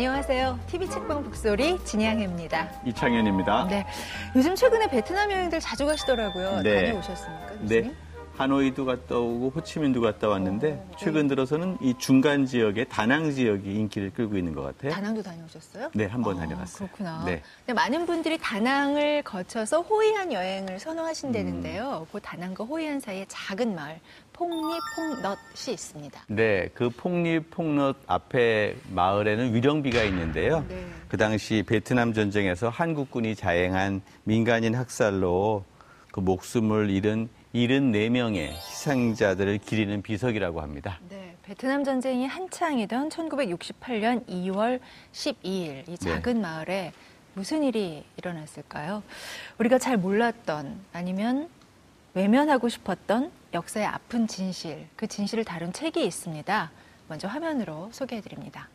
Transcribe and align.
안녕하세요. 0.00 0.58
TV 0.66 0.88
책방 0.88 1.22
북소리 1.24 1.78
진양혜입니다. 1.84 2.70
이창현입니다. 2.86 3.66
네. 3.68 3.86
요즘 4.34 4.54
최근에 4.54 4.88
베트남 4.88 5.30
여행들 5.30 5.60
자주 5.60 5.84
가시더라고요. 5.84 6.62
네. 6.62 6.86
다녀오셨습니까? 6.86 7.46
교수님? 7.48 7.68
네. 7.68 7.94
하노이도 8.38 8.86
갔다 8.86 9.18
오고 9.18 9.52
호치민도 9.54 10.00
갔다 10.00 10.28
왔는데 10.28 10.68
어, 10.72 10.86
네. 10.88 10.96
최근 10.98 11.28
들어서는 11.28 11.76
이 11.82 11.92
중간 11.98 12.46
지역의 12.46 12.88
다낭 12.88 13.30
지역이 13.30 13.74
인기를 13.74 14.14
끌고 14.14 14.38
있는 14.38 14.54
것 14.54 14.62
같아요. 14.62 14.90
다낭도 14.90 15.22
다녀오셨어요? 15.22 15.90
네, 15.92 16.06
한번 16.06 16.38
아, 16.38 16.40
다녀갔어요. 16.40 16.88
그렇구나. 16.88 17.24
네. 17.26 17.42
근데 17.66 17.74
많은 17.74 18.06
분들이 18.06 18.38
다낭을 18.38 19.22
거쳐서 19.24 19.82
호이안 19.82 20.32
여행을 20.32 20.80
선호하신다는데요. 20.80 22.06
그 22.10 22.18
다낭과 22.20 22.64
호이안 22.64 23.00
사이에 23.00 23.26
작은 23.28 23.74
마을 23.74 24.00
폭리 24.40 24.78
폭넛이 24.96 25.74
있습니다. 25.74 26.24
네, 26.28 26.70
그 26.72 26.88
폭립 26.88 27.50
폭넛 27.50 27.94
앞에 28.06 28.74
마을에는 28.88 29.54
위령비가 29.54 30.02
있는데요. 30.04 30.64
네. 30.66 30.82
그 31.08 31.18
당시 31.18 31.62
베트남 31.66 32.14
전쟁에서 32.14 32.70
한국군이 32.70 33.34
자행한 33.34 34.00
민간인 34.24 34.74
학살로 34.74 35.66
그 36.10 36.20
목숨을 36.20 36.88
잃은 36.88 37.28
74명의 37.54 38.48
희생자들을 38.48 39.58
기리는 39.58 40.00
비석이라고 40.00 40.62
합니다. 40.62 40.98
네, 41.10 41.36
베트남 41.42 41.84
전쟁이 41.84 42.26
한창이던 42.26 43.10
1968년 43.10 44.26
2월 44.26 44.80
12일 45.12 45.86
이 45.86 45.98
작은 45.98 46.40
마을에 46.40 46.92
무슨 47.34 47.62
일이 47.62 48.04
일어났을까요? 48.16 49.02
우리가 49.58 49.76
잘 49.76 49.98
몰랐던 49.98 50.80
아니면 50.94 51.50
외면하고 52.14 52.70
싶었던 52.70 53.38
역사의 53.52 53.86
아픈 53.86 54.26
진실, 54.26 54.86
그 54.96 55.06
진실을 55.06 55.44
다룬 55.44 55.72
책이 55.72 56.04
있습니다. 56.04 56.70
먼저 57.08 57.26
화면으로 57.28 57.90
소개해 57.92 58.20
드립니다. 58.22 58.68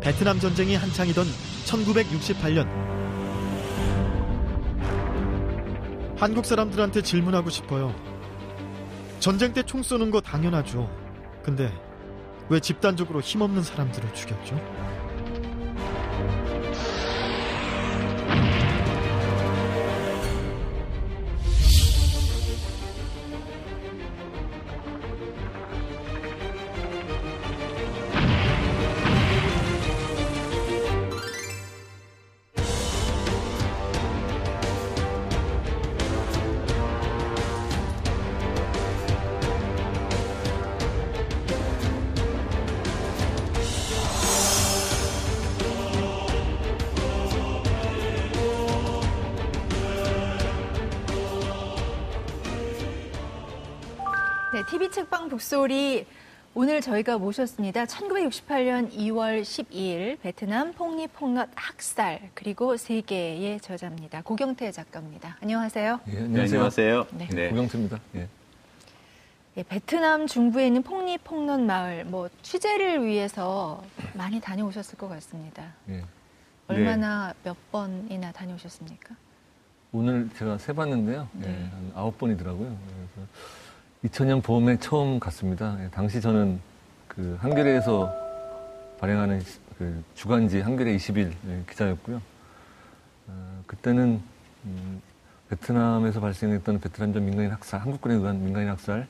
베트남 0.00 0.38
전쟁이 0.40 0.74
한창이던 0.76 1.24
1968년 1.66 2.66
한국 6.18 6.44
사람들한테 6.46 7.02
질문하고 7.02 7.48
싶어요. 7.50 7.94
전쟁 9.20 9.52
때 9.52 9.62
총 9.62 9.82
쏘는 9.82 10.10
거 10.10 10.20
당연하죠. 10.20 10.90
근데 11.42 11.72
왜 12.48 12.58
집단적으로 12.60 13.20
힘없는 13.20 13.62
사람들을 13.62 14.14
죽였죠? 14.14 14.56
TV 54.70 54.90
책방 54.90 55.30
북소리 55.30 56.06
오늘 56.54 56.82
저희가 56.82 57.16
모셨습니다. 57.16 57.86
1968년 57.86 58.92
2월 58.92 59.40
12일 59.40 60.20
베트남 60.20 60.74
폭리폭넛 60.74 61.48
학살 61.54 62.30
그리고 62.34 62.76
세계의 62.76 63.60
저자입니다. 63.60 64.20
고경태 64.22 64.70
작가입니다. 64.70 65.38
안녕하세요. 65.40 66.00
예, 66.08 66.12
네, 66.12 66.18
안녕하세요. 66.20 66.58
안녕하세요. 66.58 67.06
네. 67.12 67.28
네. 67.28 67.48
고경태입니다. 67.48 67.98
예. 68.16 68.28
예, 69.56 69.62
베트남 69.62 70.26
중부에 70.26 70.66
있는 70.66 70.82
폭리폭넛 70.82 71.60
마을 71.60 72.04
뭐 72.04 72.28
취재를 72.42 73.06
위해서 73.06 73.82
많이 74.12 74.38
다녀오셨을 74.38 74.98
것 74.98 75.08
같습니다. 75.08 75.72
예. 75.88 76.04
얼마나 76.66 77.32
몇 77.42 77.56
번이나 77.72 78.32
다녀오셨습니까? 78.32 79.14
오늘 79.92 80.28
제가 80.36 80.58
세봤는데요. 80.58 81.26
네. 81.32 81.48
예, 81.48 81.68
한 81.70 81.92
아홉 81.94 82.18
번이더라고요. 82.18 82.68
그래서 82.68 83.28
2000년 84.04 84.42
봄에 84.42 84.78
처음 84.78 85.18
갔습니다. 85.18 85.76
예, 85.82 85.88
당시 85.90 86.20
저는 86.20 86.60
그 87.08 87.36
한겨레에서 87.40 88.12
발행하는 89.00 89.40
시- 89.40 89.58
그 89.76 90.02
주간지 90.14 90.60
한겨레 90.60 90.94
20일 90.96 91.32
예, 91.48 91.62
기자였고요. 91.68 92.20
어, 93.28 93.62
그때는 93.66 94.20
음, 94.64 95.02
베트남에서 95.50 96.20
발생했던 96.20 96.80
베트남전 96.80 97.24
민간인 97.24 97.50
학살, 97.50 97.80
한국군에 97.80 98.14
의한 98.14 98.44
민간인 98.44 98.68
학살 98.68 99.06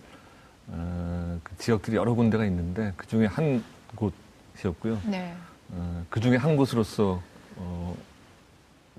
어, 0.69 1.39
그 1.43 1.57
지역들이 1.59 1.97
여러 1.97 2.15
군데가 2.15 2.45
있는데 2.47 2.93
그 2.97 3.07
중에 3.07 3.27
한 3.27 3.63
곳이었고요. 3.95 5.01
네. 5.07 5.35
어, 5.71 6.05
그 6.09 6.21
중에 6.21 6.37
한 6.37 6.57
곳으로서 6.57 7.23
어, 7.57 7.95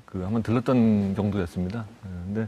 그 0.06 0.22
한번 0.24 0.44
들렀던 0.44 1.16
정도였습니다. 1.16 1.86
예, 2.06 2.10
근데 2.26 2.48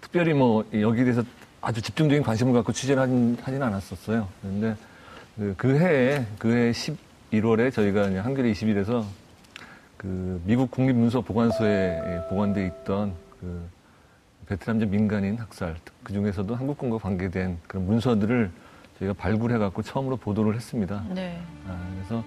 특별히 0.00 0.32
뭐 0.34 0.64
여기에 0.72 1.04
대해서 1.04 1.22
아주 1.68 1.82
집중적인 1.82 2.22
관심을 2.22 2.54
갖고 2.54 2.72
취재를 2.72 3.02
하진, 3.02 3.36
하진 3.42 3.62
않았었어요. 3.62 4.26
그런데 4.40 4.74
그, 5.36 5.54
그 5.58 5.78
해에 5.78 6.24
그 6.38 6.48
해 6.48 6.72
11월에 6.72 7.70
저희가 7.70 8.04
한겨레 8.24 8.50
20일에서 8.52 9.04
그 9.98 10.40
미국 10.46 10.70
국립문서 10.70 11.20
보관소에 11.20 12.22
보관돼 12.30 12.64
있던 12.68 13.12
그 13.38 13.68
베트남전 14.46 14.90
민간인 14.90 15.36
학살 15.36 15.76
그 16.02 16.14
중에서도 16.14 16.54
한국군과 16.54 16.96
관계된 16.96 17.58
그런 17.66 17.84
문서들을 17.84 18.50
저희가 18.98 19.12
발굴해 19.12 19.58
갖고 19.58 19.82
처음으로 19.82 20.16
보도를 20.16 20.54
했습니다. 20.54 21.04
네. 21.10 21.38
아, 21.68 21.78
그래서 21.96 22.24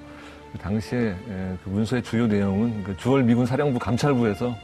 그 0.51 0.59
당시에 0.59 0.99
에, 0.99 1.57
그 1.63 1.69
문서의 1.69 2.03
주요 2.03 2.27
내용은 2.27 2.83
그 2.83 2.95
주월 2.95 3.23
미군 3.23 3.47
사령부 3.47 3.79
감찰부에서 3.79 4.55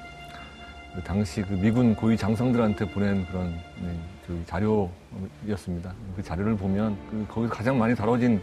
그 0.93 1.01
당시 1.01 1.41
그 1.41 1.53
미군 1.53 1.95
고위 1.95 2.15
장성들한테 2.15 2.91
보낸 2.91 3.25
그런 3.25 3.49
네, 3.81 3.97
그 4.13 4.16
자료였습니다. 4.45 5.93
그 6.15 6.23
자료를 6.23 6.55
보면 6.57 6.97
그 7.09 7.25
거기서 7.29 7.53
가장 7.53 7.77
많이 7.77 7.95
다뤄진 7.95 8.41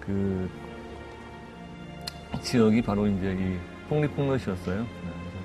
그 0.00 0.48
지역이 2.42 2.82
바로 2.82 3.06
이제 3.06 3.36
이 3.38 3.88
폭리폭넛이었어요. 3.88 4.82
네, 4.82 4.88
그래서 4.98 5.38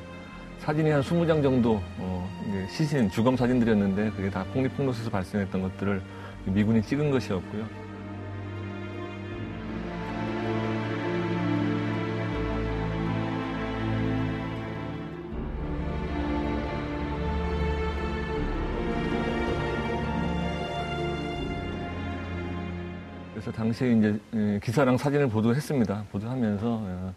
사진이 0.59 0.89
한 0.89 1.01
20장 1.01 1.41
정도 1.41 1.81
어, 1.97 2.29
시신 2.69 3.09
주검 3.09 3.35
사진들이었는데 3.35 4.11
그게 4.11 4.29
다 4.29 4.45
폭리폭넛에서 4.53 5.09
발생했던 5.09 5.61
것들을 5.61 6.01
미군이 6.45 6.81
찍은 6.81 7.11
것이었고요. 7.11 7.82
당시에 23.53 23.93
이제 23.93 24.19
에, 24.33 24.59
기사랑 24.61 24.97
사진을 24.97 25.29
보도했습니다. 25.29 26.05
보도하면서 26.11 26.67
어, 26.67 27.13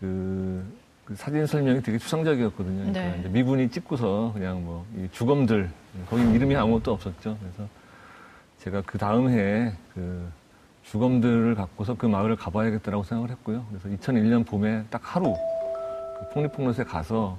그, 0.00 0.64
그 1.04 1.14
사진 1.16 1.46
설명이 1.46 1.82
되게 1.82 1.98
추상적이었거든요. 1.98 2.92
그러니까 2.92 3.22
네. 3.22 3.28
미군이 3.28 3.70
찍고서 3.70 4.32
그냥 4.34 4.64
뭐이 4.64 5.08
주검들 5.12 5.70
거기 6.08 6.22
이름이 6.32 6.54
아무것도 6.56 6.92
없었죠. 6.92 7.38
그래서 7.40 7.68
제가 8.58 8.82
그 8.84 8.98
다음 8.98 9.28
해에 9.28 9.72
그 9.94 10.28
주검들을 10.84 11.54
갖고서 11.54 11.94
그 11.94 12.06
마을을 12.06 12.36
가봐야겠다라고 12.36 13.02
생각을 13.04 13.30
했고요. 13.30 13.64
그래서 13.70 13.88
2001년 13.88 14.46
봄에 14.46 14.84
딱 14.90 15.00
하루 15.02 15.34
그 16.18 16.28
폭리폭롯에 16.32 16.84
가서 16.84 17.38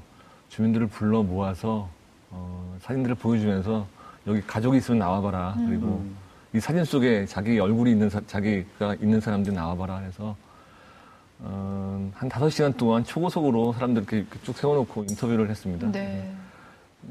주민들을 0.50 0.88
불러 0.88 1.24
모아서 1.24 1.90
어, 2.30 2.78
사진들을 2.82 3.16
보여주면서 3.16 3.88
여기 4.28 4.42
가족이 4.42 4.78
있으면 4.78 5.00
나와봐라. 5.00 5.56
그리고 5.66 6.04
이 6.58 6.60
사진 6.60 6.84
속에 6.84 7.28
자기 7.28 7.60
얼굴이 7.60 7.92
있는 7.92 8.10
사, 8.10 8.20
자기가 8.26 8.96
있는 8.96 9.22
사람들이 9.22 9.56
나와봐라 9.56 10.00
해서 10.00 10.36
어, 11.38 12.12
한 12.16 12.30
다섯 12.30 12.50
시간 12.50 12.74
동안 12.74 13.04
초고속으로 13.04 13.74
사람들 13.74 14.02
이렇게 14.12 14.26
쭉 14.42 14.58
세워놓고 14.58 15.04
인터뷰를 15.08 15.52
했습니다. 15.52 15.92
네. 15.92 16.34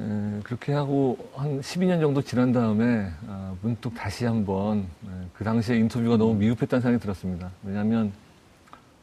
에, 0.01 0.41
그렇게 0.43 0.73
하고 0.73 1.17
한 1.37 1.61
12년 1.61 2.01
정도 2.01 2.21
지난 2.23 2.51
다음에 2.51 3.09
아, 3.29 3.55
문득 3.63 3.95
다시 3.95 4.25
한번 4.25 4.81
에, 4.81 5.11
그 5.33 5.45
당시에 5.45 5.77
인터뷰가 5.77 6.17
너무 6.17 6.35
미흡했다는 6.35 6.83
생각이 6.83 7.01
들었습니다. 7.01 7.49
왜냐하면 7.63 8.13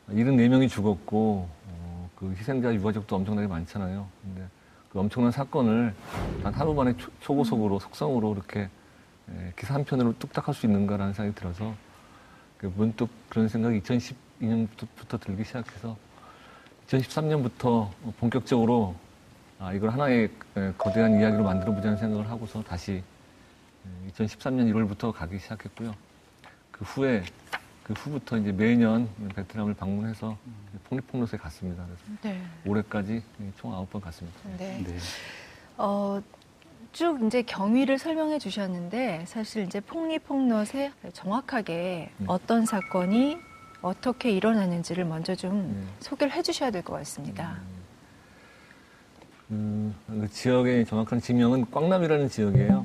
74명이 0.09 0.67
죽었고 0.67 1.47
어, 1.69 2.09
그 2.17 2.35
희생자 2.37 2.73
유가족도 2.73 3.15
엄청나게 3.15 3.47
많잖아요. 3.47 4.05
근데 4.21 4.45
그 4.91 4.99
엄청난 4.99 5.31
사건을 5.31 5.93
단 6.43 6.53
하루 6.53 6.73
만에 6.73 6.97
초, 6.97 7.09
초고속으로 7.21 7.79
속성으로 7.79 8.33
이렇게 8.33 8.59
에, 8.59 8.69
기사 9.57 9.73
한 9.75 9.83
편으로 9.85 10.17
뚝딱 10.19 10.47
할 10.47 10.53
수 10.53 10.65
있는가라는 10.65 11.13
생각이 11.13 11.35
들어서 11.35 11.73
그 12.57 12.71
문득 12.75 13.09
그런 13.29 13.47
생각이 13.47 13.81
2012년부터 13.81 15.19
들기 15.19 15.43
시작해서 15.43 15.97
2013년부터 16.87 17.89
본격적으로 18.19 18.95
아, 19.59 19.71
이걸 19.73 19.89
하나의 19.91 20.29
에, 20.57 20.73
거대한 20.77 21.19
이야기로 21.19 21.43
만들어 21.43 21.73
보자는 21.73 21.97
생각을 21.97 22.29
하고서 22.29 22.61
다시 22.63 23.01
2013년 24.09 24.71
1월부터 24.71 25.11
가기 25.13 25.39
시작했고요. 25.39 25.95
그 26.71 26.83
후에 26.83 27.23
그 27.83 27.93
후부터 27.93 28.37
이제 28.37 28.51
매년 28.51 29.09
베트남을 29.35 29.73
방문해서 29.73 30.37
폭리폭로스에 30.89 31.37
갔습니다. 31.39 31.85
그래서 31.85 32.01
네. 32.21 32.41
올해까지 32.65 33.21
총 33.57 33.73
아홉 33.73 33.89
번 33.89 34.01
갔습니다. 34.01 34.39
네. 34.57 34.83
네. 34.85 34.97
어, 35.77 36.21
쭉 36.93 37.23
이제 37.25 37.41
경위를 37.41 37.97
설명해 37.97 38.37
주셨는데 38.39 39.23
사실 39.27 39.63
이제 39.63 39.79
폭리폭롯에 39.79 40.91
정확하게 41.11 42.11
네. 42.15 42.25
어떤 42.27 42.65
사건이 42.67 43.37
어떻게 43.81 44.29
일어나는지를 44.31 45.03
먼저 45.03 45.33
좀 45.35 45.73
네. 45.75 45.83
소개를 45.99 46.33
해 46.33 46.41
주셔야 46.43 46.69
될 46.71 46.83
것 46.83 46.93
같습니다. 46.93 47.57
그, 49.49 49.93
그 50.07 50.29
지역의 50.29 50.85
정확한 50.85 51.19
지명은 51.19 51.69
꽝남이라는 51.71 52.29
지역이에요. 52.29 52.83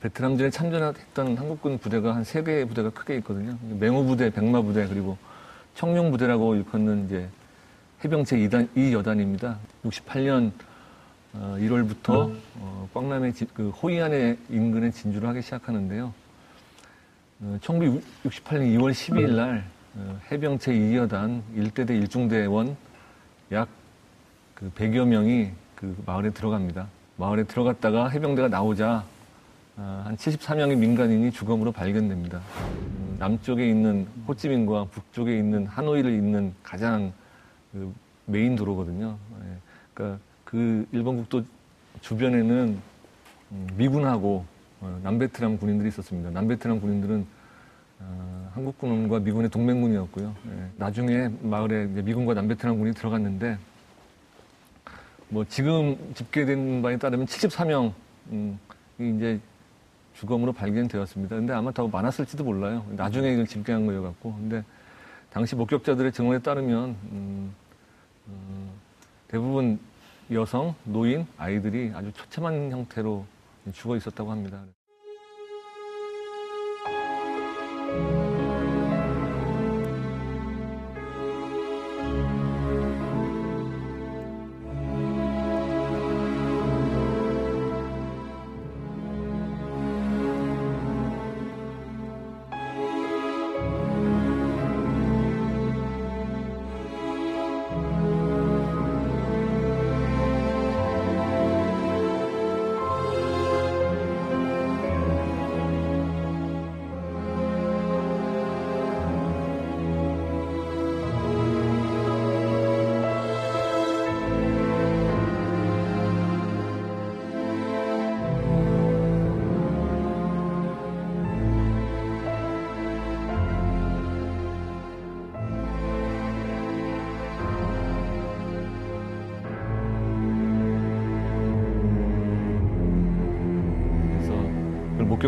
베트남전에 0.00 0.50
참전했던 0.50 1.36
한국군 1.36 1.78
부대가 1.78 2.14
한 2.14 2.24
세 2.24 2.42
개의 2.42 2.64
부대가 2.66 2.88
크게 2.90 3.16
있거든요. 3.16 3.58
맹호 3.78 4.04
부대, 4.06 4.30
백마 4.30 4.62
부대, 4.62 4.86
그리고 4.88 5.18
청룡 5.74 6.10
부대라고 6.10 6.54
일컫는 6.56 7.06
이제 7.06 7.28
해병체 8.02 8.36
2단, 8.38 8.68
2여단입니다. 8.74 9.56
68년 9.84 10.52
1월부터 11.34 12.34
어, 12.56 12.88
꽝남의 12.92 13.32
지- 13.34 13.46
그 13.54 13.70
호이안의 13.70 14.36
인근에 14.48 14.90
진주를 14.90 15.28
하기 15.28 15.42
시작하는데요. 15.42 16.12
어, 17.42 17.58
1968년 17.62 18.76
2월 18.76 18.90
12일 18.92 19.30
날 19.36 19.64
어, 19.96 20.18
해병체 20.30 20.72
2여단 20.72 21.42
1대대 21.56 22.06
1중대원 22.06 22.74
약 23.52 23.68
그 24.54 24.70
100여 24.72 25.06
명이 25.06 25.52
그 25.74 25.96
마을에 26.04 26.28
들어갑니다. 26.28 26.86
마을에 27.16 27.44
들어갔다가 27.44 28.08
해병대가 28.10 28.48
나오자 28.48 29.04
아, 29.78 30.02
한 30.04 30.16
74명의 30.18 30.76
민간인이 30.76 31.30
주검으로 31.32 31.72
발견됩니다. 31.72 32.42
음, 32.68 33.16
남쪽에 33.18 33.66
있는 33.66 34.06
호찌민과 34.28 34.84
북쪽에 34.90 35.34
있는 35.38 35.64
하노이를 35.64 36.12
잇는 36.12 36.52
가장 36.62 37.10
그 37.72 37.90
메인 38.26 38.54
도로거든요. 38.54 39.16
예, 39.42 39.56
그러니까 39.94 40.18
그 40.50 40.84
일본 40.90 41.16
국도 41.18 41.44
주변에는 42.00 42.80
음, 43.52 43.68
미군하고 43.76 44.44
어, 44.80 45.00
남베트남 45.04 45.58
군인들이 45.58 45.88
있었습니다. 45.90 46.30
남베트남 46.30 46.80
군인들은 46.80 47.24
어, 48.00 48.50
한국군과 48.54 49.20
미군의 49.20 49.48
동맹군이었고요. 49.50 50.34
예, 50.48 50.70
나중에 50.76 51.30
마을에 51.42 51.86
미군과 51.86 52.34
남베트남 52.34 52.78
군이 52.78 52.94
들어갔는데 52.94 53.58
뭐 55.28 55.44
지금 55.44 55.96
집계된 56.14 56.82
바에 56.82 56.96
따르면 56.96 57.26
74명 57.26 57.92
음, 58.32 58.58
이 58.98 59.14
이제 59.16 59.38
주검으로 60.14 60.52
발견되었습니다. 60.52 61.36
근데 61.36 61.52
아마 61.52 61.70
더 61.70 61.86
많았을지도 61.86 62.42
몰라요. 62.42 62.84
나중에 62.96 63.32
이걸 63.32 63.46
집계한 63.46 63.86
거여 63.86 64.02
갖고. 64.02 64.34
근데 64.34 64.64
당시 65.32 65.54
목격자들의 65.54 66.10
증언에 66.10 66.40
따르면 66.40 66.96
음, 67.12 67.54
어, 68.26 68.72
대부분 69.28 69.78
여성, 70.32 70.76
노인, 70.84 71.26
아이들이 71.38 71.90
아주 71.92 72.12
처참한 72.12 72.70
형태로 72.70 73.26
죽어 73.72 73.96
있었다고 73.96 74.30
합니다. 74.30 74.62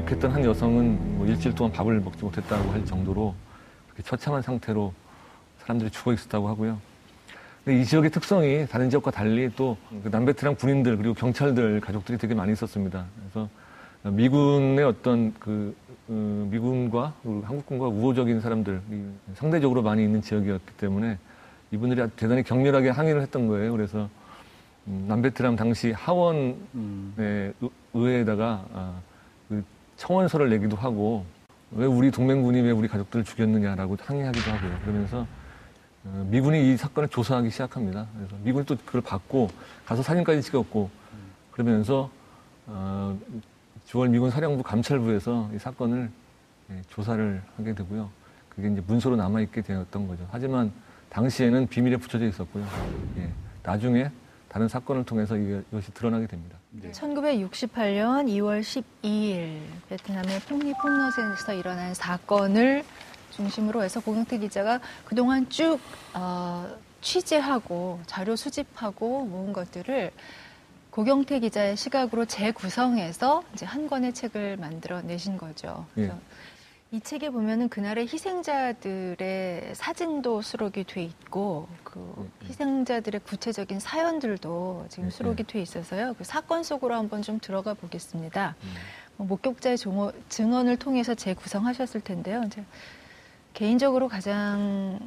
그걸 0.05 0.17
목격했던 0.19 0.31
한 0.33 0.45
여성은 0.45 1.19
뭐 1.19 1.27
일주일 1.27 1.55
동안 1.55 1.73
밥을 1.73 2.01
먹지 2.01 2.25
못했다고 2.25 2.71
할 2.73 2.85
정도로 2.85 3.35
그렇게 3.89 4.03
처참한 4.03 4.43
상태로 4.43 4.93
사람들이 5.61 5.91
죽어 5.91 6.13
있었다고 6.13 6.49
하고요. 6.49 6.79
근데 7.65 7.81
이 7.81 7.85
지역의 7.85 8.11
특성이 8.11 8.67
다른 8.67 8.91
지역과 8.91 9.11
달리 9.13 9.49
또 9.55 9.77
그 10.03 10.09
남베트남 10.09 10.57
군인들 10.57 10.97
그리고 10.97 11.15
경찰들 11.15 11.81
가족들이 11.81 12.19
되게 12.19 12.35
많이 12.35 12.53
있었습니다. 12.53 13.05
그래서 13.21 13.49
미군의 14.03 14.85
어떤 14.85 15.33
그 15.39 15.75
어, 16.09 16.49
미군과 16.51 17.15
한국군과 17.45 17.87
우호적인 17.87 18.41
사람들이 18.41 18.79
상대적으로 19.35 19.83
많이 19.83 20.03
있는 20.03 20.21
지역이었기 20.21 20.73
때문에 20.77 21.19
이분들이 21.71 22.09
대단히 22.17 22.43
격렬하게 22.43 22.91
항의를 22.91 23.23
했던 23.23 23.47
거예요. 23.47 23.71
그래서 23.73 24.09
음, 24.89 25.05
남베트남 25.09 25.55
당시 25.55 25.93
하원 25.93 26.57
음. 26.75 27.13
네, 27.17 27.53
의- 27.61 27.71
의회에다가 27.95 28.65
아, 28.75 28.95
그 29.09 29.12
청원서를 30.03 30.51
내기도 30.51 30.77
하고 30.77 31.25
왜 31.71 31.87
우리 31.87 32.11
동맹군이 32.11 32.61
왜 32.61 32.73
우리 32.73 32.89
가족들을 32.89 33.25
죽였느냐라고 33.25 33.97
항의하기도 34.01 34.51
하고요. 34.51 34.79
그러면서 34.81 35.27
어, 36.05 36.27
미군이 36.29 36.73
이 36.73 36.77
사건을 36.77 37.09
조사하기 37.09 37.51
시작합니다. 37.51 38.09
그래서 38.17 38.35
미군이 38.43 38.67
또 38.67 38.77
그걸 38.85 39.01
받고 39.01 39.49
가서 39.87 40.03
사진까지 40.03 40.43
찍었고 40.43 40.91
그러면서 41.53 42.11
어, 42.67 43.17
9월 43.87 44.11
미군 44.11 44.31
사령부 44.31 44.65
감찰부에서 44.65 45.51
이 45.55 45.59
사건을 45.59 46.11
예, 46.71 46.83
조사를 46.89 47.41
하게 47.57 47.75
되고요. 47.75 48.11
그게 48.49 48.69
이제 48.69 48.83
문서로 48.85 49.15
남아 49.15 49.41
있게 49.43 49.63
되었던 49.63 50.09
거죠. 50.09 50.27
하지만 50.33 50.73
당시에는 51.11 51.69
비밀에 51.69 51.97
붙여져 51.97 52.27
있었고요. 52.27 52.67
예, 53.19 53.31
나중에 53.63 54.11
다른 54.49 54.67
사건을 54.67 55.05
통해서 55.05 55.37
이것이 55.37 55.95
드러나게 55.95 56.27
됩니다. 56.27 56.59
네. 56.75 56.91
1968년 56.91 58.29
2월 58.29 58.63
12일 58.63 59.61
베트남의 59.91 60.41
폭리폭롯에서 60.41 61.53
일어난 61.53 61.93
사건을 61.93 62.83
중심으로 63.31 63.83
해서 63.83 64.01
고경태 64.01 64.39
기자가 64.39 64.81
그동안 65.05 65.49
쭉 65.51 65.79
어, 66.15 66.75
취재하고 67.03 68.01
자료 68.07 68.37
수집하고 68.37 69.27
모은 69.27 69.53
것들을 69.53 70.13
고경태 70.91 71.41
기자의 71.41 71.77
시각으로 71.77 72.25
재구성해서 72.25 73.45
이제 73.53 73.67
한 73.67 73.87
권의 73.87 74.15
책을 74.15 74.57
만들어 74.57 75.03
내신 75.03 75.37
거죠. 75.37 75.87
예. 75.99 76.11
이 76.93 77.01
책에 77.01 77.31
보면은 77.31 77.71
그날의 77.71 78.07
희생자들의 78.07 79.75
사진도 79.75 80.43
수록이 80.43 80.85
돼 80.85 81.03
있고 81.03 81.67
그 81.85 82.15
예, 82.19 82.23
예. 82.45 82.49
희생자들의 82.49 83.23
구체적인 83.23 83.81
사연들도 83.81 84.85
지금 84.91 85.07
예, 85.07 85.11
수록이 85.11 85.45
돼 85.45 85.63
있어서요. 85.63 86.15
그 86.19 86.25
사건 86.25 86.63
속으로 86.63 86.95
한번 86.95 87.23
좀 87.23 87.39
들어가 87.41 87.73
보겠습니다. 87.73 88.57
음. 88.63 88.69
뭐 89.17 89.27
목격자의 89.27 89.79
증언을 90.29 90.77
통해서 90.77 91.15
재구성하셨을 91.15 92.03
텐데요. 92.03 92.43
이제 92.47 92.63
개인적으로 93.55 94.07
가장 94.09 94.99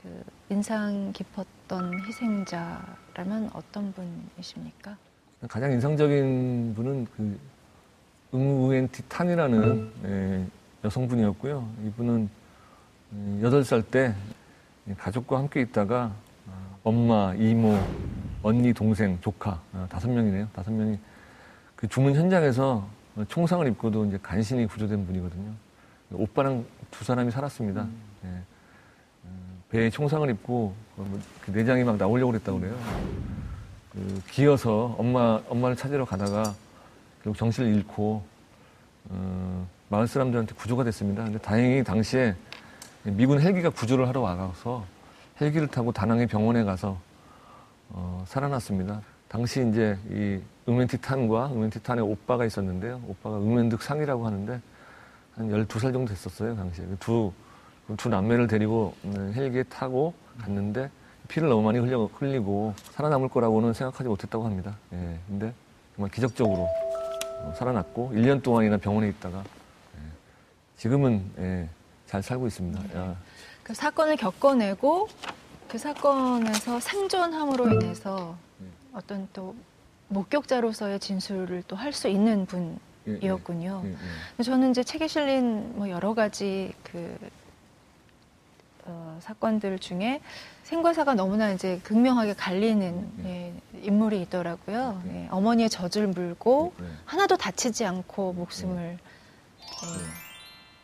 그 0.00 0.22
인상 0.50 1.12
깊었던 1.12 1.94
희생자라면 2.06 3.50
어떤 3.54 3.92
분이십니까? 3.92 4.96
가장 5.48 5.72
인상적인 5.72 6.74
분은 6.76 7.08
그 7.16 7.40
응우엔 8.34 8.88
티탄이라는 8.90 9.92
예, 10.04 10.46
여성분이었고요. 10.84 11.66
이분은 11.86 12.28
음, 13.12 13.40
8살 13.42 13.90
때 13.90 14.14
가족과 14.98 15.38
함께 15.38 15.62
있다가 15.62 16.12
어, 16.46 16.78
엄마, 16.84 17.34
이모, 17.34 17.78
언니, 18.42 18.72
동생, 18.74 19.18
조카 19.20 19.60
어, 19.72 19.86
다섯 19.88 20.10
명이네요. 20.10 20.48
다섯 20.52 20.70
명이 20.72 20.98
그 21.74 21.88
주문 21.88 22.14
현장에서 22.14 22.86
총상을 23.28 23.66
입고도 23.68 24.04
이제 24.06 24.18
간신히 24.22 24.66
구조된 24.66 25.06
분이거든요. 25.06 25.52
오빠랑 26.12 26.66
두 26.90 27.04
사람이 27.04 27.30
살았습니다. 27.30 27.86
예. 28.24 28.28
어, 29.24 29.28
배에 29.70 29.88
총상을 29.88 30.28
입고 30.30 30.74
어, 30.98 31.06
뭐그 31.08 31.50
내장이 31.50 31.84
막 31.84 31.96
나오려고 31.96 32.32
그랬다고 32.32 32.60
그래요. 32.60 32.76
그 33.92 34.22
기어서 34.30 34.94
엄마 34.98 35.40
엄마를 35.48 35.76
찾으러 35.76 36.04
가다가 36.04 36.54
결국 37.22 37.38
정신을 37.38 37.74
잃고 37.74 38.22
어, 39.10 39.66
마을 39.88 40.06
사람들한테 40.06 40.54
구조가 40.54 40.84
됐습니다. 40.84 41.24
근데 41.24 41.38
다행히 41.38 41.84
당시에 41.84 42.34
미군 43.04 43.40
헬기가 43.40 43.70
구조를 43.70 44.08
하러 44.08 44.20
와서 44.20 44.84
헬기를 45.40 45.68
타고 45.68 45.92
다낭의 45.92 46.26
병원에 46.26 46.64
가서 46.64 46.98
어, 47.90 48.24
살아났습니다. 48.26 49.02
당시 49.28 49.66
이제 49.68 49.98
이 50.10 50.40
응웬티탄과 50.68 51.48
응웬티탄의 51.48 52.04
오빠가 52.04 52.44
있었는데요. 52.44 53.00
오빠가 53.06 53.36
응웬득 53.38 53.82
상이라고 53.82 54.26
하는데 54.26 54.60
한 55.34 55.48
12살 55.48 55.92
정도 55.92 56.06
됐었어요, 56.06 56.56
당시에. 56.56 56.86
그 56.86 56.96
두, 56.98 57.32
두 57.96 58.08
남매를 58.08 58.46
데리고 58.46 58.94
음, 59.04 59.32
헬기에 59.34 59.64
타고 59.64 60.14
갔는데 60.40 60.90
피를 61.28 61.48
너무 61.48 61.62
많이 61.62 61.78
흘려, 61.78 62.08
흘리고 62.14 62.74
살아남을 62.92 63.28
거라고는 63.28 63.72
생각하지 63.72 64.08
못했다고 64.08 64.44
합니다. 64.44 64.76
예, 64.92 65.18
근데 65.26 65.52
정말 65.94 66.10
기적적으로 66.10 66.68
어, 67.40 67.54
살아났고 67.56 68.12
1년 68.14 68.42
동안이나 68.42 68.76
병원에 68.76 69.08
있다가 69.08 69.38
예, 69.38 69.63
지금은 70.88 71.24
예, 71.38 71.66
잘 72.06 72.22
살고 72.22 72.46
있습니다. 72.46 72.98
야, 72.98 73.16
그 73.62 73.72
사건을 73.72 74.16
겪어내고 74.16 75.08
그 75.66 75.78
사건에서 75.78 76.78
생존함으로 76.78 77.72
인해서 77.72 78.36
어떤 78.92 79.26
또 79.32 79.54
목격자로서의 80.08 81.00
진술을 81.00 81.62
또 81.66 81.76
할 81.76 81.94
수 81.94 82.06
있는 82.08 82.46
예, 82.52 83.12
예, 83.12 83.18
분이었군요. 83.18 83.80
예, 83.86 83.88
예. 83.88 83.94
근데 84.36 84.42
저는 84.42 84.72
이제 84.72 84.84
책에 84.84 85.08
실린 85.08 85.72
뭐 85.74 85.88
여러 85.88 86.12
가지 86.12 86.74
그 86.82 87.16
어, 88.84 89.18
사건들 89.22 89.78
중에 89.78 90.20
생과 90.64 90.92
사가 90.92 91.14
너무나 91.14 91.50
이제 91.50 91.80
극명하게 91.82 92.34
갈리는 92.34 93.10
예, 93.24 93.54
인물이 93.80 94.20
있더라고요. 94.20 95.02
예, 95.06 95.28
어머니의 95.30 95.70
젖을 95.70 96.08
물고 96.08 96.74
네, 96.78 96.86
하나도 97.06 97.38
다치지 97.38 97.86
않고 97.86 98.34
목숨을 98.34 98.98
예, 98.98 100.33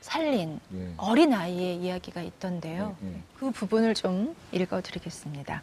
살린 0.00 0.59
예. 0.75 0.88
어린 0.97 1.33
아이의 1.33 1.76
이야기가 1.76 2.23
있던데요. 2.23 2.97
예, 3.02 3.09
예. 3.09 3.14
그 3.38 3.50
부분을 3.50 3.95
좀 3.95 4.35
읽어드리겠습니다. 4.52 5.62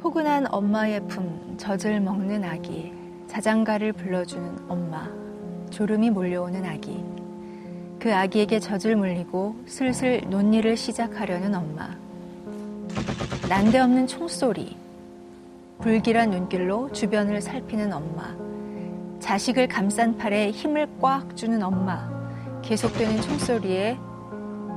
포근한 0.00 0.46
엄마의 0.52 1.00
품, 1.08 1.56
젖을 1.58 2.00
먹는 2.00 2.44
아기, 2.44 2.92
자장가를 3.28 3.92
불러주는 3.92 4.70
엄마, 4.70 5.10
졸음이 5.70 6.10
몰려오는 6.10 6.64
아기, 6.64 7.04
그 7.98 8.14
아기에게 8.14 8.60
젖을 8.60 8.96
물리고 8.96 9.62
슬슬 9.66 10.22
논일을 10.30 10.76
시작하려는 10.76 11.54
엄마, 11.54 11.94
난데없는 13.48 14.06
총소리, 14.06 14.76
불길한 15.80 16.30
눈길로 16.30 16.90
주변을 16.92 17.42
살피는 17.42 17.92
엄마, 17.92 18.34
자식을 19.20 19.68
감싼 19.68 20.16
팔에 20.16 20.50
힘을 20.50 20.88
꽉 21.00 21.36
주는 21.36 21.62
엄마, 21.62 22.08
계속되는 22.62 23.20
총소리에 23.20 23.98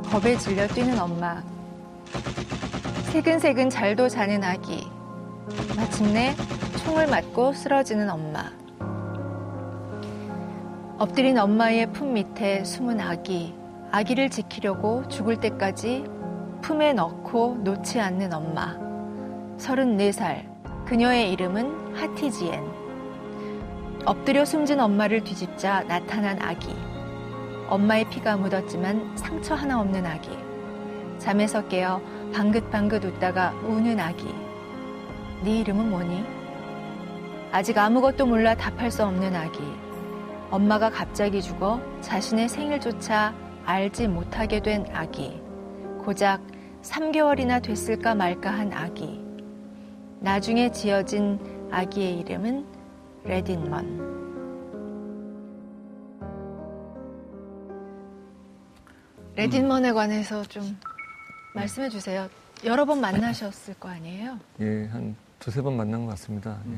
겁에 0.05 0.37
질려 0.37 0.67
뛰는 0.67 0.99
엄마, 0.99 1.41
새근새근 3.11 3.69
잘도 3.69 4.09
자는 4.09 4.43
아기, 4.43 4.87
마침내 5.75 6.35
총을 6.83 7.07
맞고 7.07 7.53
쓰러지는 7.53 8.09
엄마. 8.09 8.51
엎드린 10.97 11.37
엄마의 11.37 11.91
품 11.91 12.13
밑에 12.13 12.63
숨은 12.63 12.99
아기, 12.99 13.55
아기를 13.91 14.29
지키려고 14.29 15.07
죽을 15.07 15.37
때까지 15.37 16.03
품에 16.61 16.93
넣고 16.93 17.59
놓지 17.63 17.99
않는 17.99 18.33
엄마. 18.33 18.77
34살, 19.57 20.85
그녀의 20.85 21.31
이름은 21.31 21.95
하티지엔. 21.95 22.82
엎드려 24.05 24.43
숨진 24.43 24.81
엄마를 24.81 25.23
뒤집자 25.23 25.83
나타난 25.83 26.41
아기. 26.41 26.75
엄마의 27.69 28.09
피가 28.09 28.35
묻었지만 28.35 29.15
상처 29.15 29.55
하나 29.55 29.79
없는 29.79 30.05
아기. 30.05 30.29
잠에서 31.19 31.65
깨어 31.69 32.01
방긋방긋 32.33 33.05
웃다가 33.05 33.51
우는 33.63 34.01
아기. 34.01 34.25
네 35.45 35.59
이름은 35.59 35.89
뭐니? 35.89 36.25
아직 37.53 37.77
아무것도 37.77 38.25
몰라 38.25 38.55
답할 38.55 38.91
수 38.91 39.05
없는 39.05 39.33
아기. 39.37 39.59
엄마가 40.51 40.89
갑자기 40.89 41.41
죽어 41.41 41.79
자신의 42.01 42.49
생일조차 42.49 43.33
알지 43.63 44.09
못하게 44.09 44.59
된 44.59 44.85
아기. 44.93 45.41
고작 46.03 46.41
3개월이나 46.81 47.61
됐을까 47.61 48.15
말까 48.15 48.51
한 48.51 48.73
아기. 48.73 49.23
나중에 50.19 50.71
지어진 50.73 51.39
아기의 51.71 52.19
이름은 52.19 52.72
레딘먼. 53.25 54.13
레딘먼에 59.35 59.93
관해서 59.93 60.43
좀 60.43 60.77
말씀해 61.55 61.89
주세요. 61.89 62.27
여러 62.65 62.85
번 62.85 62.99
만나셨을 63.01 63.75
거 63.75 63.89
아니에요? 63.89 64.37
예, 64.59 64.87
한 64.87 65.15
두세 65.39 65.61
번 65.61 65.77
만난 65.77 66.05
것 66.05 66.11
같습니다. 66.11 66.57
예. 66.71 66.77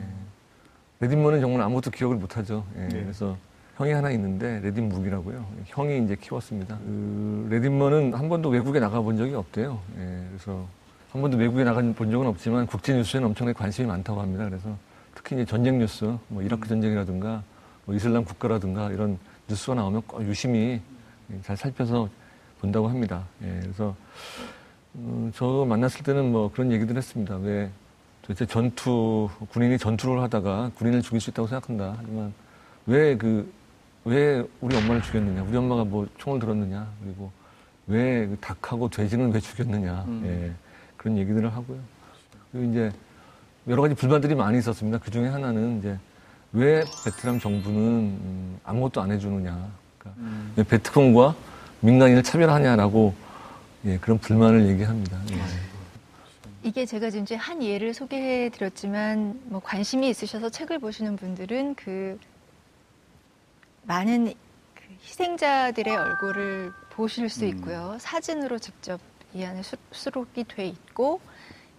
레딘먼은 0.99 1.41
정말 1.41 1.61
아무것도 1.61 1.91
기억을 1.91 2.17
못하죠. 2.17 2.63
예, 2.77 2.87
네. 2.87 3.01
그래서 3.01 3.35
형이 3.77 3.91
하나 3.91 4.11
있는데 4.11 4.59
레딘 4.61 4.87
묵이라고요. 4.89 5.45
형이 5.65 6.03
이제 6.05 6.15
키웠습니다. 6.15 6.77
그 6.77 7.47
레딘먼은 7.49 8.13
한 8.13 8.29
번도 8.29 8.49
외국에 8.49 8.79
나가본 8.79 9.17
적이 9.17 9.35
없대요. 9.35 9.79
예, 9.97 10.25
그래서 10.29 10.65
한 11.11 11.21
번도 11.21 11.37
외국에 11.37 11.63
나간 11.63 11.93
본 11.93 12.11
적은 12.11 12.27
없지만 12.27 12.67
국제 12.67 12.93
뉴스에는 12.93 13.29
엄청나게 13.29 13.57
관심이 13.57 13.87
많다고 13.87 14.21
합니다. 14.21 14.45
그래서 14.45 14.69
특히 15.15 15.35
이제 15.37 15.45
전쟁 15.45 15.79
뉴스, 15.79 16.15
뭐 16.27 16.43
이라크 16.43 16.67
전쟁이라든가 16.67 17.41
뭐 17.85 17.95
이슬람 17.95 18.23
국가라든가 18.23 18.91
이런 18.91 19.17
뉴스가 19.49 19.75
나오면 19.75 20.03
꼭 20.05 20.21
유심히 20.23 20.81
잘 21.43 21.57
살펴서 21.57 22.09
본다고 22.59 22.87
합니다. 22.87 23.23
예, 23.43 23.59
그래서 23.61 23.95
음, 24.95 25.31
저 25.35 25.65
만났을 25.67 26.03
때는 26.03 26.31
뭐 26.31 26.51
그런 26.51 26.71
얘기들 26.71 26.95
했습니다. 26.95 27.35
왜 27.37 27.69
도대체 28.21 28.45
전투, 28.45 29.29
군인이 29.49 29.77
전투를 29.77 30.21
하다가 30.21 30.71
군인을 30.75 31.01
죽일 31.01 31.21
수 31.21 31.29
있다고 31.29 31.47
생각한다. 31.47 31.95
하지만 31.97 32.33
왜 32.85 33.15
그, 33.17 33.51
왜 34.03 34.43
우리 34.61 34.75
엄마를 34.75 35.01
죽였느냐. 35.01 35.43
우리 35.43 35.57
엄마가 35.57 35.83
뭐 35.83 36.07
총을 36.17 36.39
들었느냐. 36.39 36.87
그리고 37.03 37.31
왜 37.87 38.27
그 38.27 38.37
닭하고 38.41 38.89
돼지는 38.89 39.31
왜 39.31 39.39
죽였느냐. 39.39 40.05
예, 40.25 40.51
그런 40.97 41.17
얘기들을 41.17 41.53
하고요. 41.53 41.79
그리고 42.51 42.71
이제 42.71 42.91
여러 43.67 43.81
가지 43.81 43.95
불만들이 43.95 44.35
많이 44.35 44.59
있었습니다. 44.59 44.99
그 44.99 45.09
중에 45.09 45.27
하나는 45.27 45.79
이제 45.79 45.97
왜 46.53 46.83
베트남 47.03 47.39
정부는 47.39 47.77
음, 47.81 48.59
아무것도 48.63 49.01
안 49.01 49.11
해주느냐. 49.11 49.69
그러니까 49.97 50.21
왜 50.55 50.63
베트콩과 50.63 51.35
민간인을 51.81 52.23
차별하냐라고 52.23 53.13
예, 53.85 53.97
그런 53.97 54.17
불만을 54.17 54.67
얘기합니다. 54.67 55.19
예. 55.31 55.41
이게 56.63 56.85
제가 56.85 57.09
지금 57.09 57.23
이제 57.23 57.35
한 57.35 57.61
예를 57.61 57.93
소개해 57.93 58.49
드렸지만 58.49 59.39
뭐 59.45 59.59
관심이 59.59 60.09
있으셔서 60.09 60.49
책을 60.49 60.79
보시는 60.79 61.15
분들은 61.15 61.75
그 61.75 62.19
많은 63.83 64.33
그 64.73 64.83
희생자들의 65.03 65.95
얼굴을 65.95 66.71
보실 66.91 67.29
수 67.29 67.45
있고요. 67.45 67.97
사진으로 67.99 68.57
직접 68.57 68.99
이 69.33 69.43
안에 69.43 69.61
수, 69.61 69.75
수록이 69.91 70.45
돼 70.45 70.65
있고 70.65 71.19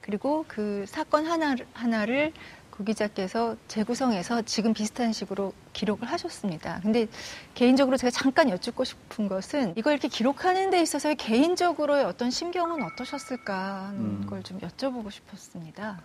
그리고 0.07 0.45
그 0.47 0.85
사건 0.87 1.27
하나, 1.27 1.57
하나를 1.75 2.33
구 2.71 2.85
기자께서 2.85 3.57
재구성해서 3.67 4.43
지금 4.43 4.73
비슷한 4.73 5.13
식으로 5.13 5.53
기록을 5.73 6.07
하셨습니다. 6.09 6.79
근데 6.83 7.09
개인적으로 7.55 7.97
제가 7.97 8.11
잠깐 8.11 8.49
여쭙고 8.51 8.85
싶은 8.85 9.29
것은 9.29 9.75
이걸 9.77 9.95
이렇게 9.95 10.09
기록하는 10.09 10.71
데 10.71 10.81
있어서의 10.81 11.17
개인적으로의 11.17 12.05
어떤 12.05 12.31
심경은 12.31 12.83
어떠셨을까 12.85 13.87
하는 13.87 14.01
음. 14.01 14.27
걸좀 14.29 14.61
여쭤보고 14.61 15.11
싶었습니다. 15.11 16.01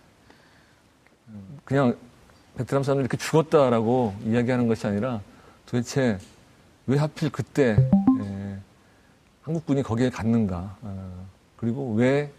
그냥 1.64 1.96
베트남 2.56 2.82
사람들이 2.82 3.04
이렇게 3.04 3.16
죽었다라고 3.18 4.14
이야기하는 4.24 4.66
것이 4.66 4.86
아니라 4.86 5.20
도대체 5.66 6.18
왜 6.86 6.98
하필 6.98 7.30
그때 7.30 7.76
에, 8.20 8.58
한국군이 9.42 9.82
거기에 9.82 10.10
갔는가 10.10 10.76
어, 10.80 11.26
그리고 11.56 11.94
왜 11.94 12.32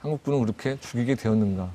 한국군은 0.00 0.42
그렇게 0.42 0.78
죽이게 0.80 1.14
되었는가 1.14 1.70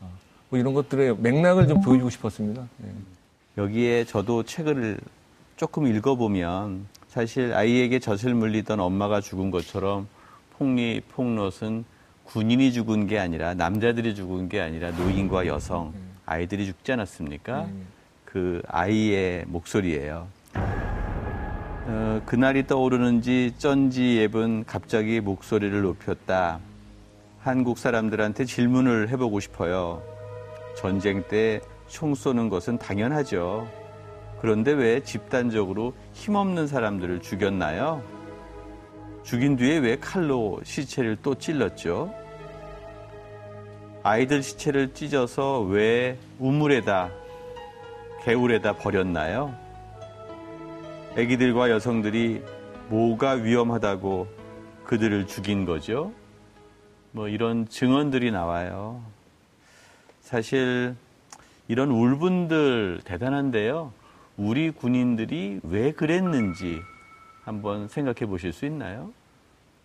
어, 0.00 0.10
뭐 0.48 0.58
이런 0.58 0.74
것들의 0.74 1.16
맥락을 1.18 1.68
좀 1.68 1.80
보여주고 1.80 2.10
싶었습니다. 2.10 2.66
예. 2.84 3.62
여기에 3.62 4.04
저도 4.04 4.42
책을 4.42 4.98
조금 5.56 5.86
읽어보면 5.86 6.86
사실 7.08 7.54
아이에게 7.54 7.98
젖을 7.98 8.34
물리던 8.34 8.80
엄마가 8.80 9.20
죽은 9.20 9.50
것처럼 9.50 10.08
폭리, 10.58 11.00
폭롯은 11.08 11.84
군인이 12.24 12.72
죽은 12.72 13.06
게 13.06 13.18
아니라 13.18 13.54
남자들이 13.54 14.14
죽은 14.14 14.48
게 14.48 14.60
아니라 14.60 14.90
노인과 14.90 15.46
여성, 15.46 15.94
아이들이 16.26 16.66
죽지 16.66 16.92
않았습니까? 16.92 17.64
음. 17.64 17.86
그 18.24 18.60
아이의 18.66 19.44
목소리예요. 19.46 20.26
어, 21.88 22.22
그날이 22.26 22.66
떠오르는지 22.66 23.54
쩐지 23.58 24.20
앱은 24.22 24.64
갑자기 24.66 25.20
목소리를 25.20 25.80
높였다. 25.82 26.58
한국 27.46 27.78
사람들한테 27.78 28.44
질문을 28.44 29.08
해보고 29.08 29.40
싶어요. 29.40 30.02
전쟁 30.76 31.22
때 31.28 31.60
총 31.88 32.14
쏘는 32.14 32.48
것은 32.48 32.78
당연하죠. 32.78 33.68
그런데 34.40 34.72
왜 34.72 35.00
집단적으로 35.00 35.94
힘없는 36.12 36.66
사람들을 36.66 37.20
죽였나요? 37.20 38.02
죽인 39.22 39.56
뒤에 39.56 39.78
왜 39.78 39.96
칼로 39.96 40.60
시체를 40.62 41.16
또 41.22 41.34
찔렀죠? 41.34 42.12
아이들 44.02 44.42
시체를 44.42 44.94
찢어서 44.94 45.62
왜 45.62 46.18
우물에다, 46.38 47.10
개울에다 48.24 48.74
버렸나요? 48.76 49.54
아기들과 51.16 51.70
여성들이 51.70 52.42
뭐가 52.88 53.32
위험하다고 53.32 54.28
그들을 54.84 55.26
죽인 55.26 55.64
거죠? 55.64 56.12
뭐 57.16 57.28
이런 57.28 57.66
증언들이 57.66 58.30
나와요. 58.30 59.02
사실 60.20 60.94
이런 61.66 61.90
울분들 61.90 63.00
대단한데요. 63.04 63.90
우리 64.36 64.70
군인들이 64.70 65.60
왜 65.62 65.92
그랬는지 65.92 66.78
한번 67.42 67.88
생각해 67.88 68.26
보실 68.26 68.52
수 68.52 68.66
있나요? 68.66 69.14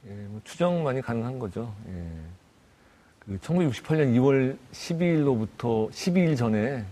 예, 0.09 0.11
뭐 0.11 0.41
추정만이 0.43 1.01
가능한 1.01 1.39
거죠. 1.39 1.73
예. 1.87 2.05
그 3.19 3.37
1968년 3.37 4.13
2월 4.17 4.57
12일로부터 4.73 5.89
12일 5.89 6.35
전에 6.35 6.83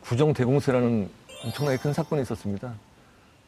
구정 0.00 0.32
대공세라는 0.32 1.10
엄청나게 1.44 1.78
큰 1.78 1.92
사건이 1.92 2.22
있었습니다. 2.22 2.72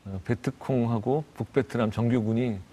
어, 0.06 0.20
베트콩하고 0.24 1.22
북베트남 1.34 1.92
정규군이 1.92 2.58
어, 2.58 2.67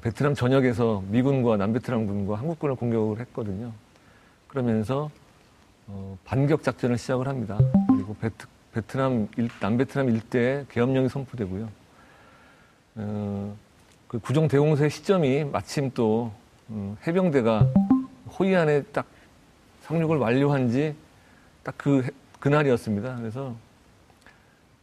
베트남 0.00 0.34
전역에서 0.34 1.02
미군과 1.08 1.56
남베트남군과 1.56 2.36
한국군을 2.38 2.74
공격을 2.76 3.20
했거든요. 3.20 3.72
그러면서 4.48 5.10
어, 5.86 6.16
반격 6.24 6.62
작전을 6.62 6.98
시작을 6.98 7.26
합니다. 7.26 7.58
그리고 7.88 8.14
베트, 8.20 8.46
베트남 8.72 9.28
일, 9.36 9.48
남베트남 9.60 10.08
일대에 10.10 10.64
계엄령이 10.68 11.08
선포되고요. 11.08 11.68
어, 12.96 13.56
그 14.08 14.18
구정 14.18 14.46
대공세 14.48 14.88
시점이 14.88 15.44
마침 15.44 15.90
또 15.92 16.32
음, 16.70 16.96
해병대가 17.06 17.66
호이안에 18.38 18.82
딱 18.84 19.06
상륙을 19.82 20.18
완료한 20.18 20.68
지 20.70 20.94
딱 21.64 21.74
그 21.78 22.10
그날이었습니다. 22.40 23.16
그래서 23.16 23.54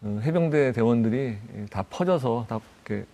어, 0.02 0.20
해병대 0.24 0.72
대원들이 0.72 1.38
다 1.70 1.84
퍼져서 1.90 2.46
다 2.48 2.60
이렇게 2.86 3.06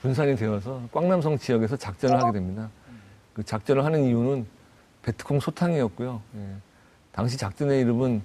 분산이 0.00 0.36
되어서 0.36 0.82
꽝남성 0.92 1.38
지역에서 1.38 1.76
작전을 1.76 2.22
하게 2.22 2.32
됩니다. 2.32 2.70
그 3.34 3.42
작전을 3.42 3.84
하는 3.84 4.04
이유는 4.04 4.46
베트콩 5.02 5.40
소탕이었고요. 5.40 6.20
예. 6.36 6.54
당시 7.12 7.36
작전의 7.36 7.80
이름은 7.80 8.22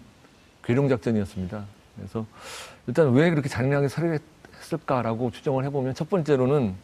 괴룡 0.64 0.88
작전이었습니다. 0.90 1.66
그래서 1.96 2.26
일단 2.88 3.12
왜 3.14 3.30
그렇게 3.30 3.50
잔인하게 3.50 3.88
살해했을까라고 3.88 5.32
추정을 5.32 5.64
해보면 5.66 5.94
첫 5.96 6.10
번째로는 6.10 6.76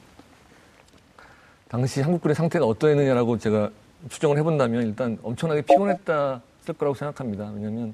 당시 1.67 2.01
한국군의 2.01 2.35
상태가 2.35 2.65
어떠했느냐라고 2.65 3.37
제가 3.37 3.69
추정을 4.09 4.37
해본다면 4.37 4.87
일단 4.87 5.17
엄청나게 5.23 5.61
피곤했다쓸 5.61 6.73
거라고 6.77 6.95
생각합니다. 6.95 7.49
왜냐하면 7.51 7.93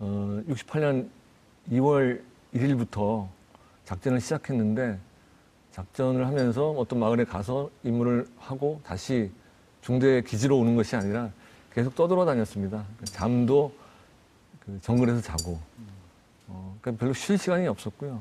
어, 0.00 0.42
68년 0.48 1.08
2월 1.70 2.20
1일부터 2.54 3.28
작전을 3.84 4.20
시작했는데 4.20 4.98
작전을 5.72 6.26
하면서 6.26 6.70
어떤 6.72 6.98
마을에 6.98 7.24
가서 7.24 7.70
임무를 7.84 8.26
하고 8.38 8.80
다시 8.84 9.30
중대 9.82 10.20
기지로 10.22 10.58
오는 10.58 10.76
것이 10.76 10.96
아니라 10.96 11.30
계속 11.72 11.94
떠돌아다녔습니다. 11.94 12.84
잠도 13.04 13.72
그 14.60 14.78
정글에서 14.82 15.20
자고, 15.20 15.58
어, 16.48 16.76
그러니까 16.80 17.00
별로 17.00 17.14
쉴 17.14 17.38
시간이 17.38 17.66
없었고요. 17.68 18.20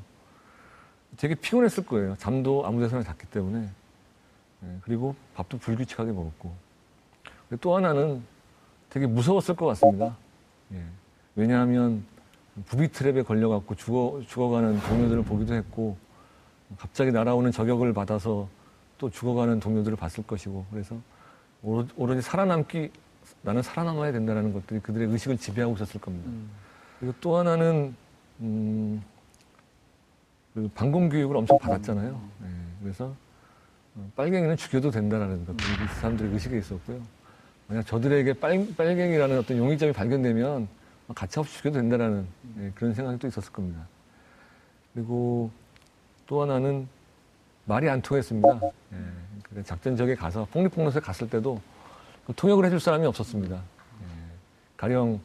되게 1.18 1.36
피곤했을 1.36 1.86
거예요. 1.86 2.16
잠도 2.18 2.66
아무 2.66 2.80
데서나 2.80 3.04
잤기 3.04 3.28
때문에. 3.28 3.70
네, 4.62 4.78
그리고 4.84 5.16
밥도 5.36 5.58
불규칙하게 5.58 6.12
먹었고. 6.12 6.54
또 7.62 7.76
하나는 7.76 8.24
되게 8.90 9.08
무서웠을 9.08 9.56
것 9.56 9.66
같습니다. 9.68 10.16
예. 10.74 10.84
왜냐하면 11.36 12.04
부비 12.66 12.90
트랩에 12.90 13.26
걸려갖고 13.26 13.76
죽어, 13.76 14.22
죽어가는 14.28 14.80
동료들을 14.82 15.24
보기도 15.24 15.56
했고, 15.56 15.98
갑자기 16.78 17.12
날아오는 17.12 17.52
저격을 17.52 17.94
받아서 17.94 18.48
또 18.98 19.10
죽어가는 19.10 19.60
동료들을 19.60 19.98
봤을 19.98 20.24
것이고, 20.26 20.66
그래서 20.72 20.98
오로지 21.62 22.22
살아남기 22.22 22.92
나는 23.42 23.62
살아남아야 23.62 24.12
된다는 24.12 24.54
것들이 24.54 24.80
그들의 24.80 25.08
의식을 25.10 25.38
지배하고 25.38 25.76
있었을 25.76 26.02
겁니다. 26.02 26.30
음. 26.30 26.50
그리고 27.00 27.14
또 27.22 27.38
하나는 27.38 27.96
음, 28.42 29.02
그 30.54 30.70
방공 30.76 31.10
교육을 31.10 31.38
엄청 31.38 31.58
받았잖아요. 31.58 32.22
네, 32.42 32.48
그래서 32.82 33.14
어, 33.96 34.12
빨갱이는 34.16 34.58
죽여도 34.58 34.92
된다라는 34.92 35.46
것들이 35.46 35.68
그 35.78 35.96
사람들의 36.00 36.34
의식에 36.34 36.58
있었고요. 36.58 37.02
만약 37.68 37.86
저들에게 37.86 38.34
빨, 38.34 38.68
빨갱이라는 38.76 39.38
어떤 39.38 39.58
용의점이 39.58 39.94
발견되면 39.94 40.68
가차없이 41.16 41.58
죽여도 41.58 41.80
된다라는 41.80 42.28
네, 42.56 42.72
그런 42.76 42.94
생각이 42.94 43.20
또 43.20 43.28
있었을 43.28 43.52
겁니다. 43.52 43.88
그리고 44.94 45.52
또 46.30 46.44
하나는 46.44 46.88
말이 47.66 47.90
안 47.90 48.02
통했습니다. 48.02 48.54
네, 48.90 48.98
그러니까 49.44 49.64
작전적에 49.64 50.14
가서 50.16 50.46
폭리폭로에 50.52 51.02
갔을 51.02 51.30
때도 51.30 51.60
통역을 52.36 52.66
해줄 52.66 52.80
사람이 52.80 53.06
없었습니다. 53.08 53.56
예. 53.56 54.06
가령 54.78 55.20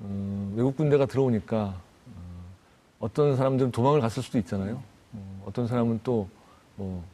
어, 0.00 0.52
외국 0.56 0.76
군대가 0.76 1.06
들어오니까 1.06 1.80
어, 2.98 3.12
떤 3.12 3.36
사람들은 3.36 3.70
도망을 3.70 4.00
갔을 4.00 4.22
수도 4.22 4.38
있잖아요. 4.38 4.82
어, 5.14 5.50
떤 5.52 5.66
사람은 5.66 6.00
또 6.02 6.28
뭐 6.76 7.04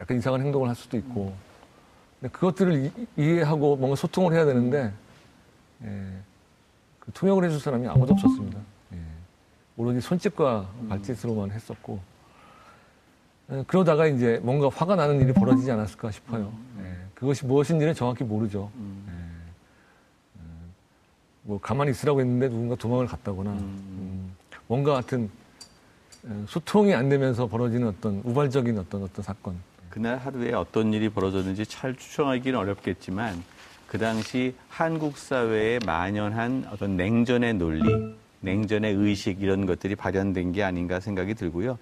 약간 0.00 0.16
이상한 0.16 0.40
행동을 0.40 0.68
할 0.68 0.74
수도 0.74 0.96
있고. 0.96 1.32
근데 2.20 2.32
그것들을 2.32 2.92
이, 3.16 3.22
해하고 3.22 3.76
뭔가 3.76 3.96
소통을 3.96 4.32
해야 4.32 4.44
되는데 4.44 4.92
예, 5.84 6.12
그 6.98 7.12
통역을 7.12 7.44
해줄 7.44 7.60
사람이 7.60 7.86
아무도 7.86 8.14
없었습니다. 8.14 8.58
예, 8.94 8.98
오로지 9.76 10.00
손짓과 10.00 10.68
발짓으로만 10.88 11.50
했었고 11.50 12.00
예, 12.00 12.11
그러다가 13.66 14.06
이제 14.06 14.40
뭔가 14.42 14.68
화가 14.68 14.96
나는 14.96 15.20
일이 15.20 15.32
벌어지지 15.32 15.70
않았을까 15.70 16.10
싶어요. 16.10 16.52
예. 16.80 16.92
그것이 17.14 17.44
무엇인지는 17.44 17.94
정확히 17.94 18.24
모르죠. 18.24 18.70
음. 18.76 19.04
예. 19.08 20.40
음, 20.40 20.74
뭐 21.42 21.60
가만히 21.60 21.90
있으라고 21.90 22.20
했는데 22.20 22.48
누군가 22.48 22.74
도망을 22.76 23.06
갔다거나 23.06 23.50
음. 23.50 23.58
음, 23.58 24.36
뭔가 24.66 24.94
같은 24.94 25.30
예, 26.26 26.30
소통이 26.46 26.94
안 26.94 27.08
되면서 27.08 27.46
벌어지는 27.46 27.88
어떤 27.88 28.22
우발적인 28.24 28.78
어떤 28.78 29.02
어떤 29.02 29.22
사건. 29.22 29.56
그날 29.90 30.16
하루에 30.16 30.54
어떤 30.54 30.92
일이 30.94 31.10
벌어졌는지 31.10 31.66
잘 31.66 31.94
추정하기는 31.94 32.58
어렵겠지만 32.58 33.42
그 33.86 33.98
당시 33.98 34.54
한국 34.70 35.18
사회에 35.18 35.78
만연한 35.84 36.66
어떤 36.72 36.96
냉전의 36.96 37.54
논리, 37.54 37.82
냉전의 38.40 38.94
의식 38.94 39.42
이런 39.42 39.66
것들이 39.66 39.94
발현된 39.94 40.52
게 40.52 40.62
아닌가 40.62 40.98
생각이 40.98 41.34
들고요. 41.34 41.78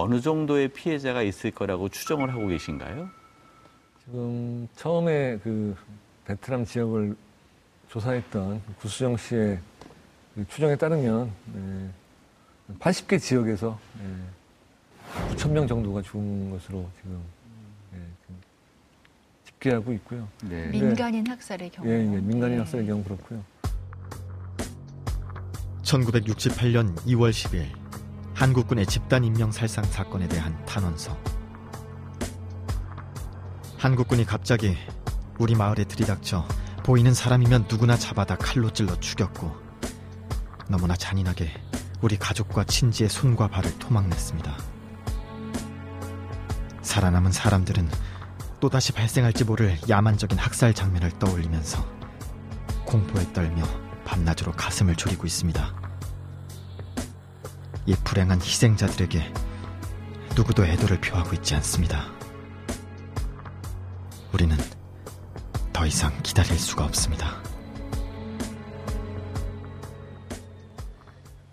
어느 0.00 0.18
정도의 0.20 0.68
피해자가 0.68 1.22
있을 1.22 1.50
거라고 1.50 1.90
추정을 1.90 2.32
하고 2.32 2.46
계신가요? 2.46 3.10
지금 4.02 4.66
처음에 4.74 5.38
그 5.42 5.76
베트남 6.24 6.64
지역을 6.64 7.14
조사했던 7.90 8.62
구수정 8.80 9.18
씨의 9.18 9.58
그 10.34 10.46
추정에 10.48 10.76
따르면 10.76 11.30
네, 11.52 11.90
80개 12.78 13.20
지역에서 13.20 13.78
네, 14.00 15.34
9천 15.34 15.50
명 15.50 15.66
정도가 15.66 16.00
죽은 16.00 16.50
것으로 16.50 16.88
지금 16.96 17.20
네, 17.92 17.98
집계하고 19.44 19.92
있고요. 19.92 20.26
네. 20.44 20.68
민간인 20.68 21.26
학살의 21.26 21.70
경우. 21.70 21.86
예, 21.86 21.98
예, 21.98 22.20
민간인 22.20 22.60
학살의 22.60 22.86
경우 22.86 23.04
그렇고요. 23.04 23.44
1968년 25.82 26.94
2월 27.04 27.30
10일 27.30 27.79
한국군의 28.40 28.86
집단 28.86 29.22
임명 29.22 29.52
살상 29.52 29.84
사건에 29.84 30.26
대한 30.26 30.64
탄원서. 30.64 31.14
한국군이 33.76 34.24
갑자기 34.24 34.78
우리 35.38 35.54
마을에 35.54 35.84
들이닥쳐 35.84 36.48
보이는 36.82 37.12
사람이면 37.12 37.66
누구나 37.70 37.98
잡아다 37.98 38.36
칼로 38.36 38.72
찔러 38.72 38.98
죽였고 38.98 39.54
너무나 40.68 40.96
잔인하게 40.96 41.52
우리 42.00 42.16
가족과 42.16 42.64
친지의 42.64 43.10
손과 43.10 43.48
발을 43.48 43.78
토막냈습니다. 43.78 44.56
살아남은 46.80 47.32
사람들은 47.32 47.90
또다시 48.58 48.92
발생할지 48.92 49.44
모를 49.44 49.76
야만적인 49.86 50.38
학살 50.38 50.72
장면을 50.72 51.10
떠올리면서 51.18 51.86
공포에 52.86 53.30
떨며 53.34 53.64
밤낮으로 54.06 54.52
가슴을 54.52 54.96
졸이고 54.96 55.26
있습니다. 55.26 55.89
이 57.86 57.94
불행한 58.04 58.40
희생자들에게 58.40 59.32
누구도 60.36 60.64
애도를 60.64 61.00
표하고 61.00 61.34
있지 61.34 61.54
않습니다. 61.56 62.04
우리는 64.32 64.56
더 65.72 65.86
이상 65.86 66.12
기다릴 66.22 66.58
수가 66.58 66.84
없습니다. 66.84 67.40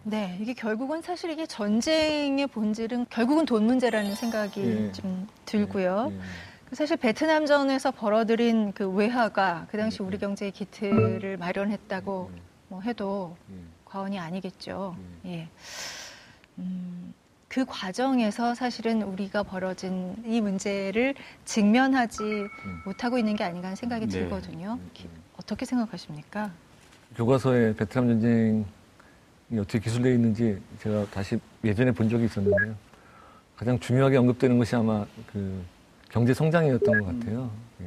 네, 0.03 0.37
이게 0.39 0.53
결국은 0.53 1.01
사실 1.01 1.31
이게 1.31 1.45
전쟁의 1.45 2.47
본질은 2.47 3.07
결국은 3.09 3.45
돈 3.45 3.65
문제라는 3.65 4.15
생각이 4.15 4.61
예. 4.61 4.91
좀 4.93 5.27
들고요. 5.45 6.13
예. 6.13 6.75
사실 6.75 6.97
베트남전에서 6.97 7.91
벌어들인 7.91 8.73
그 8.73 8.87
외화가 8.89 9.67
그 9.69 9.77
당시 9.77 10.01
우리 10.01 10.17
경제의 10.17 10.51
기틀을 10.51 11.37
마련했다고 11.37 12.31
뭐 12.69 12.81
해도 12.81 13.35
예. 13.51 13.55
과언이 13.83 14.19
아니겠죠. 14.19 14.95
예. 15.25 15.49
음, 16.57 17.13
그 17.47 17.65
과정에서 17.65 18.55
사실은 18.55 19.01
우리가 19.01 19.43
벌어진 19.43 20.15
이 20.25 20.41
문제를 20.41 21.15
직면하지 21.45 22.21
못하고 22.85 23.17
있는 23.17 23.35
게 23.35 23.43
아닌가 23.43 23.67
하는 23.67 23.75
생각이 23.75 24.07
네. 24.07 24.11
들거든요. 24.19 24.79
기- 24.93 25.07
어떻게 25.37 25.65
생각하십니까? 25.65 26.51
교과서에 27.15 27.75
베트남 27.75 28.07
전쟁이 28.07 28.65
어떻게 29.53 29.79
기술되어 29.79 30.11
있는지 30.13 30.61
제가 30.81 31.05
다시 31.09 31.39
예전에 31.63 31.91
본 31.91 32.09
적이 32.09 32.25
있었는데요. 32.25 32.75
가장 33.55 33.79
중요하게 33.79 34.17
언급되는 34.17 34.57
것이 34.57 34.75
아마 34.75 35.05
그 35.31 35.63
경제 36.09 36.33
성장이었던 36.33 36.99
것 36.99 37.05
같아요. 37.19 37.49
예. 37.81 37.85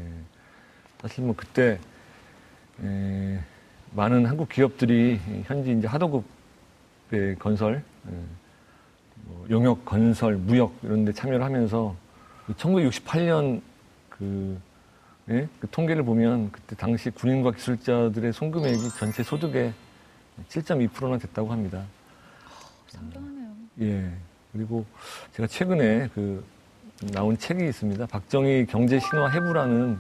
사실 1.03 1.25
뭐 1.25 1.35
그때 1.37 1.79
에, 2.83 3.39
많은 3.93 4.27
한국 4.27 4.49
기업들이 4.49 5.21
현지 5.45 5.73
이제 5.73 5.87
하도급의 5.87 7.37
건설, 7.39 7.83
예, 8.09 8.11
뭐 8.11 8.27
용역 9.51 9.85
건설, 9.85 10.37
무역 10.37 10.75
이런 10.83 11.05
데 11.05 11.13
참여를 11.13 11.45
하면서 11.45 11.95
1968년 12.57 13.61
그, 14.09 14.59
예? 15.31 15.49
그 15.61 15.69
통계를 15.71 16.05
보면 16.05 16.51
그때 16.53 16.77
당시 16.77 17.11
군인과 17.11 17.53
기술자들의 17.53 18.33
송금액이 18.33 18.91
전체 18.99 19.23
소득의 19.23 19.73
7.2%나 20.49 21.19
됐다고 21.19 21.51
합니다. 21.51 21.85
상당하네요. 22.89 23.51
예. 23.81 24.11
그리고 24.53 24.85
제가 25.33 25.47
최근에 25.47 26.09
그 26.15 26.45
나온 27.13 27.39
책이 27.39 27.65
있습니다. 27.65 28.07
박정희 28.07 28.67
경제 28.67 28.99
신화 28.99 29.29
해부라는 29.29 29.99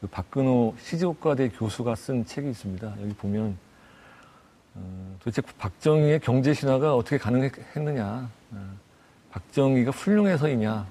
그 0.00 0.06
박근호 0.06 0.74
시지국과대 0.78 1.48
교수가 1.48 1.94
쓴 1.94 2.24
책이 2.24 2.50
있습니다. 2.50 2.94
여기 3.00 3.14
보면 3.14 3.46
어, 3.46 3.56
도대체 5.24 5.42
박정희의 5.58 6.20
경제 6.20 6.52
신화가 6.52 6.94
어떻게 6.94 7.16
가능했느냐? 7.18 8.28
어, 8.52 8.76
박정희가 9.30 9.90
훌륭해서이냐? 9.90 10.86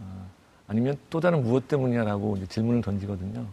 어, 0.00 0.30
아니면 0.66 0.96
또 1.08 1.20
다른 1.20 1.42
무엇 1.42 1.68
때문이냐라고 1.68 2.44
질문을 2.48 2.82
던지거든요. 2.82 3.46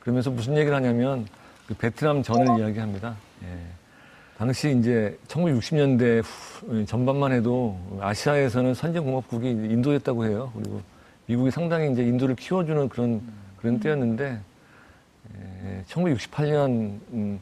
그러면서 0.00 0.30
무슨 0.30 0.56
얘기를 0.56 0.74
하냐면 0.76 1.26
그 1.66 1.74
베트남 1.74 2.22
전을 2.22 2.60
이야기합니다. 2.60 3.16
예. 3.42 3.58
당시 4.36 4.76
이제 4.78 5.18
1960년대 5.28 6.22
후, 6.22 6.84
전반만 6.84 7.32
해도 7.32 7.78
아시아에서는 8.00 8.74
선진공업국이 8.74 9.48
인도였다고 9.48 10.26
해요. 10.26 10.52
그리고 10.54 10.82
미국이 11.26 11.50
상당히 11.50 11.90
이제 11.92 12.02
인도를 12.02 12.36
키워주는 12.36 12.88
그런 12.88 13.22
그런 13.56 13.80
때였는데 13.80 14.38
1968년 15.88 16.68
음, 17.12 17.40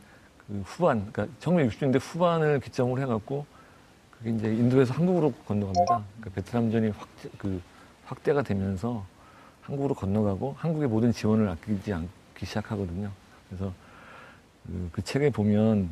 그 0.52 0.62
후반, 0.66 1.10
그러니까 1.10 1.34
1960년대 1.40 1.98
후반을 1.98 2.60
기점으로 2.60 3.00
해갖고 3.00 3.46
그게 4.10 4.30
이제 4.30 4.48
인도에서 4.48 4.92
한국으로 4.92 5.32
건너갑니다. 5.46 5.86
그러니까 5.86 6.30
베트남전이 6.34 6.90
확대, 6.90 7.28
그 7.38 7.62
확대가 8.04 8.42
되면서 8.42 9.02
한국으로 9.62 9.94
건너가고 9.94 10.54
한국의 10.58 10.88
모든 10.88 11.10
지원을 11.10 11.48
아끼지 11.48 11.94
않기 11.94 12.44
시작하거든요. 12.44 13.10
그래서 13.48 13.72
그, 14.66 14.90
그 14.92 15.02
책에 15.02 15.30
보면 15.30 15.88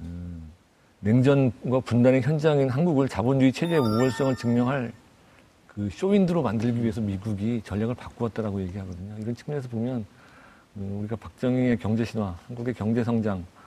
음, 0.00 0.52
냉전과 1.00 1.80
분단의 1.80 2.20
현장인 2.20 2.68
한국을 2.68 3.08
자본주의 3.08 3.52
체제의 3.54 3.80
우월성을 3.80 4.36
증명할 4.36 4.92
그 5.68 5.88
쇼윈드로 5.90 6.42
만들기 6.42 6.82
위해서 6.82 7.00
미국이 7.00 7.62
전략을 7.64 7.94
바꾸었다라고 7.94 8.60
얘기하거든요. 8.64 9.16
이런 9.18 9.34
측면에서 9.34 9.70
보면 9.70 10.04
음, 10.76 10.98
우리가 11.00 11.16
박정희의 11.16 11.78
경제 11.78 12.04
신화, 12.04 12.36
한국의 12.48 12.74
경제 12.74 13.02
성장, 13.02 13.38
뭐 13.38 13.61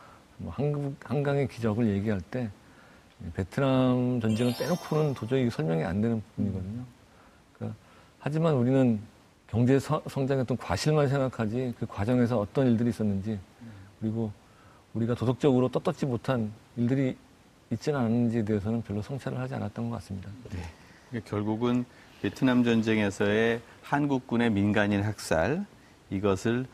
한국 0.49 0.95
한강의 1.03 1.47
기적을 1.47 1.87
얘기할 1.87 2.21
때 2.21 2.49
베트남 3.33 4.19
전쟁을 4.21 4.53
빼놓고는 4.57 5.13
도저히 5.13 5.49
설명이 5.49 5.83
안 5.83 6.01
되는 6.01 6.21
부분이거든요. 6.35 6.83
그러니까 7.53 7.77
하지만 8.19 8.53
우리는 8.55 8.99
경제 9.47 9.79
서- 9.79 10.01
성장의 10.07 10.43
어떤 10.43 10.57
과실만 10.57 11.07
생각하지 11.07 11.75
그 11.79 11.85
과정에서 11.85 12.39
어떤 12.39 12.67
일들이 12.67 12.89
있었는지 12.89 13.39
그리고 13.99 14.31
우리가 14.93 15.15
도덕적으로 15.15 15.69
떳떳지 15.69 16.05
못한 16.05 16.51
일들이 16.75 17.15
있지는 17.71 17.99
않은지에 17.99 18.43
대해서는 18.43 18.81
별로 18.83 19.01
성찰을 19.01 19.39
하지 19.39 19.55
않았던 19.55 19.89
것 19.89 19.95
같습니다. 19.97 20.29
그러니까 21.09 21.29
결국은 21.29 21.85
베트남 22.21 22.63
전쟁에서의 22.63 23.61
한국군의 23.83 24.49
민간인 24.51 25.01
학살 25.03 25.65
이것을 26.09 26.65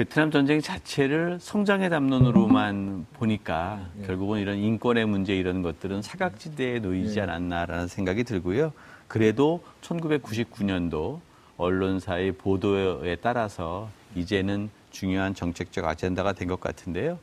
베트남 0.00 0.30
전쟁 0.30 0.62
자체를 0.62 1.36
성장의 1.42 1.90
담론으로만 1.90 3.04
보니까 3.12 3.80
예. 4.00 4.06
결국은 4.06 4.40
이런 4.40 4.56
인권의 4.56 5.04
문제 5.04 5.36
이런 5.36 5.60
것들은 5.60 6.00
사각지대에 6.00 6.78
놓이지 6.78 7.18
예. 7.18 7.22
않았나라는 7.24 7.86
생각이 7.86 8.24
들고요. 8.24 8.72
그래도 9.08 9.62
1999년도 9.82 11.20
언론사의 11.58 12.32
보도에 12.32 13.16
따라서 13.16 13.90
이제는 14.14 14.70
중요한 14.90 15.34
정책적 15.34 15.84
아젠다가 15.84 16.32
된 16.32 16.48
것 16.48 16.60
같은데요. 16.60 17.18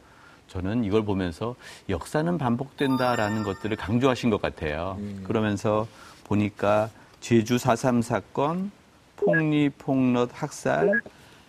저는 0.47 0.83
이걸 0.83 1.03
보면서 1.03 1.55
역사는 1.89 2.37
반복된다라는 2.37 3.41
것들을 3.41 3.75
강조하신 3.75 4.29
것 4.29 4.39
같아요. 4.39 4.99
예. 5.01 5.23
그러면서 5.23 5.87
보니까 6.25 6.91
제주 7.21 7.55
4.3 7.55 8.03
사건, 8.03 8.69
폭리, 9.15 9.69
폭럿, 9.69 10.29
학살, 10.31 11.01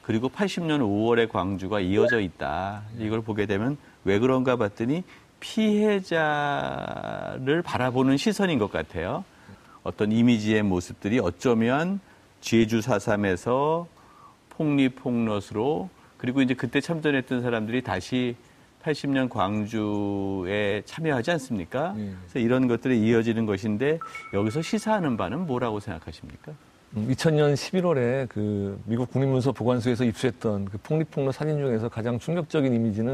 그리고 0.08 0.28
80년 0.30 0.80
5월의 0.80 1.28
광주가 1.28 1.80
이어져 1.80 2.18
있다. 2.20 2.80
이걸 2.98 3.20
보게 3.20 3.44
되면 3.44 3.76
왜 4.04 4.18
그런가 4.18 4.56
봤더니 4.56 5.04
피해자를 5.38 6.16
바라보는 7.62 8.16
시선인 8.16 8.58
것 8.58 8.72
같아요. 8.72 9.22
어떤 9.82 10.10
이미지의 10.10 10.62
모습들이 10.62 11.18
어쩌면 11.18 12.00
제주 12.40 12.80
4.3에서 12.80 13.84
폭리, 14.48 14.88
폭럿으로 14.88 15.90
그리고 16.16 16.40
이제 16.40 16.54
그때 16.54 16.80
참전했던 16.80 17.42
사람들이 17.42 17.82
다시 17.82 18.34
80년 18.84 19.28
광주에 19.28 20.80
참여하지 20.86 21.32
않습니까? 21.32 21.94
예. 21.98 22.14
그래서 22.22 22.38
이런 22.38 22.66
것들이 22.66 22.98
이어지는 23.06 23.44
것인데 23.44 23.98
여기서 24.32 24.62
시사하는 24.62 25.18
바는 25.18 25.46
뭐라고 25.46 25.80
생각하십니까? 25.80 26.52
2000년 26.94 27.54
11월에 27.54 28.28
그 28.28 28.80
미국 28.84 29.10
국립문서 29.10 29.52
보관소에서 29.52 30.04
입수했던 30.04 30.66
그 30.66 30.78
폭리폭로 30.78 31.32
사진 31.32 31.58
중에서 31.58 31.88
가장 31.88 32.18
충격적인 32.18 32.72
이미지는 32.72 33.12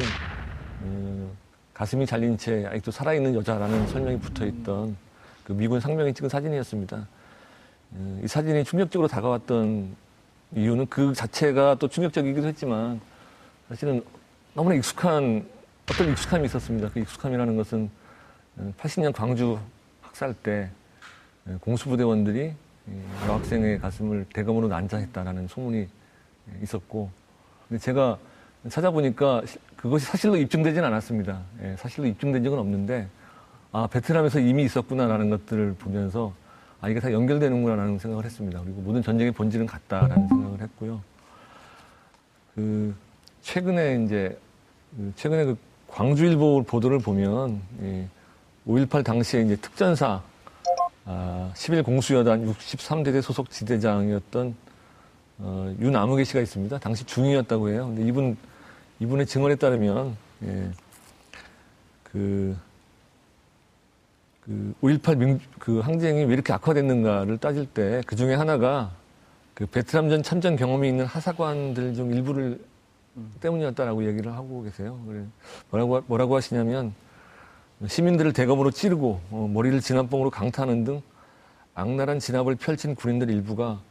음, 0.83 1.31
가슴이 1.73 2.05
잘린 2.05 2.37
채 2.37 2.65
아직도 2.67 2.91
살아있는 2.91 3.35
여자라는 3.35 3.87
설명이 3.87 4.19
붙어있던 4.19 4.95
그 5.43 5.53
미군 5.53 5.79
상병이 5.81 6.13
찍은 6.13 6.29
사진이었습니다. 6.29 7.07
음, 7.93 8.21
이 8.23 8.27
사진이 8.27 8.63
충격적으로 8.63 9.09
다가왔던 9.09 9.93
이유는 10.55 10.87
그 10.87 11.13
자체가 11.13 11.75
또 11.75 11.89
충격적이기도 11.89 12.47
했지만 12.47 13.01
사실은 13.67 14.01
너무나 14.53 14.75
익숙한 14.75 15.45
어떤 15.91 16.11
익숙함이 16.11 16.45
있었습니다. 16.45 16.89
그 16.93 16.99
익숙함이라는 16.99 17.57
것은 17.57 17.89
80년 18.77 19.13
광주 19.13 19.59
학살 20.01 20.33
때 20.33 20.69
예, 21.49 21.55
공수부대원들이 21.59 22.47
이 22.47 22.53
여학생의 23.27 23.79
가슴을 23.79 24.25
대검으로 24.33 24.67
난자했다라는 24.67 25.47
소문이 25.47 25.87
있었고, 26.61 27.09
근데 27.67 27.79
제가 27.81 28.17
찾아보니까 28.69 29.41
시- 29.45 29.57
그것이 29.75 30.05
사실로 30.05 30.35
입증되지는 30.37 30.87
않았습니다. 30.87 31.41
예, 31.63 31.75
사실로 31.77 32.07
입증된 32.07 32.43
적은 32.43 32.57
없는데, 32.59 33.07
아, 33.71 33.87
베트남에서 33.87 34.39
이미 34.39 34.63
있었구나라는 34.63 35.29
것들을 35.29 35.75
보면서, 35.79 36.33
아, 36.81 36.89
이게 36.89 36.99
다 36.99 37.11
연결되는구나라는 37.11 37.99
생각을 37.99 38.25
했습니다. 38.25 38.61
그리고 38.61 38.81
모든 38.81 39.01
전쟁의 39.01 39.31
본질은 39.33 39.65
같다라는 39.65 40.27
생각을 40.27 40.61
했고요. 40.61 41.01
그, 42.55 42.95
최근에 43.41 44.03
이제, 44.03 44.37
그 44.95 45.11
최근에 45.15 45.45
그 45.45 45.57
광주일보 45.87 46.63
보도를 46.63 46.99
보면, 46.99 47.61
이5.18 48.67 49.03
당시에 49.03 49.41
이제 49.41 49.55
특전사, 49.57 50.21
아, 51.05 51.51
11공수여단 51.53 52.51
63대대 52.53 53.21
소속 53.21 53.49
지대장이었던 53.49 54.55
어, 55.39 55.75
윤아무개 55.79 56.23
씨가 56.23 56.39
있습니다. 56.41 56.79
당시 56.79 57.03
중위였다고 57.05 57.69
해요. 57.69 57.87
근데 57.87 58.07
이분 58.07 58.37
이분의 58.99 59.25
증언에 59.25 59.55
따르면 59.55 60.15
예, 60.43 60.71
그 62.03 62.55
그 64.45 64.73
5.18 64.83 65.17
민, 65.17 65.39
그 65.57 65.79
항쟁이 65.79 66.23
왜 66.23 66.33
이렇게 66.33 66.53
악화됐는가를 66.53 67.39
따질 67.39 67.65
때 67.65 68.01
그 68.05 68.15
중에 68.15 68.35
하나가 68.35 68.91
그 69.55 69.65
베트남전 69.65 70.21
참전 70.21 70.55
경험이 70.55 70.89
있는 70.89 71.05
하사관들 71.05 71.95
중 71.95 72.11
일부를 72.13 72.59
때문이었다라고 73.39 74.05
얘기를 74.05 74.33
하고 74.33 74.61
계세요. 74.63 74.99
그래 75.07 75.23
뭐라고 75.71 76.03
뭐라고 76.07 76.35
하시냐면 76.35 76.93
시민들을 77.85 78.33
대검으로 78.33 78.71
찌르고 78.71 79.21
어, 79.31 79.49
머리를 79.53 79.79
진압봉으로 79.81 80.29
강타하는 80.29 80.83
등 80.85 81.01
악랄한 81.73 82.19
진압을 82.19 82.55
펼친 82.55 82.95
군인들 82.95 83.29
일부가 83.29 83.81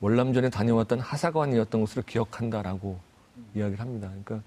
월남전에 0.00 0.50
다녀왔던 0.50 1.00
하사관이었던 1.00 1.80
것으로 1.80 2.02
기억한다라고 2.06 2.98
이야기를 3.54 3.80
합니다. 3.80 4.08
그러니까 4.08 4.46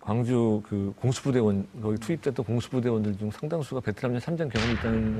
광주 0.00 0.62
그 0.68 0.92
공수부대원 0.96 1.66
거기 1.80 1.98
투입됐던 1.98 2.44
공수부대원들 2.44 3.16
중 3.16 3.30
상당수가 3.30 3.80
베트남전 3.80 4.20
참전 4.20 4.48
경험이 4.50 4.72
있다는 4.74 5.16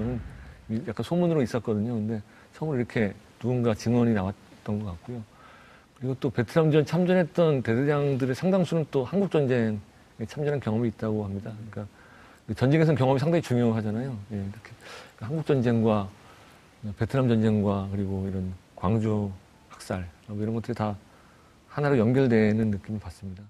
거는 0.68 0.86
약간 0.88 1.02
소문으로 1.02 1.42
있었거든요. 1.42 1.94
근데 1.94 2.22
처음으로 2.54 2.78
이렇게 2.78 3.14
누군가 3.38 3.74
증언이 3.74 4.12
나왔던 4.12 4.78
것 4.78 4.84
같고요. 4.84 5.22
그리고 5.98 6.16
또 6.20 6.30
베트남전 6.30 6.84
참전했던 6.84 7.62
대대장들의 7.62 8.34
상당수는 8.34 8.86
또 8.90 9.04
한국 9.04 9.30
전쟁에 9.30 9.78
참전한 10.26 10.60
경험이 10.60 10.88
있다고 10.88 11.24
합니다. 11.24 11.52
그러니까 11.70 11.86
전쟁에서는 12.54 12.98
경험이 12.98 13.18
상당히 13.18 13.42
중요하잖아요. 13.42 14.16
예, 14.32 14.36
이렇게 14.36 14.72
한국 15.20 15.46
전쟁과 15.46 16.08
베트남 16.98 17.28
전쟁과 17.28 17.88
그리고 17.92 18.26
이런 18.28 18.52
광주 18.74 19.30
학살 19.68 20.08
뭐 20.26 20.42
이런 20.42 20.54
것들이 20.54 20.74
다 20.74 20.96
하나로 21.68 21.98
연결되는 21.98 22.70
느낌을 22.70 23.00
받습니다. 23.00 23.42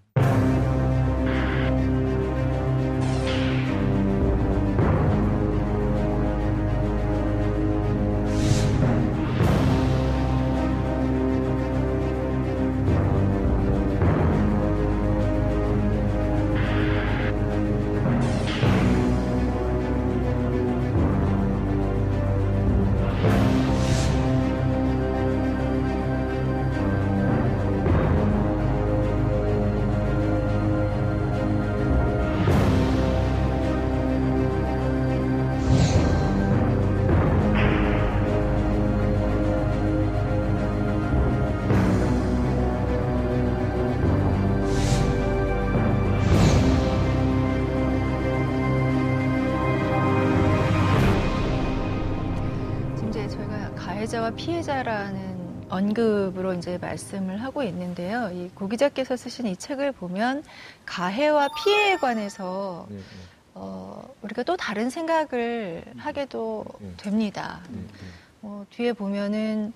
피해자라는 54.61 55.67
언급으로 55.71 56.53
이제 56.55 56.77
말씀을 56.79 57.43
하고 57.43 57.63
있는데요. 57.63 58.31
이 58.31 58.51
고 58.55 58.69
기자께서 58.69 59.17
쓰신 59.17 59.47
이 59.47 59.57
책을 59.57 59.93
보면 59.93 60.45
가해와 60.85 61.49
피해에 61.65 61.97
관해서 61.97 62.87
예, 62.91 62.97
예, 62.97 63.01
어, 63.55 64.07
우리가 64.21 64.43
또 64.43 64.57
다른 64.59 64.91
생각을 64.91 65.85
하게도 65.97 66.65
예. 66.83 66.97
됩니다. 66.99 67.61
어, 68.43 68.67
뒤에 68.71 68.93
보면은 68.93 69.73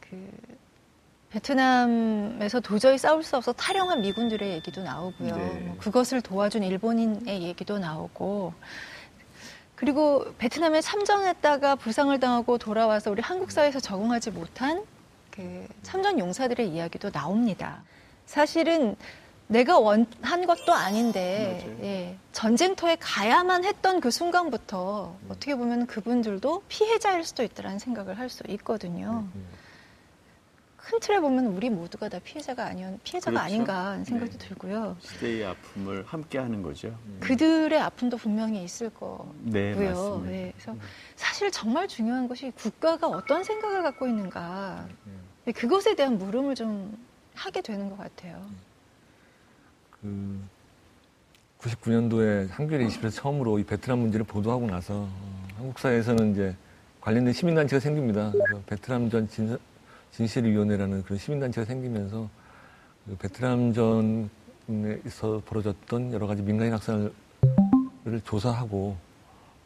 그 0.00 0.30
베트남에서 1.30 2.60
도저히 2.60 2.96
싸울 2.96 3.22
수 3.22 3.36
없어 3.36 3.52
탈영한 3.52 4.00
미군들의 4.00 4.50
얘기도 4.50 4.82
나오고요. 4.82 5.36
네. 5.36 5.60
뭐 5.66 5.76
그것을 5.78 6.22
도와준 6.22 6.62
일본인의 6.62 7.42
얘기도 7.42 7.78
나오고 7.78 8.54
그리고 9.82 10.24
베트남에 10.38 10.80
참전했다가 10.80 11.74
부상을 11.74 12.16
당하고 12.20 12.56
돌아와서 12.56 13.10
우리 13.10 13.20
한국 13.20 13.50
사회에서 13.50 13.80
적응하지 13.80 14.30
못한 14.30 14.84
그 15.32 15.66
참전 15.82 16.20
용사들의 16.20 16.68
이야기도 16.68 17.10
나옵니다. 17.10 17.82
사실은 18.24 18.94
내가 19.48 19.80
원한 19.80 20.46
것도 20.46 20.72
아닌데. 20.72 21.66
예, 21.82 22.16
전쟁터에 22.30 22.96
가야만 23.00 23.64
했던 23.64 24.00
그 24.00 24.12
순간부터 24.12 25.16
어떻게 25.28 25.56
보면 25.56 25.88
그분들도 25.88 26.62
피해자일 26.68 27.24
수도 27.24 27.42
있다라는 27.42 27.80
생각을 27.80 28.20
할 28.20 28.30
수 28.30 28.44
있거든요. 28.50 29.26
예. 29.34 29.40
큰 30.82 30.98
틀에 30.98 31.20
보면 31.20 31.46
우리 31.46 31.70
모두가 31.70 32.08
다 32.08 32.18
피해자가 32.24 32.66
아니었 32.66 32.98
피해자가 33.04 33.30
그렇죠. 33.30 33.44
아닌가 33.44 33.86
하는 33.86 34.04
생각도 34.04 34.36
네. 34.36 34.48
들고요. 34.48 34.96
시대의 35.00 35.44
아픔을 35.44 36.04
함께 36.04 36.38
하는 36.38 36.60
거죠. 36.60 36.96
그들의 37.20 37.78
아픔도 37.78 38.16
분명히 38.16 38.64
있을 38.64 38.90
거고요. 38.90 39.32
네, 39.42 39.74
맞습니다. 39.74 40.30
네, 40.30 40.52
그래서 40.56 40.76
사실 41.14 41.50
정말 41.52 41.86
중요한 41.86 42.26
것이 42.26 42.50
국가가 42.56 43.06
어떤 43.06 43.44
생각을 43.44 43.82
갖고 43.82 44.08
있는가 44.08 44.88
네, 45.44 45.52
그것에 45.52 45.94
대한 45.94 46.18
물음을 46.18 46.56
좀 46.56 46.98
하게 47.34 47.60
되는 47.62 47.88
것 47.88 47.96
같아요. 47.96 48.44
그 49.90 50.40
99년도에 51.60 52.50
한겨레 52.50 52.86
20에서 52.88 53.14
처음으로 53.14 53.60
이 53.60 53.64
베트남 53.64 54.00
문제를 54.00 54.26
보도하고 54.26 54.66
나서 54.66 54.94
어, 54.94 55.48
한국 55.56 55.78
사회에서는 55.78 56.32
이제 56.32 56.56
관련된 57.00 57.32
시민단체가 57.32 57.78
생깁니다. 57.78 58.32
그래서 58.32 58.62
베트남 58.66 59.08
전 59.08 59.28
진, 59.28 59.56
진실위원회라는 60.12 61.02
그런 61.02 61.18
시민단체가 61.18 61.64
생기면서 61.64 62.28
그 63.06 63.16
베트남전에서 63.16 64.30
벌어졌던 65.46 66.12
여러 66.12 66.26
가지 66.26 66.42
민간인 66.42 66.72
학살을 66.74 67.12
조사하고 68.24 68.96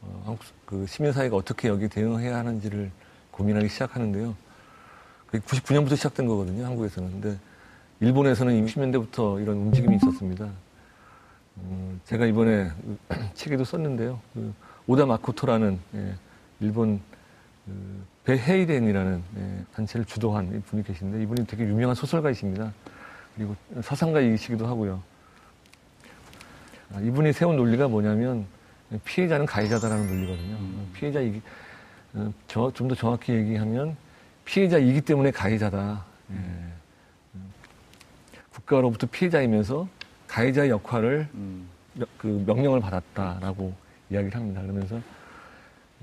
어, 0.02 0.22
한국 0.24 0.44
그 0.64 0.86
시민사회가 0.86 1.36
어떻게 1.36 1.68
여기 1.68 1.88
대응해야 1.88 2.38
하는지를 2.38 2.90
고민하기 3.30 3.68
시작하는데요. 3.68 4.34
그게 5.26 5.38
99년부터 5.44 5.96
시작된 5.96 6.26
거거든요, 6.26 6.64
한국에서는. 6.64 7.20
근데 7.20 7.38
일본에서는 8.00 8.54
이미 8.54 8.70
10년대부터 8.70 9.42
이런 9.42 9.56
움직임이 9.56 9.96
있었습니다. 9.96 10.48
음, 11.58 12.00
제가 12.04 12.26
이번에 12.26 12.70
책에도 13.34 13.64
썼는데요. 13.64 14.20
그 14.34 14.54
오다 14.86 15.06
마코토라는 15.06 15.78
예, 15.94 16.14
일본 16.60 17.00
그 17.64 18.04
베헤이덴이라는 18.26 19.22
예, 19.38 19.64
단체를 19.74 20.04
주도한 20.04 20.62
분이 20.66 20.82
계신데 20.82 21.22
이분이 21.22 21.46
되게 21.46 21.62
유명한 21.64 21.94
소설가이십니다. 21.94 22.72
그리고 23.36 23.54
사상가이시기도 23.80 24.66
하고요. 24.66 25.00
아, 26.92 27.00
이분이 27.00 27.32
세운 27.32 27.56
논리가 27.56 27.86
뭐냐면 27.86 28.46
피해자는 29.04 29.46
가해자다라는 29.46 30.06
논리거든요. 30.08 30.56
음. 30.56 30.90
피해자이기 30.92 31.40
좀 32.48 32.88
더 32.88 32.94
정확히 32.94 33.32
얘기하면 33.32 33.96
피해자이기 34.44 35.02
때문에 35.02 35.30
가해자다. 35.30 36.04
예. 36.30 36.34
음, 36.34 36.72
국가로부터 38.54 39.06
피해자이면서 39.06 39.86
가해자의 40.26 40.70
역할을 40.70 41.28
음, 41.34 41.68
명- 41.94 42.06
그 42.18 42.42
명령을 42.46 42.80
받았다라고 42.80 43.72
이야기를 44.10 44.34
합니다. 44.36 44.62
그러면서 44.62 45.00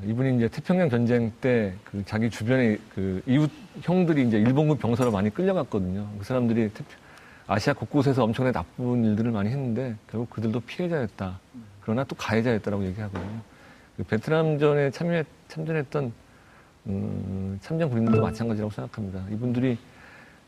이분이 0.01 0.37
이제 0.37 0.47
태평양 0.47 0.89
전쟁 0.89 1.31
때 1.39 1.73
그 1.93 2.03
자기 2.05 2.29
주변에 2.29 2.77
그 2.95 3.21
이웃 3.27 3.51
형들이 3.81 4.27
이제 4.27 4.37
일본군 4.39 4.77
병사로 4.79 5.11
많이 5.11 5.29
끌려갔거든요. 5.29 6.07
그 6.17 6.25
사람들이 6.25 6.71
아시아 7.45 7.73
곳곳에서 7.73 8.23
엄청나게 8.23 8.51
나쁜 8.51 9.03
일들을 9.05 9.31
많이 9.31 9.49
했는데 9.49 9.95
결국 10.09 10.29
그들도 10.31 10.59
피해자였다. 10.61 11.39
그러나 11.81 12.03
또 12.05 12.15
가해자였다라고 12.15 12.83
얘기하거든요. 12.85 13.41
그 13.97 14.03
베트남전에 14.03 14.89
참여 14.89 15.23
참전했던 15.49 16.11
음, 16.87 17.59
참전 17.61 17.89
군인들도 17.89 18.21
마찬가지라고 18.21 18.71
생각합니다. 18.71 19.23
이분들이 19.29 19.77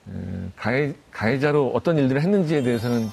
에, 0.10 0.12
가해, 0.56 0.94
가해자로 1.12 1.72
어떤 1.76 1.98
일들을 1.98 2.22
했는지에 2.22 2.64
대해서는 2.64 3.08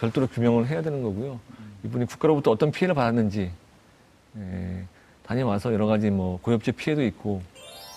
별도로 0.00 0.26
규명을 0.26 0.68
해야 0.68 0.80
되는 0.80 1.02
거고요. 1.02 1.38
이분이 1.84 2.06
국가로부터 2.06 2.50
어떤 2.50 2.70
피해를 2.70 2.94
받았는지 2.94 3.50
에, 4.38 4.84
다녀와서 5.24 5.72
여러 5.72 5.86
가지 5.86 6.10
뭐 6.10 6.38
고엽제 6.40 6.72
피해도 6.72 7.02
있고 7.04 7.42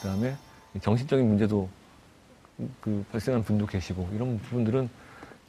그다음에 0.02 0.36
정신적인 0.82 1.28
문제도 1.28 1.70
그 2.82 3.06
발생한 3.12 3.44
분도 3.44 3.66
계시고 3.66 4.10
이런 4.14 4.40
부분들은 4.40 4.90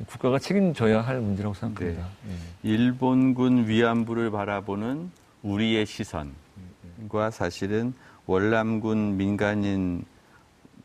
국가가 0.07 0.39
책임져야 0.39 1.01
할 1.01 1.21
문제라고 1.21 1.55
생각합니다. 1.55 2.07
예. 2.29 2.69
일본군 2.69 3.67
위안부를 3.67 4.31
바라보는 4.31 5.11
우리의 5.43 5.87
시선과 5.87 7.31
사실은 7.33 7.95
월남군 8.27 9.17
민간인 9.17 10.05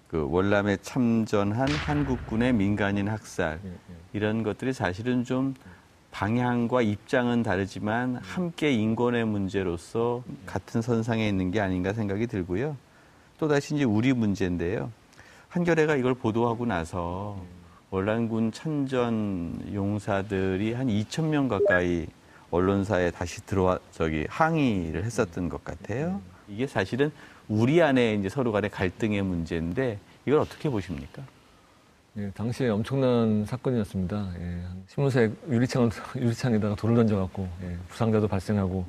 그 0.07 0.27
월남에 0.29 0.77
참전한 0.77 1.69
한국군의 1.69 2.53
민간인 2.53 3.07
학살 3.07 3.59
예, 3.63 3.69
예. 3.69 3.75
이런 4.13 4.43
것들이 4.43 4.73
사실은 4.73 5.23
좀 5.23 5.53
방향과 6.13 6.83
입장은 6.83 7.41
다르지만 7.41 8.17
함께 8.17 8.71
인권의 8.71 9.25
문제로서 9.25 10.23
같은 10.45 10.81
선상에 10.81 11.27
있는 11.27 11.49
게 11.49 11.59
아닌가 11.59 11.91
생각이 11.91 12.27
들고요. 12.27 12.77
또 13.39 13.47
다시 13.47 13.73
이제 13.75 13.83
우리 13.83 14.13
문제인데요. 14.13 14.91
한겨레가 15.49 15.95
이걸 15.95 16.13
보도하고 16.13 16.67
나서 16.67 17.43
월란군 17.89 18.51
참전 18.51 19.71
용사들이 19.73 20.73
한 20.73 20.87
2천 20.87 21.29
명 21.29 21.47
가까이 21.47 22.05
언론사에 22.51 23.09
다시 23.09 23.43
들어와 23.47 23.79
저기 23.91 24.25
항의를 24.29 25.03
했었던 25.03 25.49
것 25.49 25.63
같아요. 25.63 26.21
이게 26.47 26.67
사실은 26.67 27.11
우리 27.47 27.81
안에 27.81 28.13
이제 28.13 28.29
서로 28.29 28.51
간의 28.51 28.69
갈등의 28.69 29.23
문제인데 29.23 29.97
이걸 30.27 30.39
어떻게 30.39 30.69
보십니까? 30.69 31.23
예, 32.15 32.29
당시에 32.35 32.69
엄청난 32.69 33.43
사건이었습니다. 33.43 34.33
예, 34.39 34.43
한 34.43 34.83
신문사에 34.87 35.31
유리창을, 35.49 35.89
유리창에다가 36.15 36.75
돌을 36.75 36.95
던져갖고, 36.95 37.49
예, 37.63 37.75
부상자도 37.87 38.27
발생하고, 38.27 38.85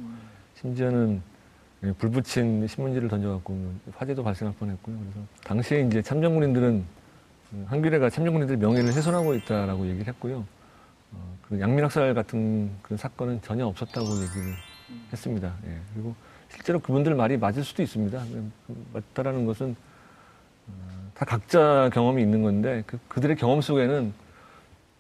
심지어는 0.57 1.23
예, 1.85 1.93
불 1.93 2.11
붙인 2.11 2.67
신문지를 2.67 3.09
던져갖고 3.09 3.73
화재도 3.97 4.23
발생할 4.23 4.55
뻔했고요. 4.57 4.99
그래서 4.99 5.27
당시에 5.43 5.83
이제 5.83 6.03
참전군인들은 6.03 6.85
음, 7.53 7.67
한겨레가 7.69 8.11
참전군인들의 8.11 8.59
명예를 8.59 8.93
훼손하고 8.95 9.35
있다라고 9.35 9.87
얘기를 9.87 10.07
했고요. 10.09 10.45
어, 11.13 11.39
그 11.49 11.61
양민학살 11.61 12.15
같은 12.15 12.71
그런 12.83 12.97
사건은 12.97 13.41
전혀 13.43 13.67
없었다고 13.67 14.07
얘기를 14.07 14.55
했습니다. 15.13 15.55
예, 15.67 15.79
그리고 15.93 16.15
실제로 16.49 16.79
그분들 16.79 17.15
말이 17.15 17.37
맞을 17.37 17.65
수도 17.65 17.83
있습니다. 17.83 18.23
그 18.67 18.87
맞다라는 18.93 19.45
것은 19.45 19.77
다 21.25 21.39
각자 21.39 21.91
경험이 21.93 22.23
있는 22.23 22.43
건데 22.43 22.83
그, 22.87 22.99
그들의 23.09 23.37
경험 23.37 23.61
속에는 23.61 24.13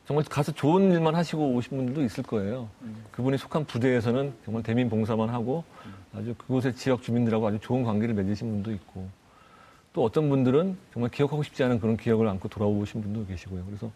정말 0.06 0.24
가서 0.24 0.52
좋은 0.52 0.90
일만 0.90 1.14
하시고 1.14 1.54
오신 1.54 1.76
분들도 1.76 2.02
있을 2.02 2.24
거예요. 2.24 2.68
그분이 3.12 3.38
속한 3.38 3.66
부대에서는 3.66 4.34
정말 4.44 4.62
대민 4.62 4.88
봉사만 4.88 5.28
하고 5.28 5.64
아주 6.14 6.34
그곳의 6.36 6.74
지역 6.74 7.02
주민들하고 7.02 7.46
아주 7.46 7.58
좋은 7.60 7.84
관계를 7.84 8.14
맺으신 8.14 8.50
분도 8.50 8.72
있고 8.72 9.08
또 9.92 10.02
어떤 10.04 10.28
분들은 10.28 10.76
정말 10.92 11.10
기억하고 11.10 11.42
싶지 11.42 11.62
않은 11.64 11.78
그런 11.80 11.96
기억을 11.96 12.28
안고 12.28 12.48
돌아오신 12.48 13.02
분도 13.02 13.26
계시고요. 13.26 13.64
그래서 13.64 13.90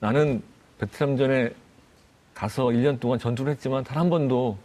나는 0.00 0.42
베트남전에 0.78 1.50
가서 2.34 2.66
1년 2.66 2.98
동안 2.98 3.18
전투를 3.18 3.52
했지만 3.52 3.84
단 3.84 3.98
한 3.98 4.10
번도 4.10 4.56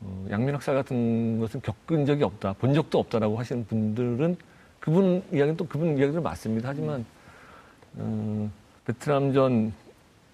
어, 0.00 0.26
양민학살 0.30 0.74
같은 0.74 1.38
것은 1.38 1.60
겪은 1.62 2.06
적이 2.06 2.24
없다, 2.24 2.54
본 2.54 2.74
적도 2.74 2.98
없다라고 2.98 3.38
하시는 3.38 3.66
분들은 3.66 4.36
그분 4.84 5.22
이야기는 5.32 5.56
또 5.56 5.66
그분 5.66 5.96
이야기도 5.96 6.20
맞습니다. 6.20 6.68
하지만 6.68 7.06
어, 7.96 8.50
베트남 8.84 9.32
전 9.32 9.72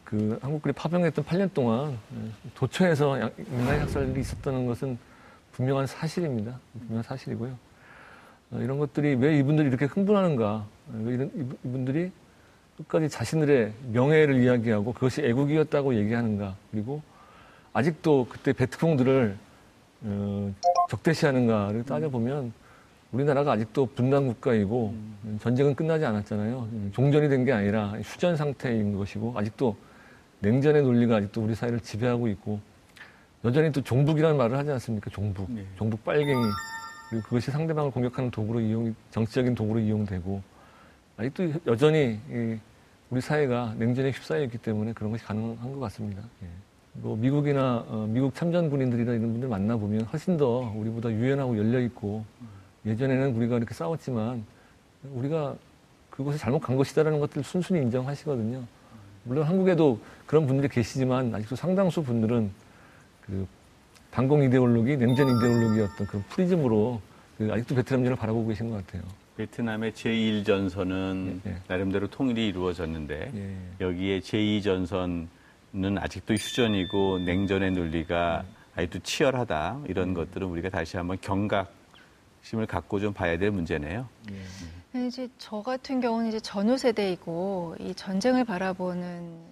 그 0.04 0.36
한국군이 0.42 0.72
파병했던 0.72 1.24
8년 1.24 1.54
동안 1.54 1.96
어, 2.12 2.30
도처에서 2.56 3.20
양- 3.20 3.30
민간인 3.46 3.82
학살이 3.82 4.20
있었다는 4.20 4.66
것은 4.66 4.98
분명한 5.52 5.86
사실입니다. 5.86 6.58
분명한 6.80 7.04
사실이고요. 7.04 7.52
어, 8.50 8.58
이런 8.60 8.80
것들이 8.80 9.14
왜 9.14 9.38
이분들이 9.38 9.68
이렇게 9.68 9.84
흥분하는가? 9.84 10.52
어, 10.54 11.02
왜 11.04 11.14
이런 11.14 11.28
이분- 11.36 11.56
이분들이 11.64 12.10
끝까지 12.76 13.08
자신들의 13.08 13.72
명예를 13.92 14.42
이야기하고 14.42 14.92
그것이 14.94 15.22
애국이었다고 15.22 15.94
얘기하는가? 15.94 16.56
그리고 16.72 17.02
아직도 17.72 18.26
그때 18.28 18.52
베트콩들을 18.52 19.36
어, 20.02 20.54
적대시하는가를 20.88 21.84
따져보면 21.84 22.52
우리나라가 23.12 23.52
아직도 23.52 23.86
분단 23.94 24.26
국가이고 24.28 24.94
전쟁은 25.40 25.74
끝나지 25.74 26.04
않았잖아요. 26.04 26.68
종전이 26.92 27.28
된 27.28 27.44
게 27.44 27.52
아니라 27.52 27.92
휴전 28.02 28.36
상태인 28.36 28.96
것이고 28.96 29.34
아직도 29.36 29.76
냉전의 30.40 30.82
논리가 30.82 31.16
아직도 31.16 31.42
우리 31.42 31.54
사회를 31.54 31.80
지배하고 31.80 32.28
있고 32.28 32.60
여전히 33.44 33.72
또 33.72 33.80
종북이라는 33.82 34.36
말을 34.36 34.56
하지 34.56 34.70
않습니까? 34.72 35.10
종북, 35.10 35.50
네. 35.50 35.64
종북 35.76 36.04
빨갱이 36.04 36.44
그리고 37.08 37.24
그것이 37.24 37.50
상대방을 37.50 37.90
공격하는 37.90 38.30
도구로 38.30 38.60
이용, 38.60 38.94
정치적인 39.10 39.54
도구로 39.54 39.80
이용되고 39.80 40.42
아직도 41.16 41.52
여전히 41.66 42.20
이 42.30 42.56
우리 43.10 43.20
사회가 43.20 43.74
냉전에 43.76 44.10
휩싸여 44.10 44.44
있기 44.44 44.58
때문에 44.58 44.92
그런 44.92 45.10
것이 45.10 45.24
가능한 45.24 45.72
것 45.72 45.80
같습니다. 45.80 46.22
예. 46.42 46.46
뭐 46.92 47.16
미국이나 47.16 47.84
어, 47.88 48.06
미국 48.08 48.34
참전 48.34 48.70
군인들이나 48.70 49.12
이런 49.12 49.32
분들 49.32 49.48
만나 49.48 49.76
보면 49.76 50.02
훨씬 50.02 50.36
더 50.36 50.72
우리보다 50.76 51.10
유연하고 51.10 51.56
열려 51.58 51.80
있고 51.80 52.24
예전에는 52.86 53.34
우리가 53.36 53.56
이렇게 53.56 53.74
싸웠지만 53.74 54.44
우리가 55.12 55.56
그것이 56.10 56.38
잘못 56.38 56.60
간 56.60 56.76
것이다라는 56.76 57.20
것들을 57.20 57.44
순순히 57.44 57.80
인정하시거든요. 57.80 58.62
물론 59.24 59.44
한국에도 59.44 60.00
그런 60.26 60.46
분들이 60.46 60.68
계시지만 60.68 61.34
아직도 61.34 61.56
상당수 61.56 62.02
분들은 62.02 62.50
그 63.22 63.46
반공 64.10 64.42
이데올로기, 64.42 64.96
냉전 64.96 65.28
이데올로기였던 65.28 66.06
그런 66.06 66.24
프리즘으로 66.28 67.00
그 67.38 67.50
아직도 67.52 67.74
베트남전을 67.74 68.16
바라보고 68.16 68.48
계신 68.48 68.70
것 68.70 68.84
같아요. 68.84 69.02
베트남의 69.36 69.92
제1전선은 69.92 71.40
예, 71.46 71.50
예. 71.50 71.56
나름대로 71.68 72.08
통일이 72.08 72.48
이루어졌는데 72.48 73.30
예. 73.34 73.56
여기에 73.80 74.20
제2전선은 74.20 75.28
아직도 75.98 76.34
휴전이고 76.34 77.20
냉전의 77.20 77.70
논리가 77.72 78.44
아직도 78.74 78.98
치열하다 78.98 79.80
이런 79.88 80.12
것들은 80.12 80.46
우리가 80.46 80.68
다시 80.68 80.96
한번 80.96 81.16
경각 81.20 81.72
심을 82.42 82.66
갖고 82.66 83.00
좀 83.00 83.12
봐야 83.12 83.38
될 83.38 83.50
문제네요. 83.50 84.08
이제 84.94 85.28
저 85.38 85.62
같은 85.62 86.00
경우는 86.00 86.28
이제 86.28 86.40
전후 86.40 86.76
세대이고 86.76 87.76
이 87.78 87.94
전쟁을 87.94 88.44
바라보는 88.44 89.50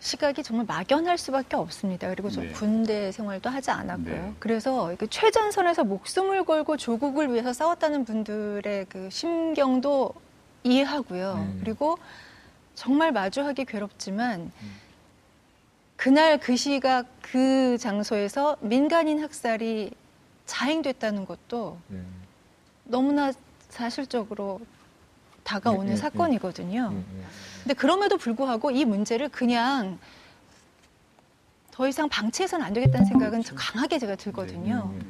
시각이 0.00 0.42
정말 0.42 0.66
막연할 0.66 1.18
수밖에 1.18 1.56
없습니다. 1.56 2.08
그리고 2.08 2.30
저 2.30 2.40
네. 2.40 2.50
군대 2.52 3.12
생활도 3.12 3.50
하지 3.50 3.70
않았고요. 3.70 4.14
네. 4.14 4.34
그래서 4.38 4.94
그 4.98 5.06
최전선에서 5.06 5.84
목숨을 5.84 6.44
걸고 6.44 6.78
조국을 6.78 7.32
위해서 7.32 7.52
싸웠다는 7.52 8.04
분들의 8.06 8.86
그 8.88 9.08
심경도 9.10 10.14
이해하고요. 10.64 11.34
네. 11.36 11.60
그리고 11.60 11.98
정말 12.74 13.12
마주하기 13.12 13.66
괴롭지만 13.66 14.50
그날 15.96 16.38
그 16.38 16.56
시각 16.56 17.06
그 17.20 17.76
장소에서 17.76 18.56
민간인 18.60 19.22
학살이 19.22 19.90
자행됐다는 20.46 21.26
것도 21.26 21.78
예. 21.92 22.00
너무나 22.90 23.32
사실적으로 23.68 24.60
다가오는 25.44 25.88
예, 25.88 25.92
예, 25.92 25.96
사건이거든요. 25.96 26.90
예, 26.92 26.96
예. 26.98 27.24
근데 27.62 27.74
그럼에도 27.74 28.16
불구하고 28.16 28.70
이 28.70 28.84
문제를 28.84 29.28
그냥 29.28 29.98
더 31.70 31.88
이상 31.88 32.08
방치해서는 32.08 32.64
안 32.64 32.72
되겠다는 32.72 33.06
생각은 33.06 33.42
강하게 33.54 33.98
제가 33.98 34.16
들거든요. 34.16 34.92
예, 34.94 35.00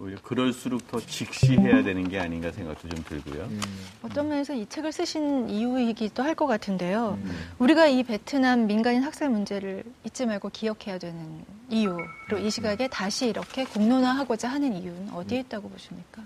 오히려 0.00 0.20
그럴수록 0.22 0.88
더 0.90 0.98
직시해야 0.98 1.82
되는 1.84 2.08
게 2.08 2.18
아닌가 2.18 2.50
생각도 2.50 2.88
좀 2.88 3.04
들고요. 3.04 3.48
예. 3.50 3.58
어떤 4.02 4.28
면에서 4.28 4.52
이 4.54 4.66
책을 4.66 4.90
쓰신 4.90 5.48
이유이기도 5.48 6.22
할 6.22 6.34
것 6.34 6.46
같은데요. 6.46 7.18
음. 7.22 7.30
우리가 7.58 7.86
이 7.86 8.02
베트남 8.02 8.66
민간인 8.66 9.02
학살 9.04 9.28
문제를 9.28 9.84
잊지 10.04 10.26
말고 10.26 10.48
기억해야 10.48 10.98
되는 10.98 11.44
이유, 11.68 11.96
그리고 12.26 12.44
이 12.44 12.50
시각에 12.50 12.88
다시 12.88 13.28
이렇게 13.28 13.64
공론화하고자 13.64 14.48
하는 14.48 14.72
이유는 14.74 15.10
어디에 15.12 15.40
있다고 15.40 15.68
보십니까? 15.68 16.22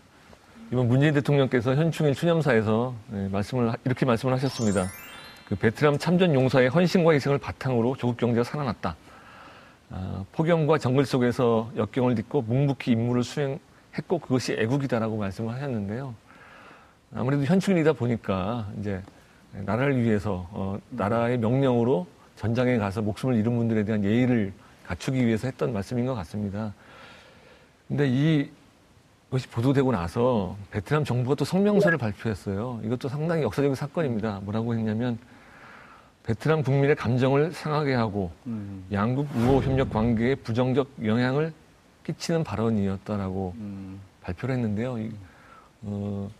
이번 0.73 0.89
문재인 0.89 1.15
대통령께서 1.15 1.75
현충일 1.77 2.15
추념사에서 2.15 2.95
예, 3.15 3.29
말씀을 3.29 3.71
하- 3.73 3.77
이렇게 3.85 4.05
말씀을 4.05 4.35
하셨습니다. 4.35 4.87
그 5.49 5.55
베트남 5.55 5.97
참전 5.97 6.35
용사의 6.35 6.69
헌신과 6.71 7.13
희생을 7.13 7.39
바탕으로 7.39 7.97
조국 7.97 8.17
경제가 8.17 8.43
살아났다. 8.43 8.97
아, 9.91 10.25
폭염과 10.33 10.79
정글 10.79 11.07
속에서 11.07 11.71
역경을 11.77 12.17
딛고 12.17 12.43
묵묵히 12.43 12.91
임무를 12.93 13.23
수행했고 13.23 14.19
그것이 14.21 14.55
애국이다라고 14.55 15.17
말씀을 15.17 15.55
하셨는데요. 15.55 16.15
아무래도 17.15 17.45
현충일이다 17.45 17.93
보니까 17.93 18.67
이제 18.81 19.01
나라를 19.53 20.03
위해서 20.03 20.49
어, 20.51 20.79
나라의 20.91 21.39
명령으로 21.39 22.09
전장에 22.35 22.77
가서 22.79 23.03
목숨을 23.03 23.37
잃은 23.37 23.57
분들에 23.57 23.85
대한 23.85 24.03
예의를 24.03 24.53
갖추기 24.85 25.25
위해서 25.25 25.47
했던 25.47 25.73
말씀인 25.73 26.07
것 26.07 26.15
같습니다. 26.17 26.75
근데 27.87 28.09
이 28.09 28.51
이것이 29.29 29.49
보도되고 29.49 29.91
나서 29.91 30.57
베트남 30.71 31.05
정부가 31.05 31.35
또 31.35 31.45
성명서를 31.45 31.99
발표했어요. 31.99 32.81
이것도 32.85 33.09
상당히 33.09 33.43
역사적인 33.43 33.75
사건입니다. 33.75 34.41
뭐라고 34.45 34.75
했냐면 34.75 35.19
베트남 36.23 36.63
국민의 36.63 36.97
감정을 36.97 37.53
상하게 37.53 37.95
하고 37.95 38.31
음. 38.47 38.85
양국 38.93 39.29
우호 39.37 39.63
협력 39.63 39.91
관계에 39.91 40.35
부정적 40.37 40.91
영향을 41.05 41.53
끼치는 42.05 42.45
발언이었다라고 42.45 43.55
음. 43.57 44.01
발표를 44.23 44.57
했는데요. 44.57 44.99
이, 44.99 45.13
어, 45.83 46.31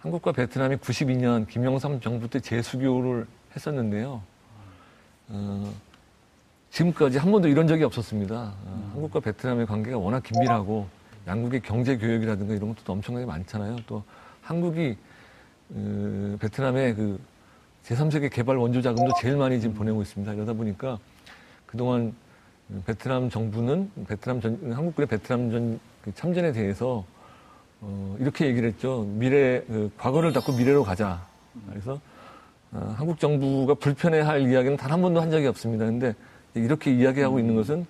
한국과 0.00 0.32
베트남이 0.32 0.76
92년 0.76 1.48
김영삼 1.48 2.00
정부 2.00 2.28
때 2.28 2.40
재수교를 2.40 3.26
했었는데요. 3.54 4.22
어, 5.28 5.72
지금까지 6.70 7.18
한 7.18 7.30
번도 7.30 7.48
이런 7.48 7.66
적이 7.66 7.84
없었습니다. 7.84 8.34
어, 8.34 8.90
한국과 8.92 9.20
베트남의 9.20 9.66
관계가 9.66 9.98
워낙 9.98 10.22
긴밀하고 10.22 10.88
양국의 11.30 11.60
경제 11.60 11.96
교역이라든가 11.96 12.54
이런 12.54 12.74
것도 12.74 12.92
엄청나게 12.92 13.24
많잖아요. 13.24 13.76
또 13.86 14.02
한국이 14.42 14.96
어, 15.72 16.36
베트남의 16.40 16.94
그 16.96 17.20
제3세계 17.84 18.32
개발 18.32 18.56
원조 18.56 18.82
자금도 18.82 19.12
제일 19.20 19.36
많이 19.36 19.60
지금 19.60 19.74
보내고 19.76 20.02
있습니다. 20.02 20.34
이러다 20.34 20.54
보니까 20.54 20.98
그동안 21.66 22.14
베트남 22.84 23.30
정부는 23.30 23.90
베트남 24.08 24.40
전, 24.40 24.58
한국군의 24.72 25.06
베트남 25.06 25.50
전그 25.50 26.14
참전에 26.14 26.50
대해서 26.52 27.04
어, 27.80 28.16
이렇게 28.18 28.46
얘기를 28.46 28.68
했죠. 28.68 29.06
미래, 29.08 29.62
그, 29.68 29.90
과거를 29.96 30.32
닫고 30.32 30.52
미래로 30.52 30.82
가자. 30.82 31.24
그래서 31.68 32.00
어, 32.72 32.94
한국 32.98 33.20
정부가 33.20 33.74
불편해할 33.74 34.50
이야기는 34.50 34.76
단 34.76 34.90
한 34.90 35.00
번도 35.00 35.20
한 35.20 35.30
적이 35.30 35.46
없습니다. 35.46 35.84
근데 35.86 36.14
이렇게 36.54 36.92
이야기하고 36.92 37.38
있는 37.38 37.54
것은 37.54 37.86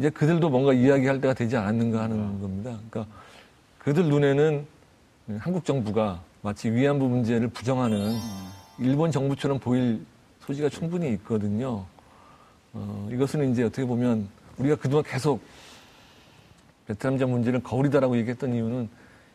이제 0.00 0.08
그들도 0.08 0.48
뭔가 0.48 0.72
이야기할 0.72 1.20
때가 1.20 1.34
되지 1.34 1.58
않았는가 1.58 2.00
하는 2.00 2.40
겁니다. 2.40 2.78
그러니까 2.88 3.14
그들 3.78 4.08
눈에는 4.08 4.66
한국 5.38 5.66
정부가 5.66 6.22
마치 6.40 6.70
위안부 6.70 7.06
문제를 7.06 7.48
부정하는 7.48 8.16
일본 8.78 9.12
정부처럼 9.12 9.58
보일 9.58 10.00
소지가 10.40 10.70
충분히 10.70 11.12
있거든요. 11.12 11.84
어, 12.72 13.08
이것은 13.12 13.52
이제 13.52 13.62
어떻게 13.62 13.84
보면 13.84 14.26
우리가 14.56 14.76
그동안 14.76 15.04
계속 15.04 15.42
베트남전 16.86 17.30
문제를 17.30 17.62
거울이다라고 17.62 18.16
얘기했던 18.16 18.54
이유는 18.54 18.88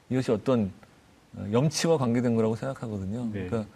이것이 0.10 0.32
어떤 0.32 0.72
염치와 1.52 2.00
관계된 2.00 2.36
거라고 2.36 2.56
생각하거든요. 2.56 3.30
네. 3.32 3.46
그러니까 3.48 3.70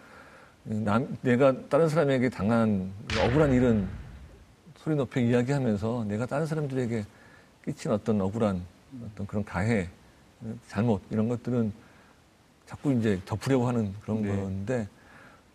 남, 0.63 1.17
내가 1.21 1.53
다른 1.69 1.87
사람에게 1.87 2.29
당한 2.29 2.91
억울한 3.23 3.53
일은 3.53 3.87
소리 4.89 4.95
높여 4.97 5.19
이야기하면서 5.19 6.05
내가 6.07 6.25
다른 6.25 6.47
사람들에게 6.47 7.05
끼친 7.63 7.91
어떤 7.91 8.19
억울한 8.21 8.59
어떤 9.05 9.27
그런 9.27 9.45
가해, 9.45 9.87
잘못 10.67 10.99
이런 11.11 11.29
것들은 11.29 11.71
자꾸 12.65 12.91
이제 12.93 13.21
덮으려고 13.23 13.67
하는 13.67 13.93
그런 14.01 14.23
네. 14.23 14.35
건데 14.35 14.87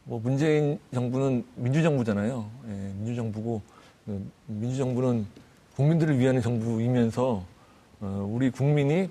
뭐 0.05 0.21
문재인 0.21 0.79
정부는 0.93 1.45
민주정부잖아요. 1.57 2.49
예, 2.69 2.93
민주정부고 2.99 3.61
그 4.07 4.31
민주정부는 4.47 5.27
국민들을 5.75 6.17
위한 6.17 6.41
정부이면서 6.41 7.45
어, 8.03 8.31
우리 8.31 8.51
국민이 8.51 9.11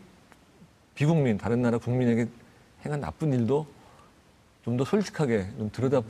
비국민 0.95 1.37
다른 1.37 1.61
나라 1.61 1.77
국민에게 1.77 2.29
행한 2.85 3.01
나쁜 3.01 3.33
일도 3.33 3.67
좀 4.63 4.77
더 4.77 4.85
솔직하게 4.85 5.47
좀 5.57 5.69
들여다 5.69 6.01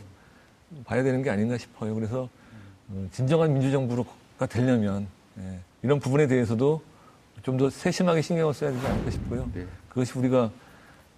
봐야 0.85 1.01
되는 1.01 1.23
게 1.23 1.31
아닌가 1.31 1.57
싶어요. 1.57 1.95
그래서 1.95 2.23
어, 2.23 2.42
진정한 3.11 3.53
민주정부가 3.53 4.45
되려면 4.47 5.07
예, 5.39 5.59
이런 5.81 5.99
부분에 5.99 6.27
대해서도 6.27 6.81
좀 7.43 7.57
더 7.57 7.69
세심하게 7.69 8.21
신경을 8.21 8.53
써야 8.53 8.71
되지 8.71 8.87
않을까 8.87 9.11
싶고요. 9.11 9.49
네. 9.53 9.65
그것이 9.89 10.17
우리가 10.17 10.49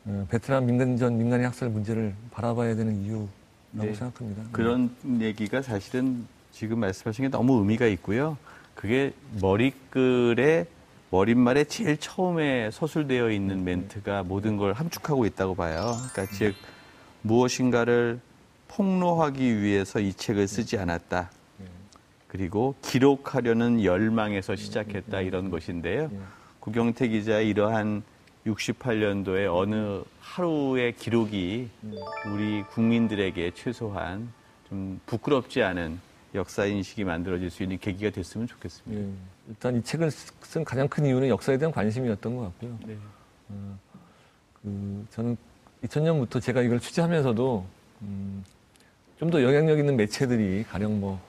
어, 0.06 0.28
베트남 0.30 0.66
민간전 0.66 1.18
민간인 1.18 1.46
학살 1.46 1.70
문제를 1.70 2.16
바라봐야 2.32 2.76
되는 2.76 3.00
이유라고 3.04 3.30
네. 3.72 3.94
생각합니다. 3.94 4.44
그런 4.52 4.90
얘기가 5.22 5.62
사실은 5.62 6.26
지금 6.52 6.80
말씀하신 6.80 7.26
게 7.26 7.30
너무 7.30 7.60
의미가 7.60 7.86
있고요. 7.88 8.38
그게 8.74 9.14
머리글에 9.42 10.66
머릿말에 11.12 11.64
제일 11.66 11.98
처음에 11.98 12.72
서술되어 12.72 13.30
있는 13.32 13.64
멘트가 13.64 14.24
모든 14.24 14.58
걸 14.58 14.74
함축하고 14.74 15.26
있다고 15.28 15.56
봐요. 15.56 15.96
그러니까 16.12 16.36
즉 16.36 16.56
무엇인가를 17.22 18.20
폭로하기 18.68 19.62
위해서 19.62 20.00
이 20.00 20.12
책을 20.14 20.48
쓰지 20.48 20.78
않았다. 20.78 21.30
그리고 22.36 22.76
기록하려는 22.82 23.82
열망에서 23.82 24.58
시작했다 24.58 25.22
이런 25.22 25.50
것인데요. 25.50 26.12
구경태 26.60 27.08
기자의 27.08 27.48
이러한 27.48 28.04
68년도에 28.46 29.48
어느 29.50 30.04
하루의 30.20 30.96
기록이 30.98 31.70
우리 32.28 32.64
국민들에게 32.72 33.52
최소한 33.52 34.34
좀 34.68 35.00
부끄럽지 35.06 35.64
않은 35.64 35.98
역사 36.34 36.66
인식이 36.66 37.06
만들어질 37.06 37.50
수 37.50 37.64
있는 37.64 37.80
계기가 37.80 38.12
됐으면 38.12 38.48
좋겠습니다. 38.48 39.02
예, 39.02 39.10
일단 39.48 39.78
이 39.78 39.82
책을 39.82 40.12
쓴 40.12 40.66
가장 40.66 40.90
큰 40.90 41.06
이유는 41.06 41.30
역사에 41.30 41.58
대한 41.58 41.72
관심이었던 41.72 42.36
것 42.36 42.42
같고요. 42.42 42.78
네. 42.86 42.98
어, 43.48 43.80
그 44.62 45.06
저는 45.12 45.38
2000년부터 45.86 46.42
제가 46.42 46.62
이걸 46.64 46.82
취재하면서도 46.82 47.66
음, 48.02 48.44
좀 49.20 49.30
더 49.30 49.42
영향력 49.42 49.80
있는 49.80 49.96
매체들이 49.96 50.66
가령 50.70 51.00
뭐 51.00 51.22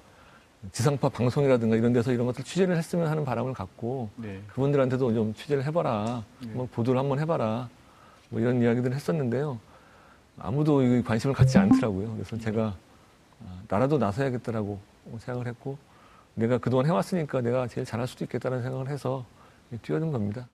지상파 0.72 1.08
방송이라든가 1.10 1.76
이런 1.76 1.92
데서 1.92 2.12
이런 2.12 2.26
것들 2.26 2.44
취재를 2.44 2.76
했으면 2.76 3.08
하는 3.08 3.24
바람을 3.24 3.52
갖고 3.52 4.10
네. 4.16 4.40
그분들한테도 4.48 5.12
좀 5.12 5.34
취재를 5.34 5.64
해봐라, 5.64 6.24
뭐 6.52 6.68
보도를 6.72 6.98
한번 6.98 7.18
해봐라, 7.20 7.68
뭐 8.30 8.40
이런 8.40 8.62
이야기들을 8.62 8.94
했었는데요. 8.94 9.58
아무도 10.38 10.82
이 10.82 11.02
관심을 11.02 11.34
갖지 11.34 11.58
않더라고요. 11.58 12.12
그래서 12.14 12.36
제가 12.38 12.74
아, 13.44 13.62
나라도 13.68 13.98
나서야겠다라고 13.98 14.78
생각을 15.18 15.46
했고 15.46 15.78
내가 16.34 16.58
그동안 16.58 16.86
해왔으니까 16.86 17.40
내가 17.40 17.66
제일 17.66 17.86
잘할 17.86 18.06
수도 18.06 18.24
있겠다는 18.24 18.62
생각을 18.62 18.88
해서 18.88 19.24
뛰어든 19.82 20.12
겁니다. 20.12 20.48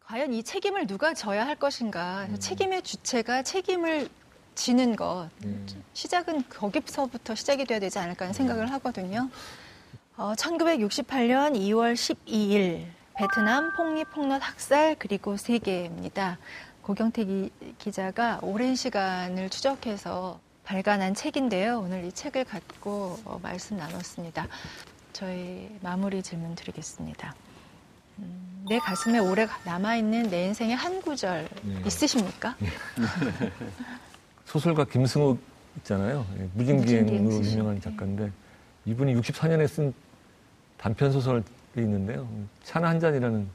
과연 0.00 0.32
이 0.32 0.42
책임을 0.42 0.86
누가 0.86 1.12
져야 1.12 1.46
할 1.46 1.56
것인가? 1.56 2.26
음. 2.30 2.38
책임의 2.38 2.82
주체가 2.82 3.42
책임을 3.42 4.08
지는 4.56 4.96
것. 4.96 5.28
음. 5.44 5.66
시작은 5.92 6.48
거기서부터 6.48 7.36
시작이 7.36 7.64
돼야 7.64 7.78
되지 7.78 7.98
않을까 8.00 8.24
하는 8.24 8.32
생각을 8.32 8.72
하거든요. 8.72 9.30
어, 10.16 10.32
1968년 10.36 11.54
2월 11.54 11.94
12일 11.94 12.86
베트남 13.14 13.72
폭리폭넛 13.76 14.42
학살 14.42 14.96
그리고 14.98 15.36
세계입니다. 15.36 16.38
고경태 16.82 17.24
기, 17.24 17.50
기자가 17.78 18.40
오랜 18.42 18.74
시간을 18.74 19.50
추적해서 19.50 20.40
발간한 20.64 21.14
책인데요. 21.14 21.78
오늘 21.80 22.04
이 22.04 22.12
책을 22.12 22.44
갖고 22.44 23.18
어, 23.24 23.38
말씀 23.42 23.76
나눴습니다. 23.76 24.48
저희 25.12 25.70
마무리 25.82 26.22
질문 26.22 26.54
드리겠습니다. 26.54 27.34
음, 28.18 28.64
내 28.68 28.78
가슴에 28.78 29.18
오래 29.18 29.46
남아있는 29.64 30.30
내 30.30 30.46
인생의 30.46 30.76
한 30.76 31.00
구절 31.02 31.48
네. 31.62 31.82
있으십니까? 31.86 32.56
소설가 34.46 34.84
김승욱 34.84 35.38
있잖아요. 35.78 36.24
예, 36.38 36.48
무진기행으로 36.54 37.44
유명한 37.44 37.74
네. 37.74 37.80
작가인데 37.80 38.30
이분이 38.86 39.14
64년에 39.16 39.66
쓴 39.68 39.92
단편 40.78 41.12
소설이 41.12 41.42
있는데요. 41.76 42.26
차나 42.62 42.88
한 42.88 43.00
잔이라는 43.00 43.46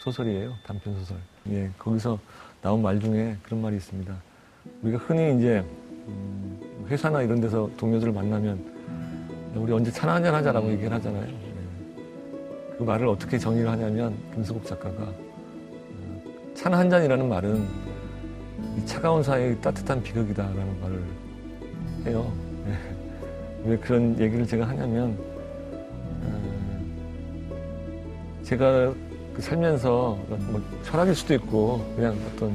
소설이에요. 0.00 0.54
단편 0.66 0.94
소설. 0.98 1.16
예, 1.48 1.70
거기서 1.78 2.18
나온 2.62 2.82
말 2.82 3.00
중에 3.00 3.36
그런 3.42 3.62
말이 3.62 3.76
있습니다. 3.76 4.14
우리가 4.82 4.98
흔히 4.98 5.38
이제 5.38 5.64
음, 6.06 6.86
회사나 6.88 7.22
이런 7.22 7.40
데서 7.40 7.68
동료들을 7.78 8.12
만나면 8.12 8.72
우리 9.54 9.72
언제 9.72 9.90
차나 9.90 10.14
한잔 10.16 10.34
하자라고 10.34 10.70
얘기를 10.70 10.92
하잖아요. 10.92 11.24
예. 11.26 12.76
그 12.76 12.82
말을 12.82 13.06
어떻게 13.08 13.38
정의를 13.38 13.70
하냐면 13.70 14.16
김수국 14.34 14.66
작가가 14.66 15.04
어, 15.04 16.22
차나 16.54 16.78
한 16.78 16.90
잔이라는 16.90 17.28
말은 17.28 17.83
이 18.78 18.86
차가운 18.86 19.22
사회의 19.22 19.60
따뜻한 19.60 20.02
비극이다라는 20.02 20.80
말을 20.80 21.02
해요. 22.06 22.32
예. 22.68 23.70
왜 23.70 23.76
그런 23.78 24.18
얘기를 24.20 24.46
제가 24.46 24.68
하냐면 24.68 25.16
어, 26.22 26.80
제가 28.42 28.92
그 29.34 29.42
살면서 29.42 30.18
뭐 30.28 30.62
철학일 30.84 31.14
수도 31.14 31.34
있고 31.34 31.84
그냥 31.96 32.16
어떤 32.32 32.54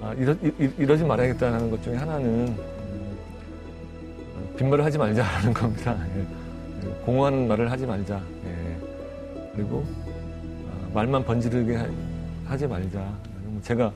아, 0.00 0.12
이러, 0.14 0.32
이- 0.34 0.70
이러지 0.78 1.04
말아야겠다는 1.04 1.70
것 1.70 1.82
중에 1.82 1.96
하나는 1.96 2.54
어, 2.58 4.54
빈말을 4.56 4.84
하지 4.84 4.98
말자라는 4.98 5.52
겁니다. 5.54 5.96
예. 6.16 6.20
예, 6.20 6.92
공허한 7.04 7.48
말을 7.48 7.70
하지 7.70 7.86
말자. 7.86 8.20
예. 8.46 8.76
그리고 9.54 9.78
어, 9.78 10.90
말만 10.94 11.24
번지르게 11.24 11.76
하- 11.76 11.88
하지 12.46 12.66
말자. 12.66 12.98
뭐 13.44 13.60
제가 13.62 13.92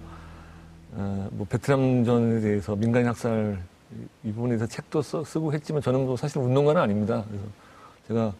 어, 0.92 1.28
뭐 1.32 1.46
베트남전에 1.48 2.40
대해서 2.40 2.74
민간인 2.76 3.08
학살 3.08 3.58
이- 4.24 4.28
이 4.28 4.32
부분에 4.32 4.56
대해서 4.56 4.66
책도 4.66 5.02
써- 5.02 5.24
쓰고 5.24 5.52
했지만 5.52 5.82
저는 5.82 6.06
뭐 6.06 6.16
사실 6.16 6.38
운동가는 6.38 6.80
아닙니다. 6.80 7.24
그래서 7.28 7.44
제가 8.08 8.34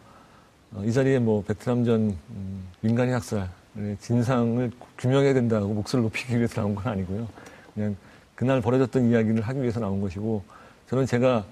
어, 0.73 0.83
이 0.83 0.91
자리에 0.91 1.19
뭐 1.19 1.43
베트남전 1.43 2.17
음, 2.29 2.63
민간인 2.81 3.13
학살의 3.15 3.97
진상을 3.99 4.71
규명해야 4.97 5.33
된다고 5.33 5.67
목소리를 5.73 6.03
높이기 6.03 6.37
위해서 6.37 6.61
나온 6.61 6.75
건 6.75 6.87
아니고요. 6.87 7.27
그냥 7.73 7.95
그날 8.35 8.61
벌어졌던 8.61 9.09
이야기를 9.09 9.41
하기 9.41 9.61
위해서 9.61 9.79
나온 9.79 10.01
것이고 10.01 10.43
저는 10.89 11.05
제가 11.05 11.45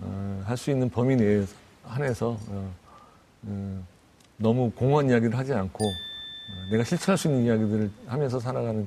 어, 0.00 0.42
할 0.46 0.56
수 0.56 0.70
있는 0.70 0.88
범위 0.90 1.16
내에 1.16 1.44
한해서 1.84 2.38
너무 4.36 4.70
공허한 4.72 5.08
이야기를 5.10 5.36
하지 5.38 5.52
않고 5.52 5.84
어, 5.86 6.70
내가 6.70 6.84
실천할 6.84 7.16
수 7.18 7.28
있는 7.28 7.44
이야기들을 7.44 7.90
하면서 8.06 8.40
살아가는 8.40 8.86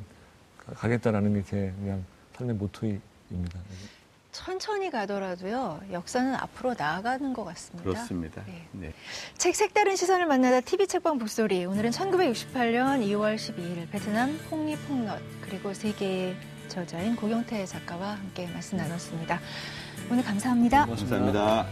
가- 0.68 0.74
가겠다라는 0.74 1.34
게 1.34 1.44
제 1.44 1.74
그냥 1.80 2.04
삶의 2.38 2.56
모토입니다. 2.56 3.60
천천히 4.32 4.92
가더라도요, 4.92 5.82
역사는 5.92 6.36
앞으로 6.36 6.76
나아가는 6.78 7.34
것 7.34 7.44
같습니다. 7.46 7.90
그렇습니다. 7.90 8.44
네. 8.46 8.68
네. 8.74 8.94
책 9.38 9.56
색다른 9.56 9.96
시선을 9.96 10.28
만나다 10.28 10.62
TV 10.62 10.86
책방 10.86 11.18
북소리. 11.18 11.66
오늘은 11.66 11.90
1968년 11.90 13.02
2월 13.08 13.36
12일 13.36 13.90
베트남 13.90 14.38
폭리 14.50 14.76
폭넛 14.76 15.20
그리고 15.42 15.74
세계의 15.74 16.36
저자인 16.68 17.16
고경태 17.16 17.66
작가와 17.66 18.12
함께 18.18 18.46
말씀 18.54 18.78
나눴습니다. 18.78 19.40
오늘 20.12 20.24
감사합니다. 20.24 20.86
감사합니다. 20.86 21.66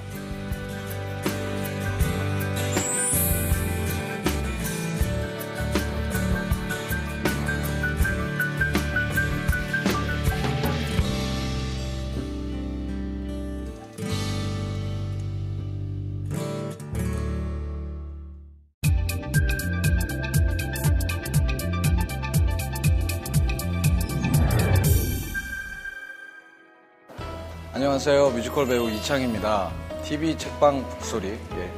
안녕하세요. 27.85 28.31
뮤지컬 28.31 28.65
배우 28.65 28.89
이창희입니다. 28.89 29.71
TV 30.03 30.35
책방 30.39 30.89
북소리. 30.89 31.27
예. 31.27 31.71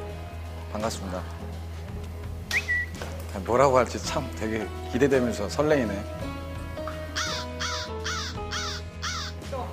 반갑습니다. 0.72 1.18
아, 1.18 3.38
뭐라고 3.44 3.76
할지 3.76 4.02
참 4.02 4.26
되게 4.38 4.66
기대되면서 4.90 5.50
설레이네. 5.50 6.02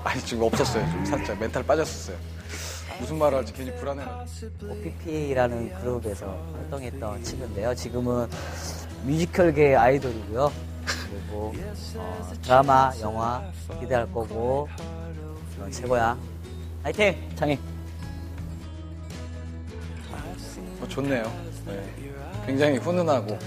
아니, 0.03 0.21
지금 0.23 0.43
없었어요. 0.43 0.85
좀 0.91 1.05
살짝 1.05 1.39
멘탈 1.39 1.63
빠졌었어요. 1.63 2.17
무슨 2.99 3.17
말을 3.17 3.37
할지 3.37 3.53
괜히 3.53 3.73
불안해. 3.73 4.03
OPP라는 4.61 5.73
그룹에서 5.79 6.37
활동했던 6.51 7.23
친구인데요. 7.23 7.73
지금은 7.73 8.27
뮤지컬계 9.03 9.77
아이돌이고요. 9.77 10.51
그리고 10.85 11.53
어, 11.95 12.33
드라마, 12.41 12.91
영화 12.99 13.41
기대할 13.79 14.11
거고 14.11 14.67
넌 15.59 15.71
최고야. 15.71 16.17
화이팅! 16.83 17.15
창희! 17.35 17.57
어, 20.81 20.87
좋네요. 20.87 21.23
네. 21.65 21.83
굉장히 22.45 22.77
훈훈하고. 22.77 23.37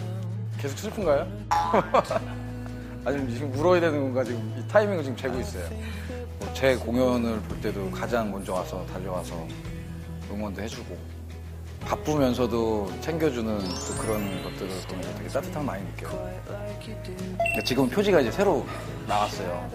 계속 0.59 0.79
슬픈가요? 0.79 1.27
아니면 3.05 3.31
지금 3.31 3.55
울어야 3.55 3.81
되는 3.81 4.01
건가 4.01 4.25
지금 4.25 4.55
이 4.59 4.69
타이밍을 4.69 5.03
지금 5.05 5.17
재고 5.17 5.39
있어요. 5.41 5.69
뭐 5.71 6.49
제 6.55 6.75
공연을 6.77 7.41
볼 7.43 7.61
때도 7.61 7.89
가장 7.93 8.31
먼저 8.33 8.53
와서 8.55 8.85
달려와서 8.93 9.47
응원도 10.33 10.61
해주고 10.63 10.97
바쁘면서도 11.83 12.91
챙겨주는 13.01 13.59
또 13.61 13.95
그런 14.03 14.43
것들을 14.43 14.69
보면서 14.89 15.15
되게 15.19 15.29
따뜻함 15.29 15.65
많이 15.65 15.85
느껴요. 15.85 16.11
근데 16.85 17.63
지금 17.65 17.89
표지가 17.89 18.21
이제 18.21 18.33
새로 18.33 18.67
나왔어요. 19.07 19.71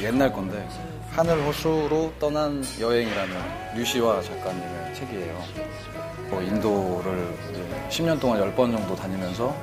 옛날 0.00 0.32
건데 0.32 0.66
하늘 1.12 1.46
호수로 1.46 2.14
떠난 2.18 2.64
여행이라는 2.80 3.76
류시화 3.76 4.22
작가님의 4.22 4.94
책이에요. 4.94 5.42
뭐 6.30 6.40
인도를 6.40 7.34
이제 7.50 7.62
10년 7.90 8.18
동안 8.18 8.40
10번 8.40 8.74
정도 8.74 8.96
다니면서 8.96 9.54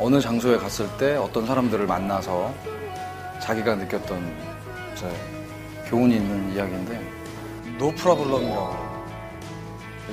어느 0.00 0.20
장소에 0.20 0.56
갔을 0.56 0.88
때 0.98 1.14
어떤 1.14 1.46
사람들을 1.46 1.86
만나서 1.86 2.52
자기가 3.40 3.76
느꼈던 3.76 4.58
교훈이 5.86 6.16
있는 6.16 6.52
이야기인데 6.52 7.00
no 7.78 7.92
problem이라고 7.92 8.76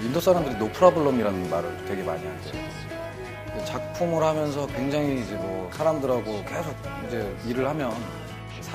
인도 0.03 0.19
사람들이 0.19 0.55
no 0.57 0.69
problem이라는 0.69 1.49
말을 1.49 1.85
되게 1.87 2.03
많이 2.03 2.23
하죠. 2.23 3.65
작품을 3.65 4.21
하면서 4.21 4.67
굉장히 4.67 5.21
이제 5.21 5.33
뭐 5.33 5.67
사람들하고 5.73 6.43
계속 6.43 6.75
이제 7.07 7.35
일을 7.47 7.67
하면 7.69 7.91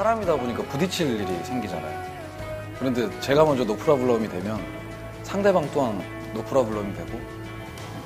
사람이다 0.01 0.35
보니까 0.35 0.63
부딪힐 0.63 1.21
일이 1.21 1.45
생기잖아요. 1.45 2.03
그런데 2.79 3.21
제가 3.21 3.45
먼저 3.45 3.65
no 3.65 3.77
problem이 3.77 4.31
되면 4.31 4.59
상대방 5.23 5.69
또한 5.75 6.03
no 6.33 6.43
problem이 6.43 6.95
되고 6.95 7.21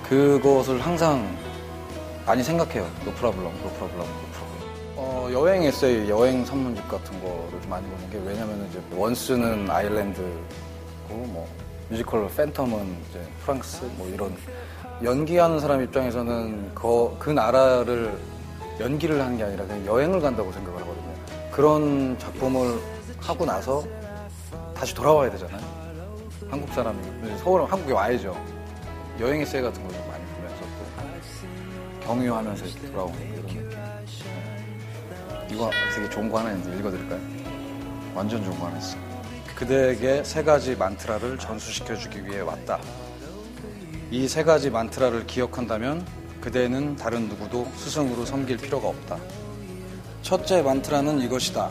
그것을 0.02 0.80
항상 0.80 1.24
많이 2.26 2.42
생각해요. 2.42 2.84
no 3.04 3.12
problem, 3.12 3.44
no 3.62 3.70
problem, 3.70 3.98
no 3.98 4.26
problem. 4.32 4.74
어, 4.96 5.28
여행 5.32 5.62
에세이, 5.62 6.10
여행 6.10 6.44
산문집 6.44 6.88
같은 6.88 7.20
거를 7.22 7.60
좀 7.60 7.70
많이 7.70 7.86
보는 7.86 8.10
게 8.10 8.18
왜냐면 8.26 8.66
이제 8.68 8.80
원스는 8.96 9.70
아일랜드고 9.70 10.34
뭐 11.08 11.48
뮤지컬로 11.90 12.28
팬텀은 12.30 12.72
이제 13.08 13.20
프랑스 13.44 13.84
뭐 13.96 14.08
이런 14.08 14.36
연기하는 15.00 15.60
사람 15.60 15.80
입장에서는 15.80 16.74
그, 16.74 17.14
그 17.20 17.30
나라를 17.30 18.18
연기를 18.80 19.20
하는 19.20 19.36
게 19.36 19.44
아니라 19.44 19.64
그냥 19.64 19.86
여행을 19.86 20.20
간다고 20.20 20.50
생각을. 20.50 20.83
그런 21.54 22.18
작품을 22.18 22.80
하고 23.20 23.46
나서 23.46 23.84
다시 24.74 24.92
돌아와야 24.92 25.30
되잖아요. 25.30 25.62
한국 26.50 26.68
사람이 26.74 26.98
서울 27.38 27.64
한국에 27.64 27.92
와야죠. 27.92 28.36
여행 29.20 29.40
에세이 29.40 29.62
같은 29.62 29.80
거좀 29.86 30.08
많이 30.08 30.24
보면서 30.24 30.64
또 32.00 32.06
경유하면서 32.06 32.64
돌아오는 32.90 33.20
이런 33.20 33.36
느낌. 33.46 33.68
네. 33.70 35.46
이거 35.48 35.70
되게 35.94 36.10
좋은 36.10 36.28
거 36.28 36.40
하나 36.40 36.50
있는데 36.54 36.76
읽어드릴까요? 36.76 37.20
완전 38.16 38.42
좋은 38.42 38.58
거 38.58 38.66
하나 38.66 38.76
있어. 38.78 38.96
그대에게 39.54 40.24
세 40.24 40.42
가지 40.42 40.74
만트라를 40.74 41.38
전수시켜주기 41.38 42.26
위해 42.26 42.40
왔다. 42.40 42.80
이 44.10 44.26
세 44.26 44.42
가지 44.42 44.70
만트라를 44.70 45.24
기억한다면 45.28 46.04
그대는 46.40 46.96
다른 46.96 47.28
누구도 47.28 47.68
스승으로 47.76 48.24
섬길 48.26 48.56
필요가 48.56 48.88
없다. 48.88 49.18
첫째 50.24 50.62
만트라는 50.62 51.20
이것이다. 51.20 51.70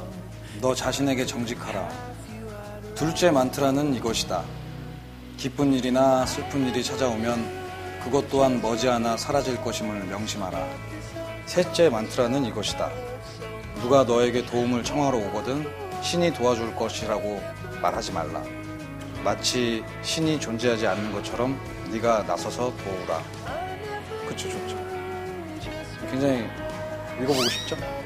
너 0.62 0.76
자신에게 0.76 1.26
정직하라. 1.26 1.90
둘째 2.94 3.32
만트라는 3.32 3.96
이것이다. 3.96 4.44
기쁜 5.38 5.74
일이나 5.74 6.24
슬픈 6.28 6.68
일이 6.68 6.84
찾아오면 6.84 7.64
그것 8.04 8.30
또한 8.30 8.62
머지않아 8.62 9.18
사라질 9.18 9.60
것임을 9.60 10.04
명심하라. 10.04 10.68
셋째 11.48 11.90
만트라는 11.90 12.46
이것이다. 12.46 12.92
누가 13.82 14.04
너에게 14.04 14.46
도움을 14.46 14.84
청하러 14.84 15.18
오거든 15.18 15.68
신이 16.04 16.36
도와줄 16.36 16.76
것이라고 16.76 17.42
말하지 17.82 18.12
말라. 18.12 18.44
마치 19.24 19.84
신이 20.04 20.40
존재하지 20.40 20.86
않는 20.86 21.12
것처럼 21.12 21.60
네가 21.92 22.22
나서서 22.28 22.72
도우라. 22.78 23.20
그쵸, 24.28 24.48
좋죠. 24.48 24.78
굉장히 26.12 26.48
읽어보고 27.20 27.50
싶죠? 27.50 28.03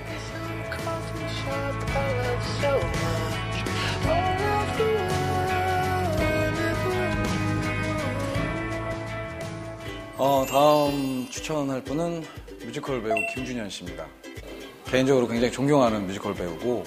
어, 10.19 10.43
다음 10.49 11.27
추천할 11.29 11.83
분은 11.83 12.23
뮤지컬 12.65 13.03
배우 13.03 13.15
김준현 13.35 13.69
씨입니다. 13.69 14.05
개인적으로 14.85 15.27
굉장히 15.27 15.51
존경하는 15.51 16.07
뮤지컬 16.07 16.33
배우고 16.33 16.83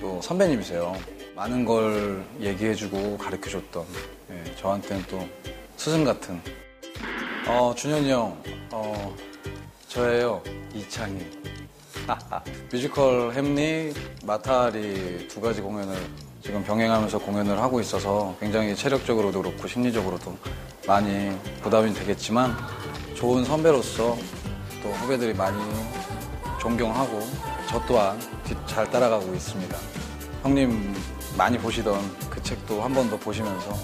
또 0.00 0.20
선배님이세요. 0.20 0.94
많은 1.34 1.64
걸 1.64 2.24
얘기해주고 2.40 3.18
가르쳐줬던 3.18 3.86
예, 4.30 4.54
저한테는 4.56 5.04
또 5.08 5.26
스승 5.76 6.04
같은 6.04 6.40
어, 7.46 7.74
준현이 7.76 8.10
형 8.10 8.42
어, 8.70 9.14
저예요 9.88 10.42
이창희 10.74 11.24
뮤지컬 12.72 13.32
햄릿 13.32 13.92
마타하리 14.24 15.28
두 15.28 15.40
가지 15.40 15.60
공연을 15.60 15.96
지금 16.42 16.62
병행하면서 16.62 17.18
공연을 17.18 17.60
하고 17.60 17.80
있어서 17.80 18.34
굉장히 18.38 18.76
체력적으로도 18.76 19.42
그렇고 19.42 19.66
심리적으로도 19.66 20.36
많이 20.86 21.36
부담이 21.62 21.92
되겠지만 21.94 22.56
좋은 23.14 23.44
선배로서 23.44 24.16
또 24.82 24.88
후배들이 24.90 25.34
많이 25.34 25.58
존경하고 26.60 27.20
저 27.68 27.80
또한 27.86 28.18
뒤- 28.44 28.54
잘 28.66 28.88
따라가고 28.90 29.34
있습니다. 29.34 29.76
형님 30.42 30.94
많이 31.36 31.58
보시던 31.58 31.98
그 32.30 32.40
책도 32.42 32.80
한 32.82 32.94
번 32.94 33.10
더 33.10 33.16
보시면서 33.18 33.76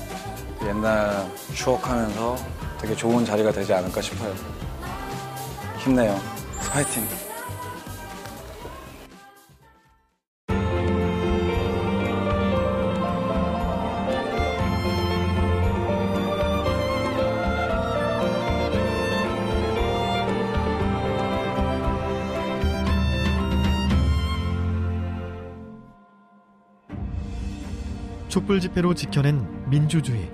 옛날 0.65 1.27
추억하면서 1.55 2.37
되게 2.81 2.95
좋은 2.95 3.25
자리가 3.25 3.51
되지 3.51 3.73
않을까 3.75 4.01
싶어요. 4.01 4.33
힘내요. 5.79 6.21
파이팅! 6.71 7.05
촛불 28.43 28.59
집회로 28.59 28.95
지켜낸 28.95 29.47
민주주의. 29.71 30.29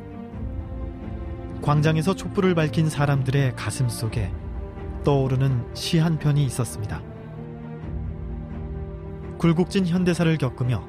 광장에서 1.61 2.15
촛불을 2.15 2.55
밝힌 2.55 2.89
사람들의 2.89 3.55
가슴 3.55 3.91
속에 3.91 4.33
떠오르는 5.05 5.75
시 5.75 5.99
한 5.99 6.19
편이 6.19 6.43
있었습니다. 6.47 7.03
굴곡진 9.37 9.87
현대사를 9.87 10.39
겪으며 10.39 10.89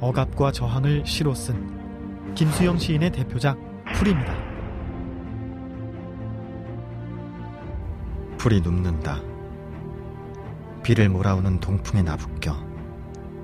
억압과 0.00 0.52
저항을 0.52 1.04
시로 1.04 1.34
쓴 1.34 2.34
김수영 2.34 2.78
시인의 2.78 3.12
대표작 3.12 3.58
풀입니다. 3.92 4.34
풀이 8.38 8.62
눕는다. 8.62 9.20
비를 10.82 11.10
몰아오는 11.10 11.60
동풍에 11.60 12.02
나붙겨 12.02 12.56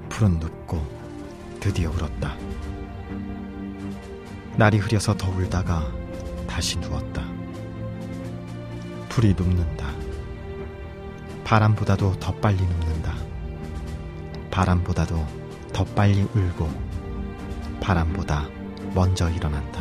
풀은 0.08 0.38
눕고 0.38 0.78
드디어 1.60 1.90
울었다. 1.90 2.34
날이 4.60 4.76
흐려서 4.76 5.16
더 5.16 5.30
울다가 5.30 5.90
다시 6.46 6.78
누웠다. 6.80 7.24
풀이 9.08 9.32
눕는다. 9.32 9.90
바람보다도 11.44 12.20
더 12.20 12.34
빨리 12.34 12.60
눕는다. 12.60 13.14
바람보다도 14.50 15.26
더 15.72 15.84
빨리 15.96 16.20
울고 16.34 16.68
바람보다 17.80 18.50
먼저 18.94 19.30
일어난다. 19.30 19.80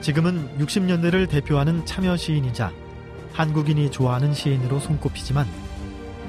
지금은 0.00 0.58
60년대를 0.60 1.28
대표하는 1.28 1.84
참여 1.84 2.16
시인이자 2.16 2.70
한국인이 3.32 3.90
좋아하는 3.90 4.32
시인으로 4.32 4.78
손꼽히지만 4.78 5.48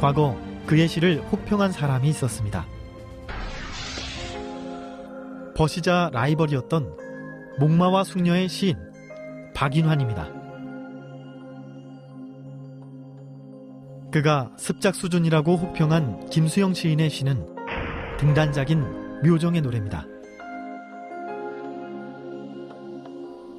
과거 0.02 0.55
그의 0.66 0.88
시를 0.88 1.22
혹평한 1.32 1.72
사람이 1.72 2.10
있었습니다. 2.10 2.66
버시자 5.56 6.10
라이벌이었던 6.12 6.98
목마와 7.60 8.04
숙녀의 8.04 8.50
시인 8.50 8.78
박인환입니다. 9.54 10.28
그가 14.12 14.52
습작 14.58 14.96
수준이라고 14.96 15.56
혹평한 15.56 16.30
김수영 16.30 16.74
시인의 16.74 17.10
시는 17.10 17.46
등단작인 18.18 19.22
묘정의 19.24 19.62
노래입니다. 19.62 20.06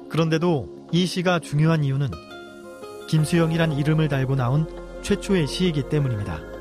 그런데도 0.09 0.87
이 0.91 1.05
시가 1.05 1.39
중요한 1.39 1.83
이유는 1.83 2.09
김수영이란 3.07 3.73
이름을 3.73 4.07
달고 4.07 4.35
나온 4.35 4.67
최초의 5.03 5.47
시이기 5.47 5.89
때문입니다. 5.89 6.56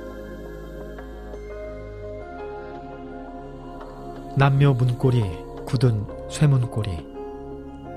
남묘 4.39 4.74
문고리 4.74 5.24
굳은 5.64 6.07
쇠문고리. 6.28 7.07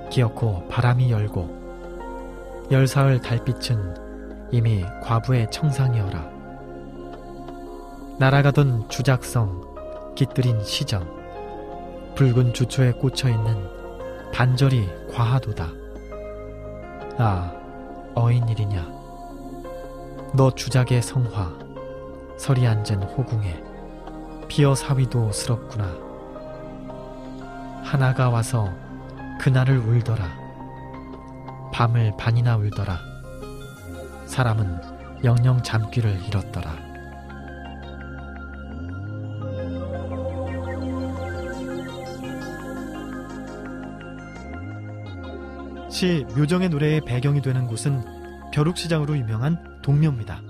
기어코 0.09 0.69
바람이 0.69 1.11
열고 1.11 2.67
열사흘 2.71 3.19
달빛은 3.19 4.47
이미 4.51 4.85
과부의 5.03 5.51
청상이어라. 5.51 6.29
날아가던 8.19 8.87
주작성 8.87 10.15
깃들인 10.15 10.63
시정 10.63 11.05
붉은 12.15 12.53
주초에 12.53 12.93
꽂혀있는 12.93 14.31
반절이 14.31 14.87
과하도다. 15.11 15.67
아 17.17 17.51
어인일이냐? 18.15 18.87
너 20.35 20.51
주작의 20.55 21.01
성화 21.01 21.51
서리 22.37 22.65
앉은 22.65 23.03
호궁에 23.03 23.61
피어 24.47 24.73
사위도 24.73 25.33
스럽구나 25.33 26.08
하나가 27.89 28.29
와서 28.29 28.71
그날을 29.39 29.79
울더라. 29.79 30.23
밤을 31.73 32.13
반이나 32.19 32.55
울더라. 32.55 32.99
사람은 34.27 35.23
영영 35.23 35.63
잠귀를 35.63 36.23
잃었더라. 36.27 36.71
시 45.89 46.27
묘정의 46.37 46.69
노래의 46.69 47.01
배경이 47.01 47.41
되는 47.41 47.65
곳은 47.65 48.03
벼룩시장으로 48.53 49.17
유명한 49.17 49.81
동묘입니다. 49.81 50.48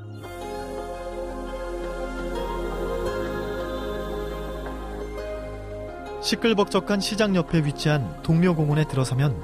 시끌벅적한 6.29 6.99
시장 6.99 7.35
옆에 7.35 7.65
위치한 7.65 8.21
동묘공원에 8.21 8.83
들어서면 8.83 9.43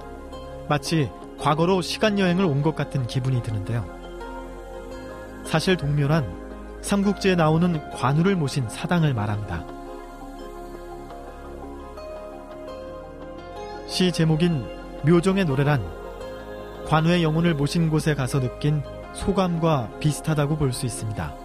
마치 0.69 1.09
과거로 1.39 1.81
시간여행을 1.81 2.45
온 2.45 2.61
것 2.61 2.75
같은 2.75 3.07
기분이 3.07 3.41
드는데요. 3.41 3.83
사실 5.45 5.77
동묘란 5.77 6.81
삼국지에 6.83 7.33
나오는 7.33 7.89
관우를 7.89 8.35
모신 8.35 8.69
사당을 8.69 9.15
말합니다. 9.15 9.65
시 13.87 14.11
제목인 14.11 14.63
묘정의 15.07 15.45
노래란 15.45 15.81
관우의 16.87 17.23
영혼을 17.23 17.55
모신 17.55 17.89
곳에 17.89 18.13
가서 18.13 18.39
느낀 18.39 18.83
소감과 19.13 19.89
비슷하다고 19.99 20.57
볼 20.57 20.71
수 20.71 20.85
있습니다. 20.85 21.44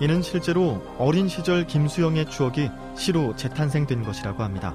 이는 0.00 0.22
실제로 0.22 0.82
어린 0.98 1.28
시절 1.28 1.66
김수영의 1.66 2.30
추억이 2.30 2.70
시로 2.96 3.36
재탄생된 3.36 4.02
것이라고 4.02 4.42
합니다. 4.42 4.74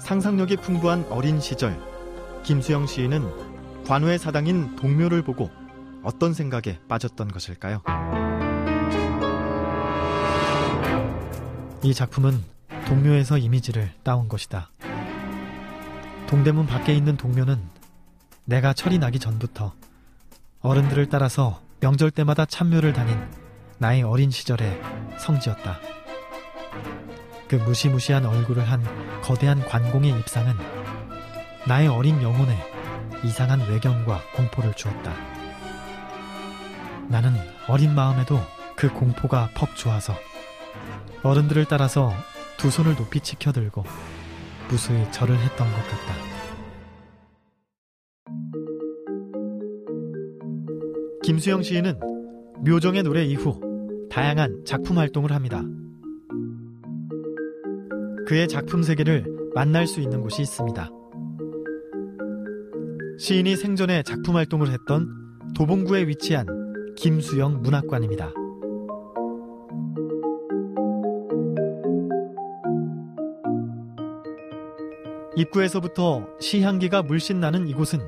상상력이 0.00 0.58
풍부한 0.58 1.06
어린 1.08 1.40
시절, 1.40 1.80
김수영 2.44 2.86
시인은 2.86 3.84
관우의 3.86 4.18
사당인 4.18 4.76
동묘를 4.76 5.22
보고 5.22 5.50
어떤 6.02 6.34
생각에 6.34 6.78
빠졌던 6.86 7.28
것일까요? 7.28 7.82
이 11.82 11.94
작품은 11.94 12.44
동묘에서 12.86 13.38
이미지를 13.38 13.90
따온 14.02 14.28
것이다. 14.28 14.70
동대문 16.26 16.66
밖에 16.66 16.94
있는 16.94 17.16
동묘는 17.16 17.58
내가 18.44 18.74
철이 18.74 18.98
나기 18.98 19.18
전부터 19.18 19.72
어른들을 20.60 21.08
따라서 21.08 21.65
명절 21.80 22.10
때마다 22.10 22.46
참묘를 22.46 22.92
다닌 22.92 23.18
나의 23.78 24.02
어린 24.02 24.30
시절의 24.30 24.80
성지였다. 25.18 25.78
그 27.48 27.56
무시무시한 27.56 28.24
얼굴을 28.24 28.68
한 28.68 28.82
거대한 29.22 29.60
관공의 29.66 30.18
입상은 30.18 30.54
나의 31.66 31.88
어린 31.88 32.22
영혼에 32.22 32.56
이상한 33.24 33.60
외경과 33.68 34.20
공포를 34.34 34.74
주었다. 34.74 35.12
나는 37.08 37.34
어린 37.68 37.94
마음에도 37.94 38.40
그 38.74 38.92
공포가 38.92 39.50
퍽 39.54 39.76
좋아서 39.76 40.14
어른들을 41.22 41.66
따라서 41.66 42.12
두 42.56 42.70
손을 42.70 42.96
높이 42.96 43.20
치켜들고 43.20 43.84
무수히 44.68 45.10
절을 45.12 45.38
했던 45.38 45.70
것 45.70 45.76
같다. 45.88 46.35
김수영 51.26 51.64
시인은 51.64 51.98
묘정의 52.64 53.02
노래 53.02 53.24
이후 53.24 53.60
다양한 54.08 54.62
작품 54.64 54.96
활동을 54.96 55.32
합니다. 55.32 55.60
그의 58.28 58.46
작품 58.46 58.84
세계를 58.84 59.24
만날 59.52 59.88
수 59.88 60.00
있는 60.00 60.20
곳이 60.20 60.42
있습니다. 60.42 60.88
시인이 63.18 63.56
생전에 63.56 64.04
작품 64.04 64.36
활동을 64.36 64.70
했던 64.70 65.08
도봉구에 65.56 66.06
위치한 66.06 66.46
김수영 66.94 67.60
문학관입니다. 67.60 68.32
입구에서부터 75.34 76.28
시향기가 76.38 77.02
물씬 77.02 77.40
나는 77.40 77.66
이곳은 77.66 77.98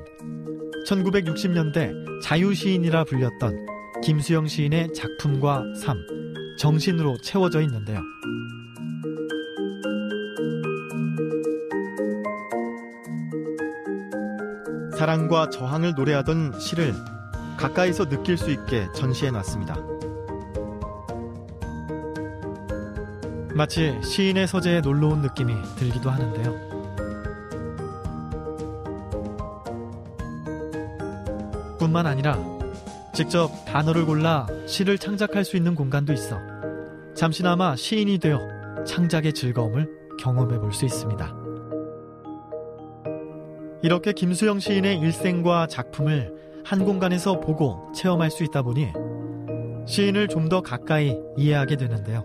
1960년대 0.89 2.21
자유시인이라 2.23 3.03
불렸던 3.03 3.65
김수영 4.01 4.47
시인의 4.47 4.93
작품과 4.93 5.63
삶, 5.79 5.97
정신으로 6.57 7.17
채워져 7.21 7.61
있는데요. 7.61 8.01
사랑과 14.97 15.49
저항을 15.49 15.93
노래하던 15.95 16.59
시를 16.59 16.93
가까이서 17.57 18.09
느낄 18.09 18.37
수 18.37 18.49
있게 18.51 18.87
전시해 18.95 19.31
놨습니다. 19.31 19.77
마치 23.53 23.97
시인의 24.01 24.47
서재에 24.47 24.81
놀러 24.81 25.09
온 25.09 25.21
느낌이 25.21 25.53
들기도 25.77 26.09
하는데요. 26.09 26.68
뿐만 31.89 32.05
아니라 32.05 32.37
직접 33.13 33.49
단어를 33.65 34.05
골라 34.05 34.45
시를 34.67 34.97
창작할 34.97 35.43
수 35.43 35.57
있는 35.57 35.73
공간도 35.73 36.13
있어 36.13 36.37
잠시나마 37.15 37.75
시인이 37.75 38.19
되어 38.19 38.39
창작의 38.85 39.33
즐거움을 39.33 39.89
경험해 40.19 40.59
볼 40.59 40.71
수 40.71 40.85
있습니다. 40.85 41.35
이렇게 43.81 44.13
김수영 44.13 44.59
시인의 44.59 44.99
일생과 44.99 45.67
작품을 45.67 46.61
한 46.63 46.85
공간에서 46.85 47.39
보고 47.39 47.91
체험할 47.93 48.29
수 48.29 48.43
있다 48.43 48.61
보니 48.61 48.93
시인을 49.87 50.27
좀 50.27 50.47
더 50.49 50.61
가까이 50.61 51.17
이해하게 51.37 51.77
되는데요. 51.77 52.23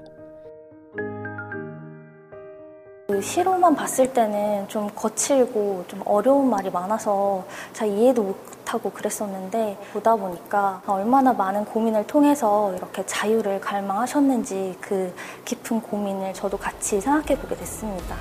그 3.06 3.20
시로만 3.20 3.74
봤을 3.74 4.12
때는 4.12 4.66
좀 4.68 4.88
거칠고 4.94 5.84
좀 5.88 6.02
어려운 6.04 6.48
말이 6.50 6.70
많아서 6.70 7.46
잘 7.72 7.88
이해도 7.88 8.22
못 8.22 8.53
하고 8.74 8.90
그랬었는데 8.90 9.78
보다 9.92 10.16
보니까 10.16 10.82
얼마나 10.86 11.32
많은 11.32 11.64
고민을 11.64 12.06
통해서 12.06 12.74
이렇게 12.74 13.04
자유를 13.06 13.60
갈망하셨는지 13.60 14.76
그 14.80 15.14
깊은 15.44 15.80
고민을 15.80 16.34
저도 16.34 16.56
같이 16.58 17.00
생각해 17.00 17.40
보게 17.40 17.54
됐습니다. 17.56 18.16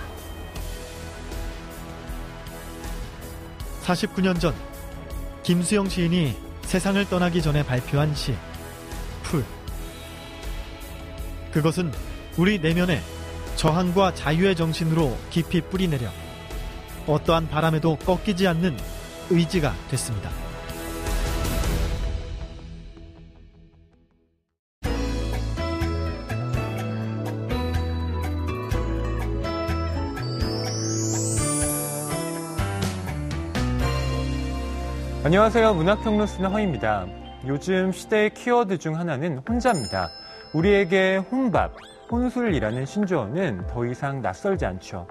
49년 3.84 4.40
전 4.40 4.54
김수영 5.42 5.90
시인이 5.90 6.38
세상을 6.64 7.10
떠나기 7.10 7.42
전에 7.42 7.64
발표한 7.64 8.16
시 8.16 8.34
풀. 9.24 9.44
그것은 11.52 11.92
우리 12.38 12.60
내면에 12.60 13.02
저항과 13.58 14.14
자유의 14.16 14.56
정신으로 14.56 15.16
깊이 15.30 15.62
뿌리내려 15.62 16.10
어떠한 17.06 17.50
바람에도 17.50 17.98
꺾이지 17.98 18.48
않는 18.48 18.78
의지가 19.30 19.74
됐습니다. 19.90 20.43
안녕하세요. 35.26 35.76
문학평론 35.76 36.28
쓰는 36.28 36.52
허입니다. 36.52 37.06
요즘 37.48 37.94
시대의 37.94 38.34
키워드 38.34 38.78
중 38.78 38.98
하나는 38.98 39.38
혼자입니다. 39.38 40.10
우리에게 40.54 41.16
혼밥, 41.16 41.78
혼술이라는 42.12 42.86
신조어는 42.86 43.68
더 43.68 43.86
이상 43.86 44.22
낯설지 44.22 44.66
않죠. 44.66 45.08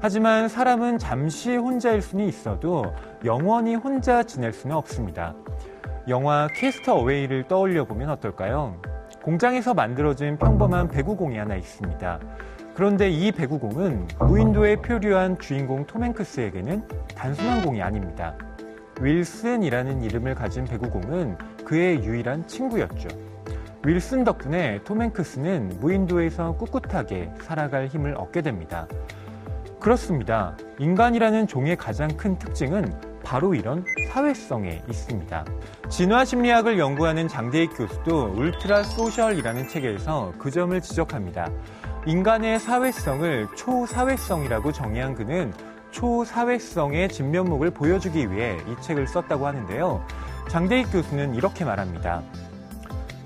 하지만 0.00 0.48
사람은 0.48 0.96
잠시 0.96 1.56
혼자일 1.56 2.00
수는 2.00 2.26
있어도 2.26 2.86
영원히 3.26 3.74
혼자 3.74 4.22
지낼 4.22 4.54
수는 4.54 4.74
없습니다. 4.76 5.34
영화 6.08 6.48
캐스터 6.54 6.94
어웨이를 6.94 7.46
떠올려 7.46 7.84
보면 7.84 8.08
어떨까요? 8.08 8.80
공장에서 9.22 9.74
만들어진 9.74 10.38
평범한 10.38 10.88
배구공이 10.88 11.36
하나 11.36 11.56
있습니다. 11.56 12.18
그런데 12.74 13.10
이 13.10 13.30
배구공은 13.30 14.08
무인도에 14.20 14.76
표류한 14.76 15.38
주인공 15.38 15.84
톰 15.84 16.02
행크스에게는 16.02 16.88
단순한 17.14 17.62
공이 17.62 17.82
아닙니다. 17.82 18.34
윌슨이라는 19.00 20.02
이름을 20.02 20.34
가진 20.34 20.64
배구공은 20.64 21.36
그의 21.64 22.04
유일한 22.04 22.46
친구였죠. 22.46 23.08
윌슨 23.84 24.24
덕분에 24.24 24.82
톰 24.84 25.00
행크스는 25.00 25.78
무인도에서 25.80 26.52
꿋꿋하게 26.52 27.32
살아갈 27.40 27.86
힘을 27.86 28.14
얻게 28.14 28.42
됩니다. 28.42 28.86
그렇습니다. 29.80 30.54
인간이라는 30.78 31.46
종의 31.46 31.76
가장 31.76 32.08
큰 32.16 32.38
특징은 32.38 32.92
바로 33.24 33.54
이런 33.54 33.84
사회성에 34.10 34.82
있습니다. 34.88 35.44
진화 35.88 36.24
심리학을 36.26 36.78
연구하는 36.78 37.28
장대익 37.28 37.76
교수도 37.76 38.34
울트라 38.36 38.82
소셜이라는 38.82 39.68
책에서 39.68 40.34
그 40.38 40.50
점을 40.50 40.78
지적합니다. 40.78 41.50
인간의 42.06 42.60
사회성을 42.60 43.48
초사회성이라고 43.56 44.72
정의한 44.72 45.14
그는 45.14 45.52
초사회성의 45.90 47.08
진면목을 47.08 47.70
보여주기 47.70 48.30
위해 48.30 48.58
이 48.66 48.82
책을 48.82 49.06
썼다고 49.06 49.46
하는데요. 49.46 50.04
장대익 50.48 50.92
교수는 50.92 51.34
이렇게 51.34 51.64
말합니다. 51.64 52.22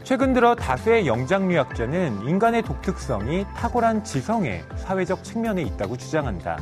최근 0.02 0.34
들어 0.34 0.54
다수의 0.54 1.06
영장류학자는 1.06 2.26
인간의 2.26 2.62
독특성이 2.62 3.46
탁월한 3.56 4.04
지성의 4.04 4.64
사회적 4.76 5.24
측면에 5.24 5.62
있다고 5.62 5.96
주장한다. 5.96 6.58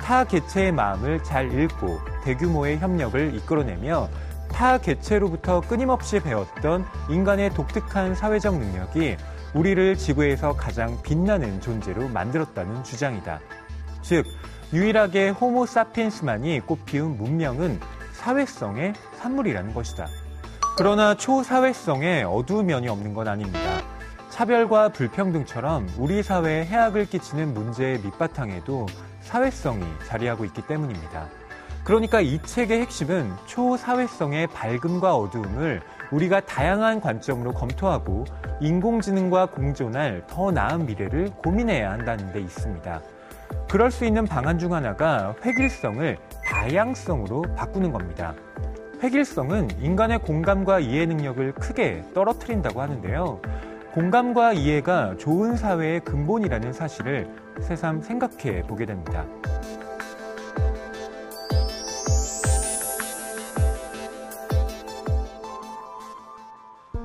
타 0.00 0.24
개체의 0.24 0.72
마음을 0.72 1.22
잘 1.22 1.52
읽고 1.52 2.00
대규모의 2.24 2.78
협력을 2.78 3.34
이끌어내며 3.36 4.08
타 4.50 4.78
개체로부터 4.78 5.60
끊임없이 5.60 6.18
배웠던 6.18 6.84
인간의 7.08 7.50
독특한 7.50 8.16
사회적 8.16 8.58
능력이 8.58 9.16
우리를 9.54 9.96
지구에서 9.96 10.54
가장 10.54 11.00
빛나는 11.02 11.60
존재로 11.60 12.08
만들었다는 12.08 12.82
주장이다. 12.82 13.38
즉, 14.02 14.24
유일하게 14.72 15.30
호모 15.30 15.66
사피엔스만이 15.66 16.60
꽃피운 16.60 17.16
문명은 17.16 17.80
사회성의 18.12 18.92
산물이라는 19.16 19.74
것이다. 19.74 20.06
그러나 20.76 21.14
초사회성에 21.14 22.22
어두운 22.22 22.66
면이 22.66 22.88
없는 22.88 23.12
건 23.12 23.26
아닙니다. 23.26 23.58
차별과 24.28 24.90
불평등처럼 24.90 25.88
우리 25.98 26.22
사회에 26.22 26.66
해악을 26.66 27.06
끼치는 27.06 27.52
문제의 27.52 27.98
밑바탕에도 27.98 28.86
사회성이 29.22 29.84
자리하고 30.06 30.44
있기 30.44 30.62
때문입니다. 30.62 31.26
그러니까 31.82 32.20
이 32.20 32.40
책의 32.40 32.80
핵심은 32.82 33.32
초사회성의 33.46 34.46
밝음과 34.48 35.16
어두움을 35.16 35.82
우리가 36.12 36.40
다양한 36.40 37.00
관점으로 37.00 37.52
검토하고 37.52 38.24
인공지능과 38.60 39.46
공존할 39.46 40.24
더 40.28 40.52
나은 40.52 40.86
미래를 40.86 41.30
고민해야 41.42 41.90
한다는 41.90 42.32
데 42.32 42.40
있습니다. 42.40 43.02
그럴 43.70 43.92
수 43.92 44.04
있는 44.04 44.24
방안 44.24 44.58
중 44.58 44.72
하나가 44.74 45.36
획일성을 45.44 46.18
다양성으로 46.44 47.42
바꾸는 47.54 47.92
겁니다. 47.92 48.34
획일성은 49.00 49.80
인간의 49.80 50.18
공감과 50.18 50.80
이해 50.80 51.06
능력을 51.06 51.52
크게 51.52 52.02
떨어뜨린다고 52.12 52.80
하는데요. 52.80 53.40
공감과 53.92 54.54
이해가 54.54 55.18
좋은 55.18 55.56
사회의 55.56 56.00
근본이라는 56.00 56.72
사실을 56.72 57.32
새삼 57.60 58.02
생각해 58.02 58.62
보게 58.62 58.86
됩니다. 58.86 59.24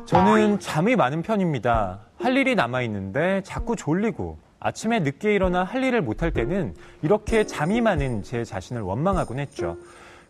저는 0.07 0.59
잠이 0.59 0.95
많은 0.95 1.21
편입니다. 1.21 1.99
할 2.17 2.35
일이 2.35 2.55
남아있는데 2.55 3.43
자꾸 3.43 3.75
졸리고 3.75 4.44
아침에 4.65 4.99
늦게 4.99 5.35
일어나 5.35 5.63
할 5.63 5.83
일을 5.83 6.01
못할 6.01 6.31
때는 6.31 6.73
이렇게 7.03 7.45
잠이 7.45 7.81
많은 7.81 8.23
제 8.23 8.43
자신을 8.43 8.81
원망하곤 8.81 9.37
했죠. 9.37 9.77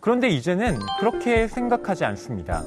그런데 0.02 0.28
이제는 0.28 0.78
그렇게 1.00 1.48
생각하지 1.48 2.04
않습니다. 2.04 2.62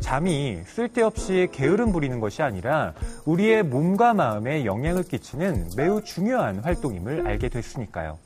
잠이 0.00 0.58
쓸데없이 0.66 1.48
게으름 1.52 1.90
부리는 1.90 2.20
것이 2.20 2.42
아니라 2.42 2.92
우리의 3.24 3.62
몸과 3.62 4.12
마음에 4.12 4.66
영향을 4.66 5.04
끼치는 5.04 5.70
매우 5.74 6.02
중요한 6.04 6.58
활동임을 6.58 7.26
알게 7.26 7.48
됐으니까요. 7.48 8.18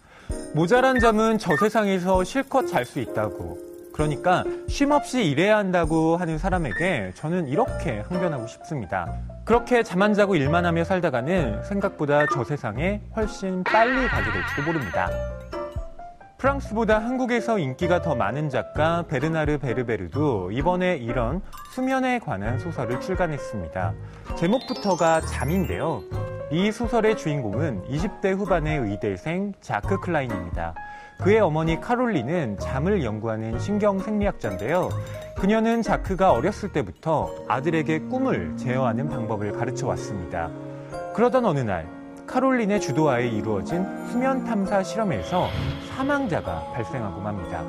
모자란 0.57 0.99
잠은 0.99 1.39
저 1.39 1.57
세상에서 1.57 2.25
실컷 2.25 2.67
잘 2.67 2.85
수 2.85 2.99
있다고 2.99 3.70
그러니까 3.93 4.45
쉼없이 4.69 5.25
일해야 5.25 5.57
한다고 5.59 6.17
하는 6.17 6.39
사람에게 6.39 7.13
저는 7.15 7.49
이렇게 7.49 8.01
항변하고 8.09 8.47
싶습니다. 8.47 9.13
그렇게 9.45 9.83
잠 9.83 10.01
안 10.01 10.15
자고 10.15 10.35
일만 10.35 10.65
하며 10.65 10.83
살다가는 10.83 11.63
생각보다 11.65 12.25
저 12.33 12.43
세상에 12.43 13.03
훨씬 13.15 13.63
빨리 13.65 14.07
가게 14.09 14.31
될지도 14.33 14.63
모릅니다. 14.65 15.11
프랑스보다 16.39 16.99
한국에서 17.01 17.59
인기가 17.59 18.01
더 18.01 18.15
많은 18.15 18.49
작가 18.49 19.03
베르나르 19.07 19.59
베르베르도 19.59 20.53
이번에 20.53 20.97
이런 20.97 21.43
수면에 21.75 22.19
관한 22.19 22.59
소설을 22.59 22.99
출간했습니다. 23.03 23.93
제목부터가 24.37 25.21
잠인데요. 25.21 26.03
이 26.51 26.73
소설의 26.73 27.19
주인공은 27.19 27.83
20대 27.91 28.35
후반의 28.39 28.79
의대생 28.79 29.53
자크 29.61 30.01
클라인입니다. 30.01 30.75
그의 31.23 31.39
어머니 31.39 31.79
카롤리는 31.79 32.57
잠을 32.59 33.05
연구하는 33.05 33.59
신경생리학자인데요. 33.59 34.89
그녀는 35.37 35.83
자크가 35.83 36.33
어렸을 36.33 36.73
때부터 36.73 37.31
아들에게 37.47 38.01
꿈을 38.09 38.57
제어하는 38.57 39.11
방법을 39.11 39.53
가르쳐 39.53 39.87
왔습니다. 39.89 40.51
그러던 41.15 41.45
어느 41.45 41.61
날, 41.61 41.87
카롤린의 42.27 42.81
주도하에 42.81 43.29
이루어진 43.29 43.85
수면 44.09 44.45
탐사 44.45 44.83
실험에서 44.83 45.49
사망자가 45.91 46.73
발생하고 46.73 47.21
맙니다. 47.21 47.65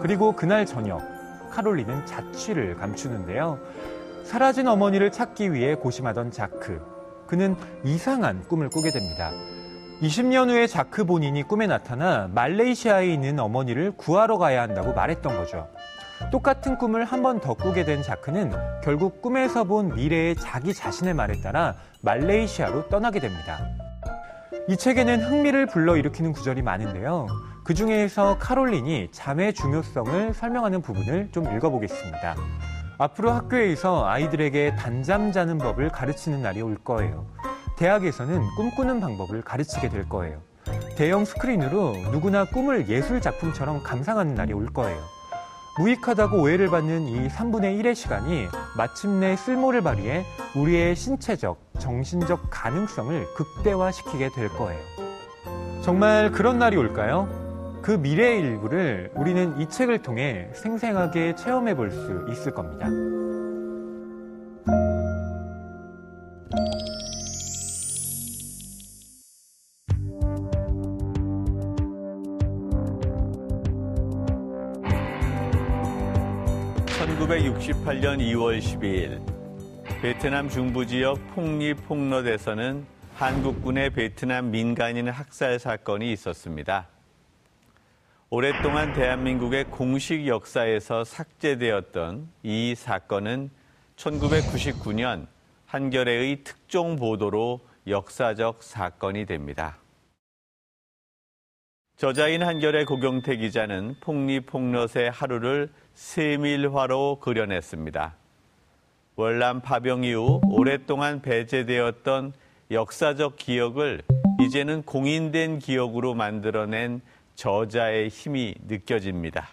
그리고 0.00 0.32
그날 0.32 0.64
저녁, 0.64 1.02
카롤린은 1.50 2.06
자취를 2.06 2.76
감추는데요. 2.76 3.58
사라진 4.24 4.68
어머니를 4.68 5.12
찾기 5.12 5.52
위해 5.52 5.74
고심하던 5.74 6.30
자크. 6.30 6.80
그는 7.26 7.56
이상한 7.84 8.42
꿈을 8.48 8.70
꾸게 8.70 8.90
됩니다. 8.90 9.32
20년 10.02 10.50
후에 10.50 10.66
자크 10.66 11.04
본인이 11.04 11.42
꿈에 11.42 11.66
나타나 11.66 12.28
말레이시아에 12.34 13.06
있는 13.06 13.38
어머니를 13.38 13.92
구하러 13.96 14.36
가야 14.38 14.62
한다고 14.62 14.92
말했던 14.92 15.36
거죠. 15.36 15.68
똑같은 16.30 16.76
꿈을 16.78 17.04
한 17.04 17.22
번 17.22 17.40
더 17.40 17.54
꾸게 17.54 17.84
된 17.84 18.02
자크는 18.02 18.52
결국 18.82 19.20
꿈에서 19.22 19.64
본 19.64 19.94
미래의 19.94 20.36
자기 20.36 20.74
자신의 20.74 21.14
말에 21.14 21.40
따라 21.40 21.74
말레이시아로 22.02 22.88
떠나게 22.88 23.20
됩니다. 23.20 23.58
이 24.68 24.76
책에는 24.76 25.20
흥미를 25.22 25.66
불러일으키는 25.66 26.32
구절이 26.32 26.62
많은데요. 26.62 27.26
그 27.64 27.74
중에서 27.74 28.36
카롤린이 28.38 29.08
잠의 29.12 29.54
중요성을 29.54 30.34
설명하는 30.34 30.82
부분을 30.82 31.30
좀 31.32 31.44
읽어보겠습니다. 31.56 32.36
앞으로 32.98 33.30
학교에서 33.32 34.06
아이들에게 34.06 34.76
단잠 34.76 35.32
자는 35.32 35.58
법을 35.58 35.90
가르치는 35.90 36.42
날이 36.42 36.62
올 36.62 36.76
거예요. 36.76 37.26
대학에서는 37.76 38.40
꿈꾸는 38.56 39.00
방법을 39.00 39.42
가르치게 39.42 39.88
될 39.88 40.08
거예요. 40.08 40.40
대형 40.96 41.24
스크린으로 41.24 41.92
누구나 42.10 42.44
꿈을 42.44 42.88
예술 42.88 43.20
작품처럼 43.20 43.82
감상하는 43.82 44.34
날이 44.34 44.52
올 44.52 44.66
거예요. 44.66 44.98
무익하다고 45.78 46.40
오해를 46.40 46.68
받는 46.68 47.06
이 47.06 47.28
3분의 47.28 47.78
1의 47.80 47.94
시간이 47.94 48.46
마침내 48.78 49.36
쓸모를 49.36 49.82
발휘해 49.82 50.24
우리의 50.56 50.96
신체적, 50.96 51.60
정신적 51.78 52.48
가능성을 52.50 53.26
극대화시키게 53.34 54.30
될 54.30 54.48
거예요. 54.48 54.80
정말 55.82 56.32
그런 56.32 56.58
날이 56.58 56.76
올까요? 56.78 57.28
그 57.82 57.90
미래의 57.92 58.40
일부를 58.40 59.12
우리는 59.14 59.60
이 59.60 59.68
책을 59.68 60.02
통해 60.02 60.48
생생하게 60.54 61.34
체험해 61.36 61.76
볼 61.76 61.90
수 61.92 62.26
있을 62.32 62.52
겁니다. 62.54 62.88
(1968년 77.56 78.18
2월 78.18 78.58
12일) 78.58 79.20
베트남 80.02 80.48
중부 80.48 80.86
지역 80.86 81.18
폭리 81.34 81.72
폭넛에서는 81.74 82.84
한국군의 83.14 83.90
베트남 83.90 84.50
민간인 84.50 85.08
학살 85.08 85.58
사건이 85.58 86.12
있었습니다. 86.12 86.88
오랫동안 88.28 88.92
대한민국의 88.92 89.64
공식 89.64 90.26
역사에서 90.26 91.04
삭제되었던 91.04 92.28
이 92.42 92.74
사건은 92.76 93.50
1999년 93.96 95.26
한겨레의 95.66 96.44
특종 96.44 96.96
보도로 96.96 97.60
역사적 97.86 98.62
사건이 98.62 99.24
됩니다. 99.24 99.78
저자인 101.96 102.42
한겨레 102.42 102.84
고경태 102.84 103.36
기자는 103.38 103.96
폭리폭넛의 104.00 105.10
하루를 105.10 105.70
세밀화로 105.96 107.20
그려냈습니다. 107.20 108.14
월남 109.16 109.62
파병 109.62 110.04
이후 110.04 110.40
오랫동안 110.44 111.22
배제되었던 111.22 112.34
역사적 112.70 113.36
기억을 113.36 114.02
이제는 114.42 114.82
공인된 114.82 115.58
기억으로 115.58 116.12
만들어낸 116.14 117.00
저자의 117.34 118.08
힘이 118.08 118.54
느껴집니다. 118.68 119.48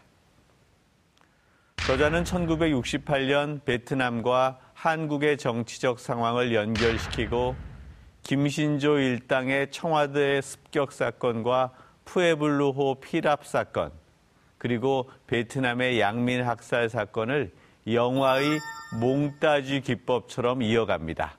저자는 1.87 2.25
1968년 2.25 3.63
베트남과 3.63 4.59
한국의 4.73 5.37
정치적 5.37 5.99
상황을 5.99 6.53
연결시키고 6.53 7.55
김신조 8.23 8.99
일당의 8.99 9.71
청와대 9.71 10.41
습격 10.41 10.91
사건과 10.91 11.71
푸에블루호 12.03 12.95
피랍 12.99 13.45
사건, 13.45 13.91
그리고 14.63 15.09
베트남의 15.27 15.99
양민 15.99 16.41
학살 16.41 16.87
사건을 16.87 17.51
영화의 17.85 18.61
몽따주 18.97 19.81
기법처럼 19.81 20.61
이어갑니다. 20.61 21.37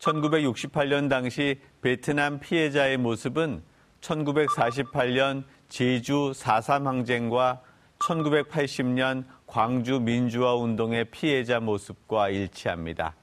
1968년 0.00 1.08
당시 1.08 1.60
베트남 1.82 2.40
피해자의 2.40 2.96
모습은 2.96 3.62
1948년 4.00 5.44
제주 5.68 6.32
4.3 6.34 6.82
항쟁과 6.82 7.62
1980년 8.00 9.22
광주 9.46 10.00
민주화 10.00 10.56
운동의 10.56 11.12
피해자 11.12 11.60
모습과 11.60 12.30
일치합니다. 12.30 13.14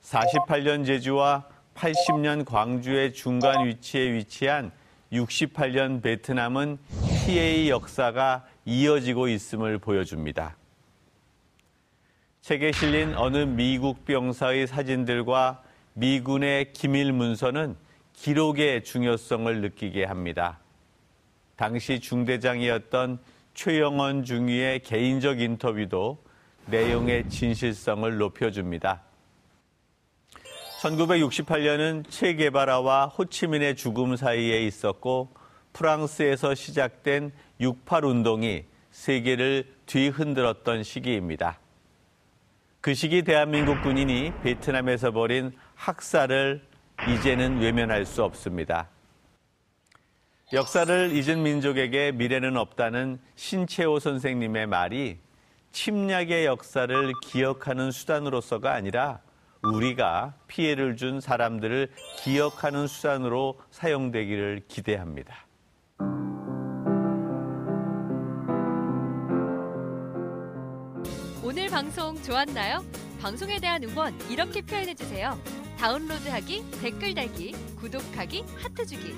48년 0.00 0.86
제주와 0.86 1.44
80년 1.74 2.46
광주의 2.46 3.12
중간 3.12 3.66
위치에 3.66 4.10
위치한 4.10 4.72
68년 5.12 6.00
베트남은 6.00 6.78
피해의 7.28 7.68
역사가 7.68 8.46
이어지고 8.64 9.28
있음을 9.28 9.76
보여줍니다. 9.76 10.56
책에 12.40 12.72
실린 12.72 13.14
어느 13.16 13.36
미국 13.36 14.06
병사의 14.06 14.66
사진들과 14.66 15.62
미군의 15.92 16.72
기밀 16.72 17.12
문서는 17.12 17.76
기록의 18.14 18.82
중요성을 18.82 19.60
느끼게 19.60 20.04
합니다. 20.04 20.58
당시 21.56 22.00
중대장이었던 22.00 23.18
최영원 23.52 24.24
중위의 24.24 24.80
개인적 24.80 25.42
인터뷰도 25.42 26.24
내용의 26.64 27.28
진실성을 27.28 28.16
높여줍니다. 28.16 29.02
1968년은 30.80 32.08
체게바라와 32.08 33.08
호치민의 33.08 33.76
죽음 33.76 34.16
사이에 34.16 34.62
있었고 34.62 35.36
프랑스에서 35.78 36.56
시작된 36.56 37.30
68 37.60 38.04
운동이 38.04 38.64
세계를 38.90 39.64
뒤흔들었던 39.86 40.82
시기입니다. 40.82 41.60
그 42.80 42.94
시기 42.94 43.22
대한민국 43.22 43.80
군인이 43.82 44.32
베트남에서 44.42 45.12
벌인 45.12 45.52
학살을 45.76 46.62
이제는 47.08 47.60
외면할 47.60 48.06
수 48.06 48.24
없습니다. 48.24 48.88
역사를 50.52 51.12
잊은 51.12 51.42
민족에게 51.44 52.10
미래는 52.10 52.56
없다는 52.56 53.20
신채호 53.36 54.00
선생님의 54.00 54.66
말이 54.66 55.18
침략의 55.70 56.46
역사를 56.46 57.12
기억하는 57.22 57.92
수단으로서가 57.92 58.72
아니라 58.72 59.20
우리가 59.62 60.34
피해를 60.48 60.96
준 60.96 61.20
사람들을 61.20 61.92
기억하는 62.16 62.88
수단으로 62.88 63.60
사용되기를 63.70 64.62
기대합니다. 64.66 65.47
오늘 71.42 71.68
방송 71.70 72.20
좋았나요? 72.22 72.84
방송에 73.20 73.58
대한 73.58 73.82
응원 73.82 74.14
이렇게 74.30 74.60
표현해 74.60 74.94
주세요. 74.94 75.38
다운로드하기, 75.78 76.70
댓글 76.80 77.14
달기, 77.14 77.52
구독하기, 77.76 78.44
하트 78.62 78.84
주기. 78.86 79.14